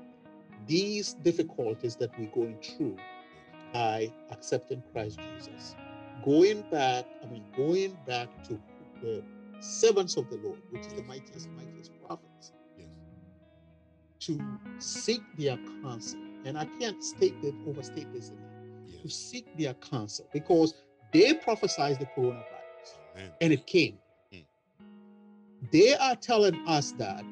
these 0.66 1.12
difficulties 1.22 1.96
that 1.96 2.18
we're 2.18 2.30
going 2.30 2.56
through 2.62 2.96
by 3.74 4.10
accepting 4.30 4.82
Christ 4.94 5.18
Jesus. 5.36 5.74
Going 6.24 6.62
back, 6.70 7.06
I 7.22 7.26
mean, 7.26 7.44
going 7.56 7.96
back 8.06 8.28
to 8.44 8.60
the 9.02 9.22
servants 9.60 10.16
of 10.16 10.28
the 10.30 10.36
Lord, 10.38 10.58
which 10.70 10.86
is 10.86 10.92
the 10.94 11.02
mightiest, 11.04 11.48
mightiest 11.50 11.92
prophets, 12.06 12.52
Yes. 12.76 12.88
to 14.20 14.38
seek 14.78 15.22
their 15.38 15.56
counsel. 15.82 16.20
And 16.44 16.58
I 16.58 16.64
can't 16.78 17.02
state 17.04 17.40
that, 17.42 17.54
overstate 17.66 18.12
this 18.12 18.30
enough. 18.30 19.02
To 19.02 19.08
seek 19.08 19.46
their 19.56 19.74
counsel 19.74 20.26
because 20.32 20.74
they 21.12 21.34
prophesied 21.34 21.98
the 21.98 22.06
coronavirus 22.06 22.98
Amen. 23.16 23.32
and 23.40 23.52
it 23.52 23.66
came. 23.66 23.98
Mm. 24.32 24.44
They 25.72 25.94
are 25.96 26.16
telling 26.16 26.54
us 26.66 26.92
that 26.92 27.24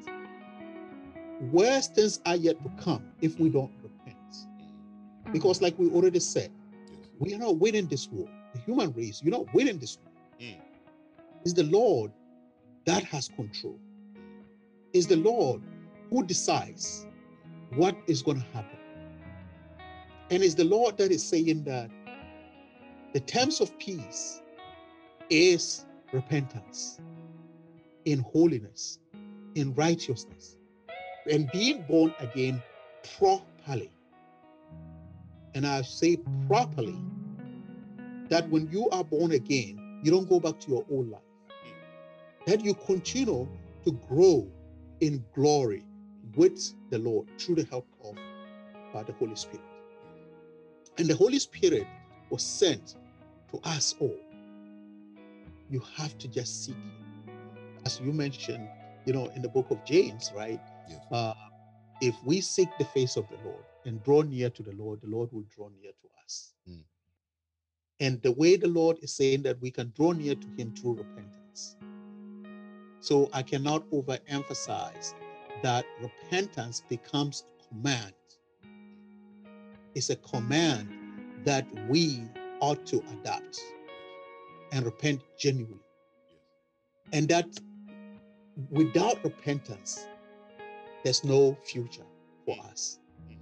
worse 1.51 1.87
things 1.87 2.19
are 2.25 2.35
yet 2.35 2.61
to 2.63 2.69
come 2.83 3.03
if 3.21 3.39
we 3.39 3.49
don't 3.49 3.71
repent. 3.83 4.17
Because, 5.31 5.61
like 5.61 5.77
we 5.77 5.89
already 5.91 6.19
said, 6.19 6.51
Yes. 6.89 7.07
we 7.19 7.33
are 7.35 7.39
not 7.39 7.57
winning 7.57 7.87
this 7.87 8.07
war. 8.09 8.27
The 8.59 8.73
human 8.73 8.91
race, 8.93 9.21
you're 9.23 9.31
not 9.31 9.53
winning 9.53 9.77
this 9.79 9.97
war. 10.03 10.11
Mm. 10.41 10.57
It's 11.43 11.53
the 11.53 11.63
Lord 11.63 12.11
that 12.85 13.03
has 13.03 13.29
control. 13.29 13.79
It's 14.93 15.05
the 15.05 15.15
Lord 15.15 15.61
who 16.09 16.25
decides 16.25 17.05
what 17.75 17.95
is 18.07 18.21
going 18.21 18.41
to 18.41 18.47
happen. 18.47 18.79
And 20.31 20.43
it's 20.43 20.55
the 20.55 20.63
Lord 20.65 20.97
that 20.97 21.11
is 21.11 21.23
saying 21.23 21.63
that 21.65 21.89
the 23.13 23.19
terms 23.21 23.61
of 23.61 23.77
peace 23.79 24.41
is 25.29 25.85
repentance 26.11 26.99
in 28.05 28.19
holiness, 28.19 28.99
in 29.55 29.73
righteousness, 29.75 30.57
and 31.31 31.49
being 31.51 31.83
born 31.83 32.13
again 32.19 32.61
properly. 33.17 33.91
And 35.53 35.65
I 35.65 35.81
say 35.81 36.17
properly 36.47 36.99
that 38.29 38.49
when 38.49 38.69
you 38.71 38.89
are 38.89 39.03
born 39.03 39.31
again, 39.31 39.99
you 40.03 40.11
don't 40.11 40.29
go 40.29 40.39
back 40.39 40.59
to 40.61 40.71
your 40.71 40.85
old 40.89 41.09
life, 41.09 41.21
that 42.45 42.63
you 42.63 42.73
continue 42.73 43.47
to 43.85 43.91
grow 44.07 44.47
in 45.01 45.23
glory 45.33 45.85
with 46.35 46.73
the 46.89 46.99
Lord 46.99 47.27
through 47.39 47.55
the 47.55 47.65
help 47.65 47.87
of 48.03 48.15
uh, 48.93 49.03
the 49.03 49.13
Holy 49.13 49.35
Spirit. 49.35 49.65
And 50.97 51.07
the 51.07 51.15
Holy 51.15 51.39
Spirit 51.39 51.87
was 52.29 52.43
sent 52.43 52.95
to 53.51 53.59
us 53.63 53.95
all. 53.99 54.17
You 55.69 55.81
have 55.95 56.17
to 56.19 56.27
just 56.27 56.65
seek 56.65 56.75
Him. 56.75 57.33
As 57.85 57.99
you 57.99 58.11
mentioned, 58.11 58.67
you 59.05 59.13
know, 59.13 59.27
in 59.35 59.41
the 59.41 59.49
book 59.49 59.67
of 59.71 59.83
James, 59.85 60.31
right? 60.35 60.59
Yes. 60.89 60.99
Uh, 61.11 61.33
if 62.01 62.15
we 62.23 62.41
seek 62.41 62.69
the 62.77 62.85
face 62.85 63.17
of 63.17 63.27
the 63.29 63.37
Lord 63.43 63.63
and 63.85 64.03
draw 64.03 64.21
near 64.21 64.49
to 64.49 64.63
the 64.63 64.73
Lord, 64.73 65.01
the 65.01 65.07
Lord 65.07 65.31
will 65.31 65.45
draw 65.55 65.69
near 65.81 65.91
to 65.91 66.07
us. 66.23 66.53
Mm. 66.69 66.83
And 67.99 68.21
the 68.21 68.31
way 68.31 68.55
the 68.55 68.67
Lord 68.67 68.97
is 69.01 69.13
saying 69.13 69.43
that 69.43 69.61
we 69.61 69.71
can 69.71 69.91
draw 69.95 70.11
near 70.11 70.35
to 70.35 70.47
Him 70.57 70.73
through 70.73 70.97
repentance. 70.97 71.75
So 73.01 73.29
I 73.33 73.43
cannot 73.43 73.89
overemphasize 73.91 75.13
that 75.63 75.85
repentance 76.01 76.83
becomes 76.89 77.45
a 77.59 77.67
command. 77.69 78.13
It's 79.95 80.09
a 80.09 80.15
command 80.17 80.89
that 81.43 81.65
we 81.89 82.23
ought 82.61 82.85
to 82.87 83.03
adapt 83.11 83.59
and 84.71 84.85
repent 84.85 85.21
genuinely. 85.37 85.79
And 87.11 87.27
that 87.29 87.47
without 88.69 89.23
repentance, 89.23 90.07
there's 91.03 91.23
no 91.23 91.57
future 91.63 92.05
for 92.45 92.57
us. 92.69 92.99
Mm-hmm. 93.23 93.35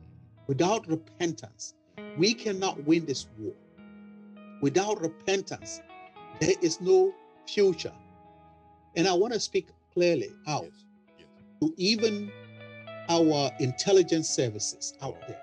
Without 0.48 0.88
repentance, 0.88 1.74
we 2.18 2.34
cannot 2.34 2.84
win 2.86 3.06
this 3.06 3.28
war. 3.38 3.54
Without 4.62 5.00
repentance, 5.02 5.82
there 6.40 6.56
is 6.62 6.82
no 6.82 7.14
future. 7.48 7.94
And 8.96 9.08
I 9.08 9.14
want 9.14 9.34
to 9.34 9.40
speak 9.40 9.68
clearly 9.94 10.32
out 10.48 10.64
Yes. 10.64 10.86
Yes. 11.20 11.28
to 11.62 11.74
even 11.78 12.32
our 13.10 13.52
intelligence 13.60 14.30
services 14.30 14.94
out 15.02 15.16
there 15.28 15.42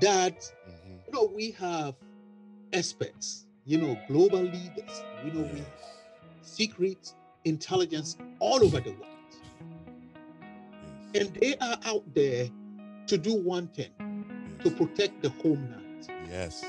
that 0.00 0.34
Mhm. 0.68 1.06
you 1.06 1.12
know 1.12 1.24
we 1.34 1.52
have 1.52 1.94
experts 2.72 3.46
you 3.64 3.78
know 3.78 3.96
global 4.08 4.40
leaders 4.42 5.04
you 5.24 5.32
know 5.32 5.42
we 5.52 5.60
Yes. 5.60 5.68
secret 6.42 7.14
intelligence 7.44 8.16
all 8.40 8.62
over 8.64 8.80
the 8.80 8.90
world 8.90 9.06
Yes. 11.14 11.26
and 11.26 11.34
they 11.40 11.56
are 11.58 11.78
out 11.84 12.02
there 12.12 12.50
to 13.06 13.16
do 13.16 13.34
one 13.34 13.68
thing 13.68 13.92
to 14.64 14.70
protect 14.70 15.22
the 15.22 15.30
homeland 15.30 16.08
Yes. 16.28 16.64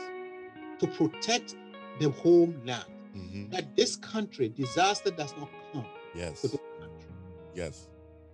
To 0.80 0.88
protect 0.88 1.56
the 2.00 2.10
homeland. 2.10 2.86
hmm 3.14 3.50
That 3.50 3.76
this 3.76 3.96
country, 3.96 4.50
disaster 4.50 5.12
does 5.12 5.34
not 5.38 5.50
come 5.74 5.86
Yes. 6.16 6.42
to 6.42 6.48
this 6.50 6.60
country. 6.80 7.10
Yes. 7.56 7.90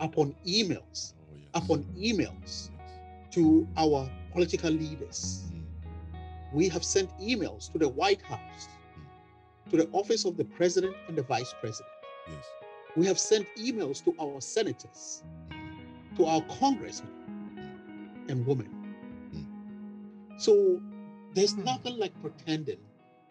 Upon 0.00 0.34
emails 0.46 1.14
Oh 1.30 1.36
yes. 1.36 1.50
upon 1.54 1.84
emails 1.96 2.70
Yes. 2.70 2.70
to 3.32 3.68
our 3.76 4.10
political 4.32 4.70
leaders. 4.70 5.44
Mm. 5.52 5.64
We 6.52 6.68
have 6.68 6.84
sent 6.84 7.10
emails 7.18 7.70
to 7.72 7.78
the 7.78 7.88
White 7.88 8.22
House, 8.22 8.68
to 9.70 9.76
the 9.76 9.88
office 9.92 10.24
of 10.24 10.36
the 10.36 10.44
president 10.44 10.96
and 11.08 11.16
the 11.16 11.22
vice 11.22 11.54
president. 11.60 11.92
Yes. 12.28 12.44
We 12.96 13.06
have 13.06 13.18
sent 13.18 13.46
emails 13.56 14.02
to 14.04 14.14
our 14.20 14.40
senators, 14.40 15.22
Mm. 15.50 16.16
to 16.16 16.26
our 16.26 16.42
congressmen 16.58 17.12
and 18.28 18.46
women. 18.46 18.68
Mm. 19.34 20.40
So 20.40 20.80
there's 21.34 21.56
nothing 21.56 21.98
like 21.98 22.12
pretending 22.20 22.78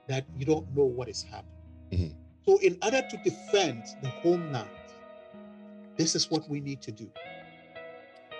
that 0.08 0.26
you 0.38 0.46
don't 0.46 0.68
know 0.76 0.86
what 0.86 1.10
is 1.10 1.24
happening. 1.24 1.54
Mhm. 1.92 2.16
So, 2.46 2.58
in 2.60 2.78
order 2.84 3.02
to 3.10 3.18
defend 3.24 3.84
the 4.02 4.10
homeland, 4.10 4.70
this 6.00 6.16
is 6.16 6.32
what 6.32 6.50
we 6.50 6.62
need 6.62 6.82
to 6.82 6.93
do. 6.93 7.12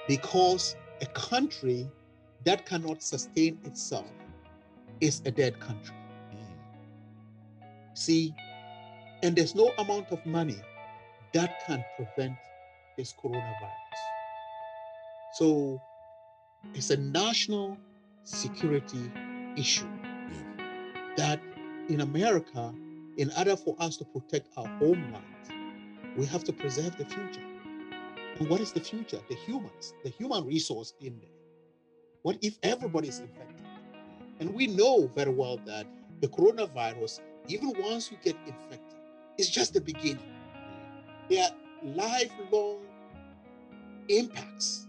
Because 0.08 0.78
a 1.02 1.06
country 1.08 1.92
that 2.46 2.66
cannot 2.66 3.04
sustain 3.04 3.60
itself 3.66 4.08
is 5.02 5.22
a 5.26 5.32
dead 5.32 5.60
country. 5.60 5.96
Mm. 6.34 7.98
See, 7.98 8.34
and 9.22 9.36
there's 9.36 9.56
no 9.56 9.74
amount 9.78 10.08
of 10.12 10.26
money 10.26 10.56
that 11.34 11.60
can 11.68 11.84
prevent 11.98 12.38
this 12.98 13.14
coronavirus. 13.22 14.00
So 15.34 15.82
it's 16.74 16.92
a 16.92 16.98
national 16.98 17.78
security 18.24 19.12
issue 19.58 19.90
that 21.18 21.42
in 21.90 22.00
America, 22.00 22.74
in 23.18 23.30
order 23.38 23.58
for 23.58 23.76
us 23.80 23.98
to 23.98 24.06
protect 24.06 24.48
our 24.56 24.68
homeland, 24.80 25.26
we 26.20 26.26
have 26.26 26.44
to 26.44 26.52
preserve 26.52 26.98
the 26.98 27.06
future. 27.06 27.42
And 28.40 28.50
what 28.50 28.60
is 28.60 28.74
the 28.74 28.82
future? 28.82 29.20
The 29.30 29.36
humans, 29.36 29.94
the 30.04 30.10
human 30.10 30.46
resource 30.46 30.94
in 31.00 31.18
there. 31.18 31.30
What 32.24 32.38
if 32.42 32.60
everybody 32.62 33.08
is 33.08 33.20
infected? 33.20 33.66
And 34.42 34.54
we 34.54 34.68
know 34.68 35.10
very 35.16 35.32
well 35.32 35.58
that 35.66 35.88
the 36.20 36.28
coronavirus, 36.28 37.22
even 37.48 37.74
once 37.80 38.12
you 38.12 38.18
get 38.22 38.36
infected, 38.46 39.00
is 39.38 39.50
just 39.50 39.74
the 39.74 39.80
beginning. 39.80 40.36
There 41.30 41.46
are 41.46 41.56
lifelong 41.86 42.80
impacts, 44.10 44.88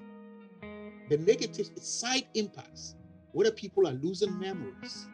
the 1.09 1.19
negative 1.19 1.71
side 1.81 2.27
impacts, 2.35 2.97
whether 3.31 3.53
people 3.53 3.87
are 3.87 3.93
losing 3.93 4.37
memories, 4.37 5.07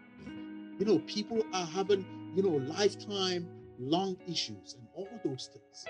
you 0.79 0.87
know, 0.87 0.99
people 1.01 1.43
are 1.53 1.67
having, 1.67 2.07
you 2.35 2.43
know, 2.43 2.57
lifetime 2.73 3.47
long 3.79 4.17
issues 4.27 4.77
and 4.79 4.89
all 4.95 5.09
those 5.23 5.51
things. 5.53 5.85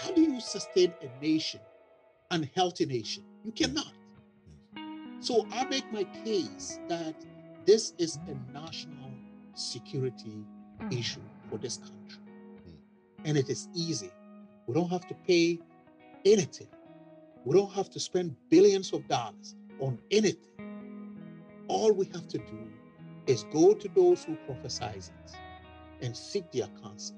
How 0.00 0.10
do 0.12 0.20
you 0.20 0.40
sustain 0.40 0.92
a 1.02 1.24
nation, 1.24 1.60
an 2.30 2.48
healthy 2.54 2.86
nation? 2.86 3.24
You 3.44 3.52
cannot. 3.52 3.92
So 5.20 5.46
I 5.52 5.64
make 5.64 5.90
my 5.92 6.04
case 6.24 6.78
that 6.88 7.14
this 7.64 7.94
is 7.98 8.18
a 8.28 8.52
national 8.52 9.10
security 9.54 10.44
hmm. 10.80 10.92
issue 10.92 11.22
for 11.50 11.58
this 11.58 11.78
country. 11.78 12.22
Hmm. 12.64 13.24
And 13.24 13.36
it 13.36 13.48
is 13.48 13.68
easy. 13.74 14.10
We 14.66 14.74
don't 14.74 14.90
have 14.90 15.06
to 15.08 15.14
pay 15.26 15.58
anything. 16.24 16.68
We 17.44 17.56
don't 17.56 17.72
have 17.72 17.88
to 17.90 18.00
spend 18.00 18.36
billions 18.50 18.92
of 18.92 19.06
dollars 19.08 19.54
on 19.80 19.98
anything. 20.10 20.42
All 21.68 21.92
we 21.92 22.06
have 22.06 22.28
to 22.28 22.38
do 22.38 22.58
is 23.26 23.44
go 23.52 23.74
to 23.74 23.88
those 23.94 24.24
who 24.24 24.36
prophesize 24.48 25.10
it 25.10 25.32
and 26.02 26.16
seek 26.16 26.50
their 26.52 26.68
counsel. 26.82 27.16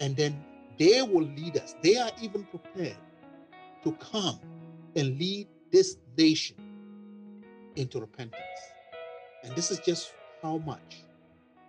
And 0.00 0.16
then 0.16 0.44
they 0.78 1.02
will 1.02 1.24
lead 1.24 1.56
us. 1.56 1.74
They 1.82 1.96
are 1.96 2.10
even 2.22 2.44
prepared 2.44 2.96
to 3.84 3.92
come 3.92 4.40
and 4.94 5.18
lead 5.18 5.48
this 5.72 5.96
nation 6.16 6.56
into 7.76 8.00
repentance. 8.00 8.42
And 9.44 9.54
this 9.54 9.70
is 9.70 9.78
just 9.80 10.12
how 10.42 10.58
much 10.58 11.04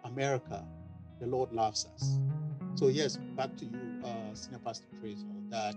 America, 0.04 0.66
the 1.20 1.28
Lord 1.28 1.52
loves 1.52 1.86
us. 1.94 2.20
So 2.76 2.88
yes, 2.88 3.18
back 3.36 3.56
to 3.58 3.66
you, 3.66 4.02
uh, 4.04 4.34
Senior 4.34 4.60
Pastor 4.60 4.88
Trace, 5.00 5.26
that 5.50 5.76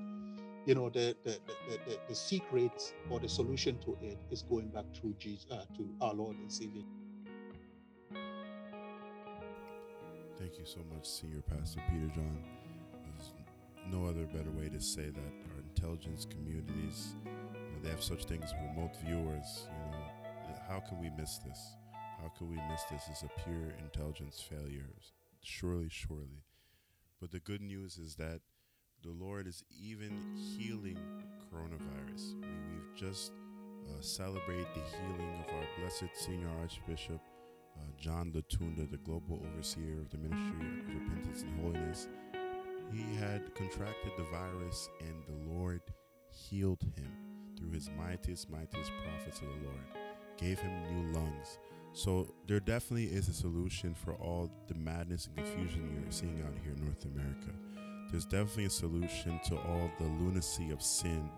you 0.66 0.74
know 0.74 0.90
the 0.90 1.16
the, 1.24 1.38
the, 1.46 1.78
the 1.86 1.98
the 2.08 2.14
secret 2.14 2.94
or 3.08 3.18
the 3.18 3.28
solution 3.28 3.78
to 3.80 3.96
it 4.02 4.18
is 4.30 4.42
going 4.42 4.68
back 4.68 4.84
through 4.94 5.14
Jesus, 5.18 5.46
uh, 5.50 5.64
to 5.76 5.88
our 6.00 6.14
Lord 6.14 6.36
and 6.36 6.52
Savior. 6.52 6.82
Thank 10.38 10.58
you 10.58 10.64
so 10.64 10.80
much, 10.94 11.06
Senior 11.06 11.42
Pastor 11.42 11.80
Peter 11.90 12.12
John. 12.14 12.59
No 13.90 14.06
other 14.06 14.24
better 14.26 14.50
way 14.50 14.68
to 14.68 14.80
say 14.80 15.10
that 15.10 15.32
our 15.50 15.60
intelligence 15.68 16.24
communities, 16.24 17.14
you 17.24 17.30
know, 17.30 17.82
they 17.82 17.90
have 17.90 18.02
such 18.02 18.24
things 18.24 18.52
remote 18.68 18.92
viewers. 19.04 19.66
You 19.66 19.90
know, 19.90 20.60
how 20.68 20.80
can 20.80 21.00
we 21.00 21.10
miss 21.18 21.38
this? 21.38 21.74
How 22.20 22.28
can 22.38 22.48
we 22.48 22.56
miss 22.70 22.82
this? 22.90 23.02
It's 23.10 23.22
a 23.22 23.42
pure 23.42 23.74
intelligence 23.80 24.40
failure. 24.40 24.86
Surely, 25.42 25.88
surely. 25.90 26.44
But 27.20 27.32
the 27.32 27.40
good 27.40 27.62
news 27.62 27.98
is 27.98 28.14
that 28.16 28.40
the 29.02 29.10
Lord 29.10 29.46
is 29.46 29.64
even 29.70 30.36
healing 30.36 30.98
coronavirus. 31.52 32.34
We, 32.40 32.48
we've 32.74 32.96
just 32.96 33.32
uh, 33.88 34.00
celebrated 34.00 34.66
the 34.74 34.82
healing 34.96 35.34
of 35.40 35.54
our 35.54 35.64
blessed 35.78 36.10
Senior 36.14 36.50
Archbishop 36.60 37.20
uh, 37.76 37.82
John 37.98 38.32
Latunda, 38.32 38.90
the 38.90 38.98
global 38.98 39.42
overseer 39.52 40.00
of 40.00 40.10
the 40.10 40.18
Ministry 40.18 40.66
of 40.66 40.88
Repentance 40.88 41.42
and 41.42 41.60
Holiness, 41.60 42.08
he 42.92 43.16
had 43.16 43.54
contracted 43.54 44.12
the 44.16 44.24
virus 44.24 44.88
and 45.00 45.24
the 45.26 45.52
Lord 45.52 45.80
healed 46.30 46.82
him 46.96 47.10
through 47.58 47.72
his 47.72 47.90
mightiest, 47.98 48.50
mightiest 48.50 48.90
prophets 49.04 49.40
of 49.40 49.48
the 49.48 49.66
Lord, 49.66 49.84
gave 50.38 50.58
him 50.58 50.72
new 50.94 51.12
lungs. 51.12 51.58
So 51.92 52.32
there 52.46 52.60
definitely 52.60 53.06
is 53.06 53.28
a 53.28 53.32
solution 53.32 53.94
for 53.94 54.14
all 54.14 54.50
the 54.68 54.74
madness 54.74 55.26
and 55.26 55.36
confusion 55.36 56.00
you're 56.02 56.12
seeing 56.12 56.42
out 56.46 56.54
here 56.62 56.72
in 56.74 56.84
North 56.84 57.04
America. 57.04 57.50
There's 58.10 58.24
definitely 58.24 58.66
a 58.66 58.70
solution 58.70 59.40
to 59.46 59.56
all 59.56 59.90
the 59.98 60.06
lunacy 60.06 60.70
of 60.70 60.82
sin, 60.82 61.28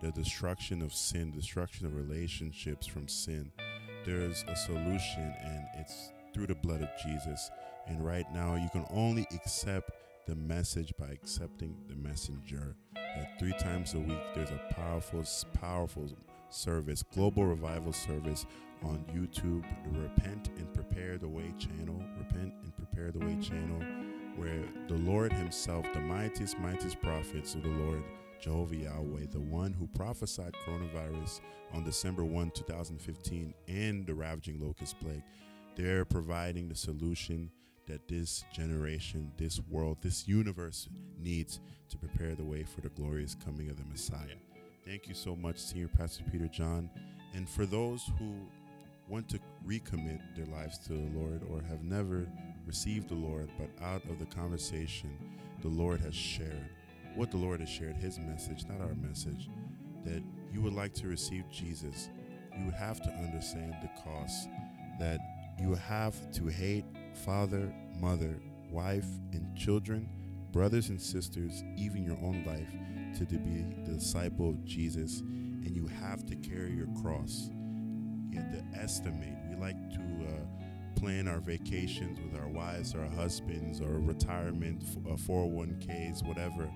the 0.00 0.12
destruction 0.12 0.82
of 0.82 0.92
sin, 0.92 1.32
destruction 1.32 1.86
of 1.86 1.94
relationships 1.94 2.86
from 2.86 3.08
sin. 3.08 3.50
There's 4.04 4.44
a 4.48 4.56
solution, 4.56 5.34
and 5.44 5.64
it's 5.78 6.12
through 6.32 6.46
the 6.46 6.54
blood 6.54 6.82
of 6.82 6.88
Jesus. 7.02 7.50
And 7.86 8.04
right 8.04 8.26
now, 8.32 8.54
you 8.54 8.68
can 8.70 8.86
only 8.90 9.26
accept 9.34 9.90
the 10.30 10.36
message 10.36 10.94
by 10.96 11.08
accepting 11.08 11.74
the 11.88 11.96
messenger. 11.96 12.76
That 12.94 13.36
three 13.40 13.52
times 13.54 13.94
a 13.94 13.98
week, 13.98 14.22
there's 14.32 14.52
a 14.52 14.74
powerful, 14.74 15.24
powerful 15.54 16.08
service, 16.50 17.02
global 17.02 17.46
revival 17.46 17.92
service 17.92 18.46
on 18.84 19.04
YouTube, 19.12 19.64
the 19.92 19.98
Repent 19.98 20.50
and 20.56 20.72
Prepare 20.72 21.18
the 21.18 21.26
Way 21.26 21.52
channel. 21.58 22.00
Repent 22.16 22.54
and 22.62 22.76
Prepare 22.76 23.10
the 23.10 23.18
Way 23.18 23.38
channel, 23.42 23.82
where 24.36 24.62
the 24.86 24.94
Lord 24.94 25.32
Himself, 25.32 25.84
the 25.92 26.00
mightiest, 26.00 26.60
mightiest 26.60 27.02
prophets 27.02 27.56
of 27.56 27.64
the 27.64 27.68
Lord, 27.68 28.04
Jehovah 28.40 28.76
Yahweh, 28.76 29.26
the 29.32 29.40
one 29.40 29.72
who 29.72 29.88
prophesied 29.88 30.54
coronavirus 30.64 31.40
on 31.74 31.82
December 31.82 32.22
1, 32.24 32.52
2015, 32.52 33.52
and 33.66 34.06
the 34.06 34.14
ravaging 34.14 34.60
locust 34.60 34.96
plague, 35.00 35.24
they're 35.74 36.04
providing 36.04 36.68
the 36.68 36.76
solution 36.76 37.50
that 37.90 38.06
this 38.06 38.44
generation, 38.52 39.32
this 39.36 39.60
world, 39.68 39.98
this 40.00 40.28
universe 40.28 40.88
needs 41.18 41.58
to 41.88 41.98
prepare 41.98 42.36
the 42.36 42.44
way 42.44 42.62
for 42.62 42.80
the 42.82 42.88
glorious 42.90 43.34
coming 43.44 43.68
of 43.68 43.76
the 43.76 43.84
Messiah. 43.84 44.36
Thank 44.86 45.08
you 45.08 45.14
so 45.14 45.34
much, 45.34 45.58
Senior 45.58 45.88
Pastor 45.88 46.22
Peter 46.30 46.46
John. 46.46 46.88
And 47.34 47.48
for 47.48 47.66
those 47.66 48.08
who 48.16 48.32
want 49.08 49.28
to 49.30 49.40
recommit 49.66 50.20
their 50.36 50.46
lives 50.46 50.78
to 50.78 50.92
the 50.92 51.10
Lord 51.18 51.42
or 51.50 51.62
have 51.62 51.82
never 51.82 52.28
received 52.64 53.08
the 53.08 53.14
Lord, 53.14 53.50
but 53.58 53.68
out 53.84 54.04
of 54.04 54.20
the 54.20 54.26
conversation 54.26 55.10
the 55.60 55.68
Lord 55.68 56.00
has 56.00 56.14
shared, 56.14 56.70
what 57.16 57.32
the 57.32 57.38
Lord 57.38 57.58
has 57.58 57.68
shared, 57.68 57.96
His 57.96 58.20
message, 58.20 58.66
not 58.68 58.80
our 58.80 58.94
message, 58.94 59.50
that 60.04 60.22
you 60.52 60.60
would 60.62 60.74
like 60.74 60.94
to 60.94 61.08
receive 61.08 61.44
Jesus, 61.50 62.08
you 62.56 62.70
have 62.70 63.02
to 63.02 63.10
understand 63.10 63.74
the 63.82 63.90
cost 64.02 64.48
that 65.00 65.18
you 65.60 65.74
have 65.74 66.30
to 66.32 66.46
hate 66.46 66.84
father, 67.14 67.72
mother, 67.98 68.40
wife, 68.70 69.06
and 69.32 69.56
children, 69.56 70.08
brothers 70.52 70.88
and 70.88 71.00
sisters, 71.00 71.62
even 71.76 72.04
your 72.04 72.18
own 72.22 72.44
life, 72.46 72.68
to 73.18 73.24
be 73.24 73.64
the 73.84 73.94
disciple 73.94 74.50
of 74.50 74.64
Jesus, 74.64 75.20
and 75.20 75.74
you 75.74 75.86
have 75.86 76.24
to 76.26 76.36
carry 76.36 76.72
your 76.72 76.88
cross. 77.02 77.50
You 78.30 78.40
have 78.40 78.52
to 78.52 78.78
estimate. 78.78 79.36
We 79.48 79.56
like 79.56 79.76
to 79.90 80.26
uh, 80.26 81.00
plan 81.00 81.28
our 81.28 81.40
vacations 81.40 82.18
with 82.20 82.40
our 82.40 82.48
wives, 82.48 82.94
our 82.94 83.06
husbands, 83.06 83.80
or 83.80 83.98
retirement, 83.98 84.84
uh, 85.06 85.14
401ks, 85.14 86.24
whatever. 86.24 86.70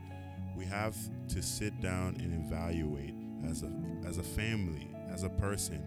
We 0.56 0.64
have 0.66 0.96
to 1.28 1.42
sit 1.42 1.80
down 1.80 2.16
and 2.20 2.46
evaluate 2.46 3.14
as 3.48 3.62
a 3.62 3.72
as 4.06 4.18
a 4.18 4.22
family, 4.22 4.90
as 5.10 5.22
a 5.24 5.28
person, 5.30 5.82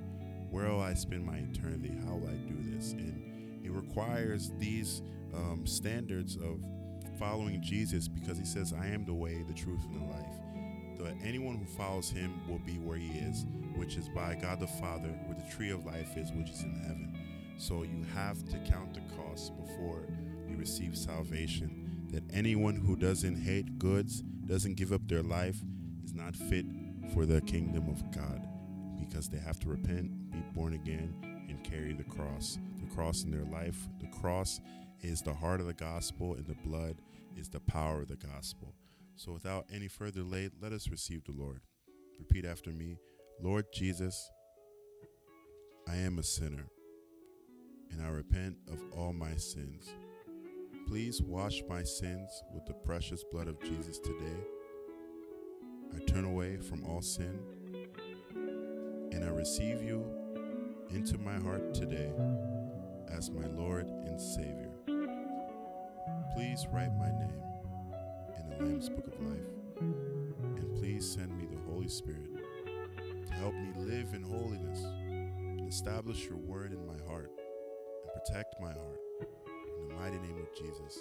where 0.49 0.69
will 0.69 0.81
I 0.81 0.93
spend 0.93 1.25
my 1.25 1.37
eternity? 1.37 1.93
How 2.05 2.15
will 2.15 2.29
I 2.29 2.35
do 2.47 2.55
this? 2.71 2.93
And 2.93 3.36
it 3.67 3.73
requires 3.73 4.51
these 4.57 5.01
um, 5.35 5.67
standards 5.67 6.37
of 6.37 6.63
following 7.19 7.61
Jesus 7.61 8.07
because 8.07 8.37
he 8.37 8.45
says, 8.45 8.73
I 8.73 8.87
am 8.87 9.03
the 9.03 9.13
way, 9.13 9.43
the 9.45 9.53
truth, 9.53 9.81
and 9.91 10.01
the 10.01 10.05
life. 10.05 10.99
That 10.99 11.27
anyone 11.27 11.57
who 11.57 11.65
follows 11.65 12.09
him 12.09 12.33
will 12.47 12.59
be 12.59 12.79
where 12.79 12.97
he 12.97 13.19
is, 13.19 13.45
which 13.75 13.97
is 13.97 14.07
by 14.07 14.35
God 14.35 14.61
the 14.61 14.67
Father, 14.67 15.09
where 15.09 15.35
the 15.37 15.53
tree 15.53 15.69
of 15.69 15.85
life 15.85 16.15
is, 16.15 16.31
which 16.31 16.49
is 16.49 16.63
in 16.63 16.79
heaven. 16.79 17.13
So 17.57 17.83
you 17.83 18.05
have 18.15 18.43
to 18.45 18.57
count 18.71 18.93
the 18.93 19.01
cost 19.15 19.51
before 19.57 20.07
you 20.47 20.55
receive 20.55 20.97
salvation. 20.97 22.07
That 22.11 22.23
anyone 22.31 22.75
who 22.75 22.95
doesn't 22.95 23.35
hate 23.35 23.79
goods, 23.79 24.21
doesn't 24.45 24.75
give 24.75 24.93
up 24.93 25.05
their 25.09 25.23
life, 25.23 25.57
is 26.05 26.13
not 26.13 26.37
fit 26.37 26.65
for 27.13 27.25
the 27.25 27.41
kingdom 27.41 27.89
of 27.89 28.11
God 28.11 28.47
because 28.97 29.27
they 29.27 29.39
have 29.39 29.59
to 29.59 29.69
repent, 29.69 30.31
be 30.31 30.41
born 30.53 30.73
again, 30.73 31.13
and 31.49 31.61
carry 31.63 31.93
the 31.93 32.03
cross. 32.03 32.57
The 32.87 32.95
cross 32.95 33.23
in 33.23 33.31
their 33.31 33.43
life. 33.43 33.87
The 33.99 34.07
cross 34.07 34.59
is 35.01 35.21
the 35.21 35.33
heart 35.33 35.59
of 35.59 35.67
the 35.67 35.73
gospel, 35.73 36.33
and 36.33 36.45
the 36.45 36.55
blood 36.55 36.97
is 37.35 37.49
the 37.49 37.59
power 37.59 38.01
of 38.01 38.07
the 38.07 38.15
gospel. 38.15 38.73
So, 39.15 39.31
without 39.31 39.65
any 39.73 39.87
further 39.87 40.21
delay, 40.21 40.49
let 40.61 40.73
us 40.73 40.89
receive 40.89 41.23
the 41.23 41.31
Lord. 41.31 41.61
Repeat 42.19 42.45
after 42.45 42.71
me 42.71 42.97
Lord 43.41 43.65
Jesus, 43.73 44.29
I 45.87 45.95
am 45.97 46.17
a 46.17 46.23
sinner, 46.23 46.67
and 47.91 48.01
I 48.01 48.09
repent 48.09 48.57
of 48.71 48.79
all 48.95 49.13
my 49.13 49.35
sins. 49.35 49.93
Please 50.87 51.21
wash 51.21 51.61
my 51.67 51.83
sins 51.83 52.43
with 52.53 52.65
the 52.65 52.73
precious 52.73 53.23
blood 53.31 53.47
of 53.47 53.61
Jesus 53.61 53.99
today. 53.99 54.37
I 55.95 55.99
turn 56.05 56.25
away 56.25 56.57
from 56.57 56.83
all 56.85 57.01
sin, 57.01 57.39
and 59.11 59.23
I 59.23 59.29
receive 59.29 59.83
you 59.83 60.05
into 60.89 61.17
my 61.17 61.37
heart 61.37 61.73
today 61.73 62.11
as 63.11 63.29
my 63.29 63.45
Lord 63.47 63.87
and 63.87 64.19
Savior. 64.19 64.71
Please 66.35 66.67
write 66.71 66.95
my 66.97 67.09
name 67.09 67.43
in 68.39 68.49
the 68.49 68.65
Lamb's 68.65 68.89
Book 68.89 69.07
of 69.07 69.19
Life, 69.21 69.79
and 69.79 70.75
please 70.75 71.09
send 71.09 71.37
me 71.37 71.45
the 71.45 71.61
Holy 71.71 71.87
Spirit 71.87 72.29
to 73.25 73.33
help 73.33 73.53
me 73.53 73.71
live 73.77 74.13
in 74.13 74.23
holiness 74.23 74.83
and 74.83 75.67
establish 75.67 76.25
your 76.25 76.37
word 76.37 76.71
in 76.71 76.85
my 76.85 76.97
heart 77.07 77.31
and 78.03 78.13
protect 78.13 78.55
my 78.59 78.71
heart. 78.71 78.99
In 79.79 79.87
the 79.87 79.95
mighty 79.95 80.19
name 80.19 80.37
of 80.39 80.55
Jesus, 80.57 80.99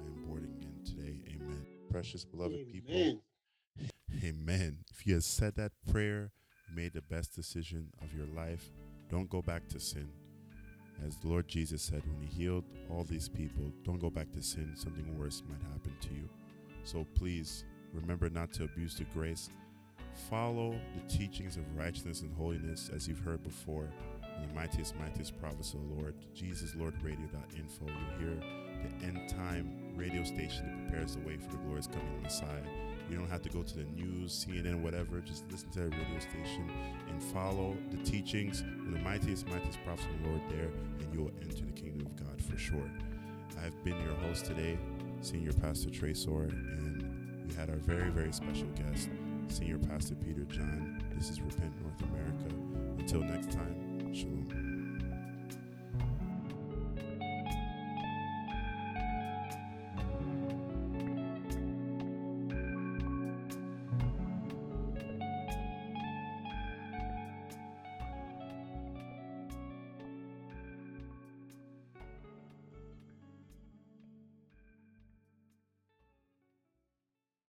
I 0.00 0.06
am 0.06 0.24
born 0.26 0.44
again 0.44 0.80
today. 0.84 1.20
Amen. 1.34 1.66
Precious 1.90 2.24
beloved 2.24 2.72
people. 2.72 2.94
Amen. 2.94 3.20
Amen. 4.22 4.78
If 4.90 5.06
you 5.06 5.14
have 5.14 5.24
said 5.24 5.56
that 5.56 5.72
prayer, 5.90 6.32
made 6.74 6.94
the 6.94 7.02
best 7.02 7.34
decision 7.34 7.90
of 8.02 8.14
your 8.14 8.26
life. 8.26 8.70
Don't 9.08 9.30
go 9.30 9.42
back 9.42 9.68
to 9.68 9.80
sin. 9.80 10.08
As 11.04 11.16
the 11.16 11.28
Lord 11.28 11.48
Jesus 11.48 11.82
said 11.82 12.02
when 12.06 12.26
he 12.26 12.42
healed 12.42 12.64
all 12.90 13.04
these 13.04 13.28
people, 13.28 13.72
don't 13.84 14.00
go 14.00 14.10
back 14.10 14.30
to 14.32 14.42
sin. 14.42 14.72
Something 14.74 15.18
worse 15.18 15.42
might 15.48 15.60
happen 15.72 15.94
to 16.00 16.14
you. 16.14 16.28
So 16.84 17.06
please 17.14 17.64
remember 17.92 18.30
not 18.30 18.52
to 18.54 18.64
abuse 18.64 18.94
the 18.94 19.04
grace. 19.14 19.50
Follow 20.30 20.78
the 20.94 21.12
teachings 21.12 21.56
of 21.56 21.76
righteousness 21.76 22.22
and 22.22 22.34
holiness 22.34 22.90
as 22.94 23.06
you've 23.06 23.18
heard 23.18 23.42
before 23.42 23.88
in 24.36 24.48
the 24.48 24.54
mightiest, 24.54 24.96
mightiest 24.96 25.38
prophets 25.38 25.74
of 25.74 25.80
the 25.80 25.94
Lord, 25.94 26.14
JesusLordRadio.info. 26.34 27.86
You 27.86 28.18
hear 28.18 28.40
the 28.82 29.06
end 29.06 29.28
time 29.28 29.92
radio 29.94 30.24
station 30.24 30.66
that 30.66 30.88
prepares 30.88 31.16
the 31.16 31.26
way 31.26 31.36
for 31.36 31.50
the 31.50 31.58
glorious 31.58 31.86
coming 31.86 32.08
of 32.08 32.16
the 32.16 32.22
Messiah. 32.22 32.62
You 33.08 33.16
don't 33.16 33.30
have 33.30 33.42
to 33.42 33.48
go 33.48 33.62
to 33.62 33.76
the 33.76 33.84
news, 33.84 34.46
CNN, 34.46 34.82
whatever. 34.82 35.20
Just 35.20 35.44
listen 35.50 35.70
to 35.70 35.82
a 35.82 35.88
radio 35.88 36.18
station 36.18 36.70
and 37.08 37.22
follow 37.22 37.76
the 37.90 37.98
teachings 37.98 38.62
of 38.62 38.92
the 38.92 38.98
mightiest, 38.98 39.46
mightiest 39.48 39.78
prophets 39.84 40.08
of 40.12 40.22
the 40.22 40.28
Lord 40.28 40.42
there, 40.50 40.70
and 41.00 41.14
you 41.14 41.20
will 41.22 41.32
enter 41.40 41.64
the 41.64 41.72
kingdom 41.72 42.06
of 42.06 42.16
God 42.16 42.42
for 42.42 42.58
sure. 42.58 42.90
I've 43.64 43.84
been 43.84 43.98
your 44.00 44.14
host 44.14 44.44
today, 44.46 44.78
Senior 45.20 45.52
Pastor 45.52 45.88
Tresor, 45.88 46.50
and 46.50 47.46
we 47.48 47.54
had 47.54 47.70
our 47.70 47.76
very, 47.76 48.10
very 48.10 48.32
special 48.32 48.68
guest, 48.74 49.08
Senior 49.48 49.78
Pastor 49.78 50.14
Peter 50.16 50.44
John. 50.44 51.02
This 51.14 51.30
is 51.30 51.40
Repent 51.40 51.72
North 51.82 52.02
America. 52.10 52.54
Until 52.98 53.22
next 53.22 53.52
time, 53.52 54.12
Shalom. 54.12 54.65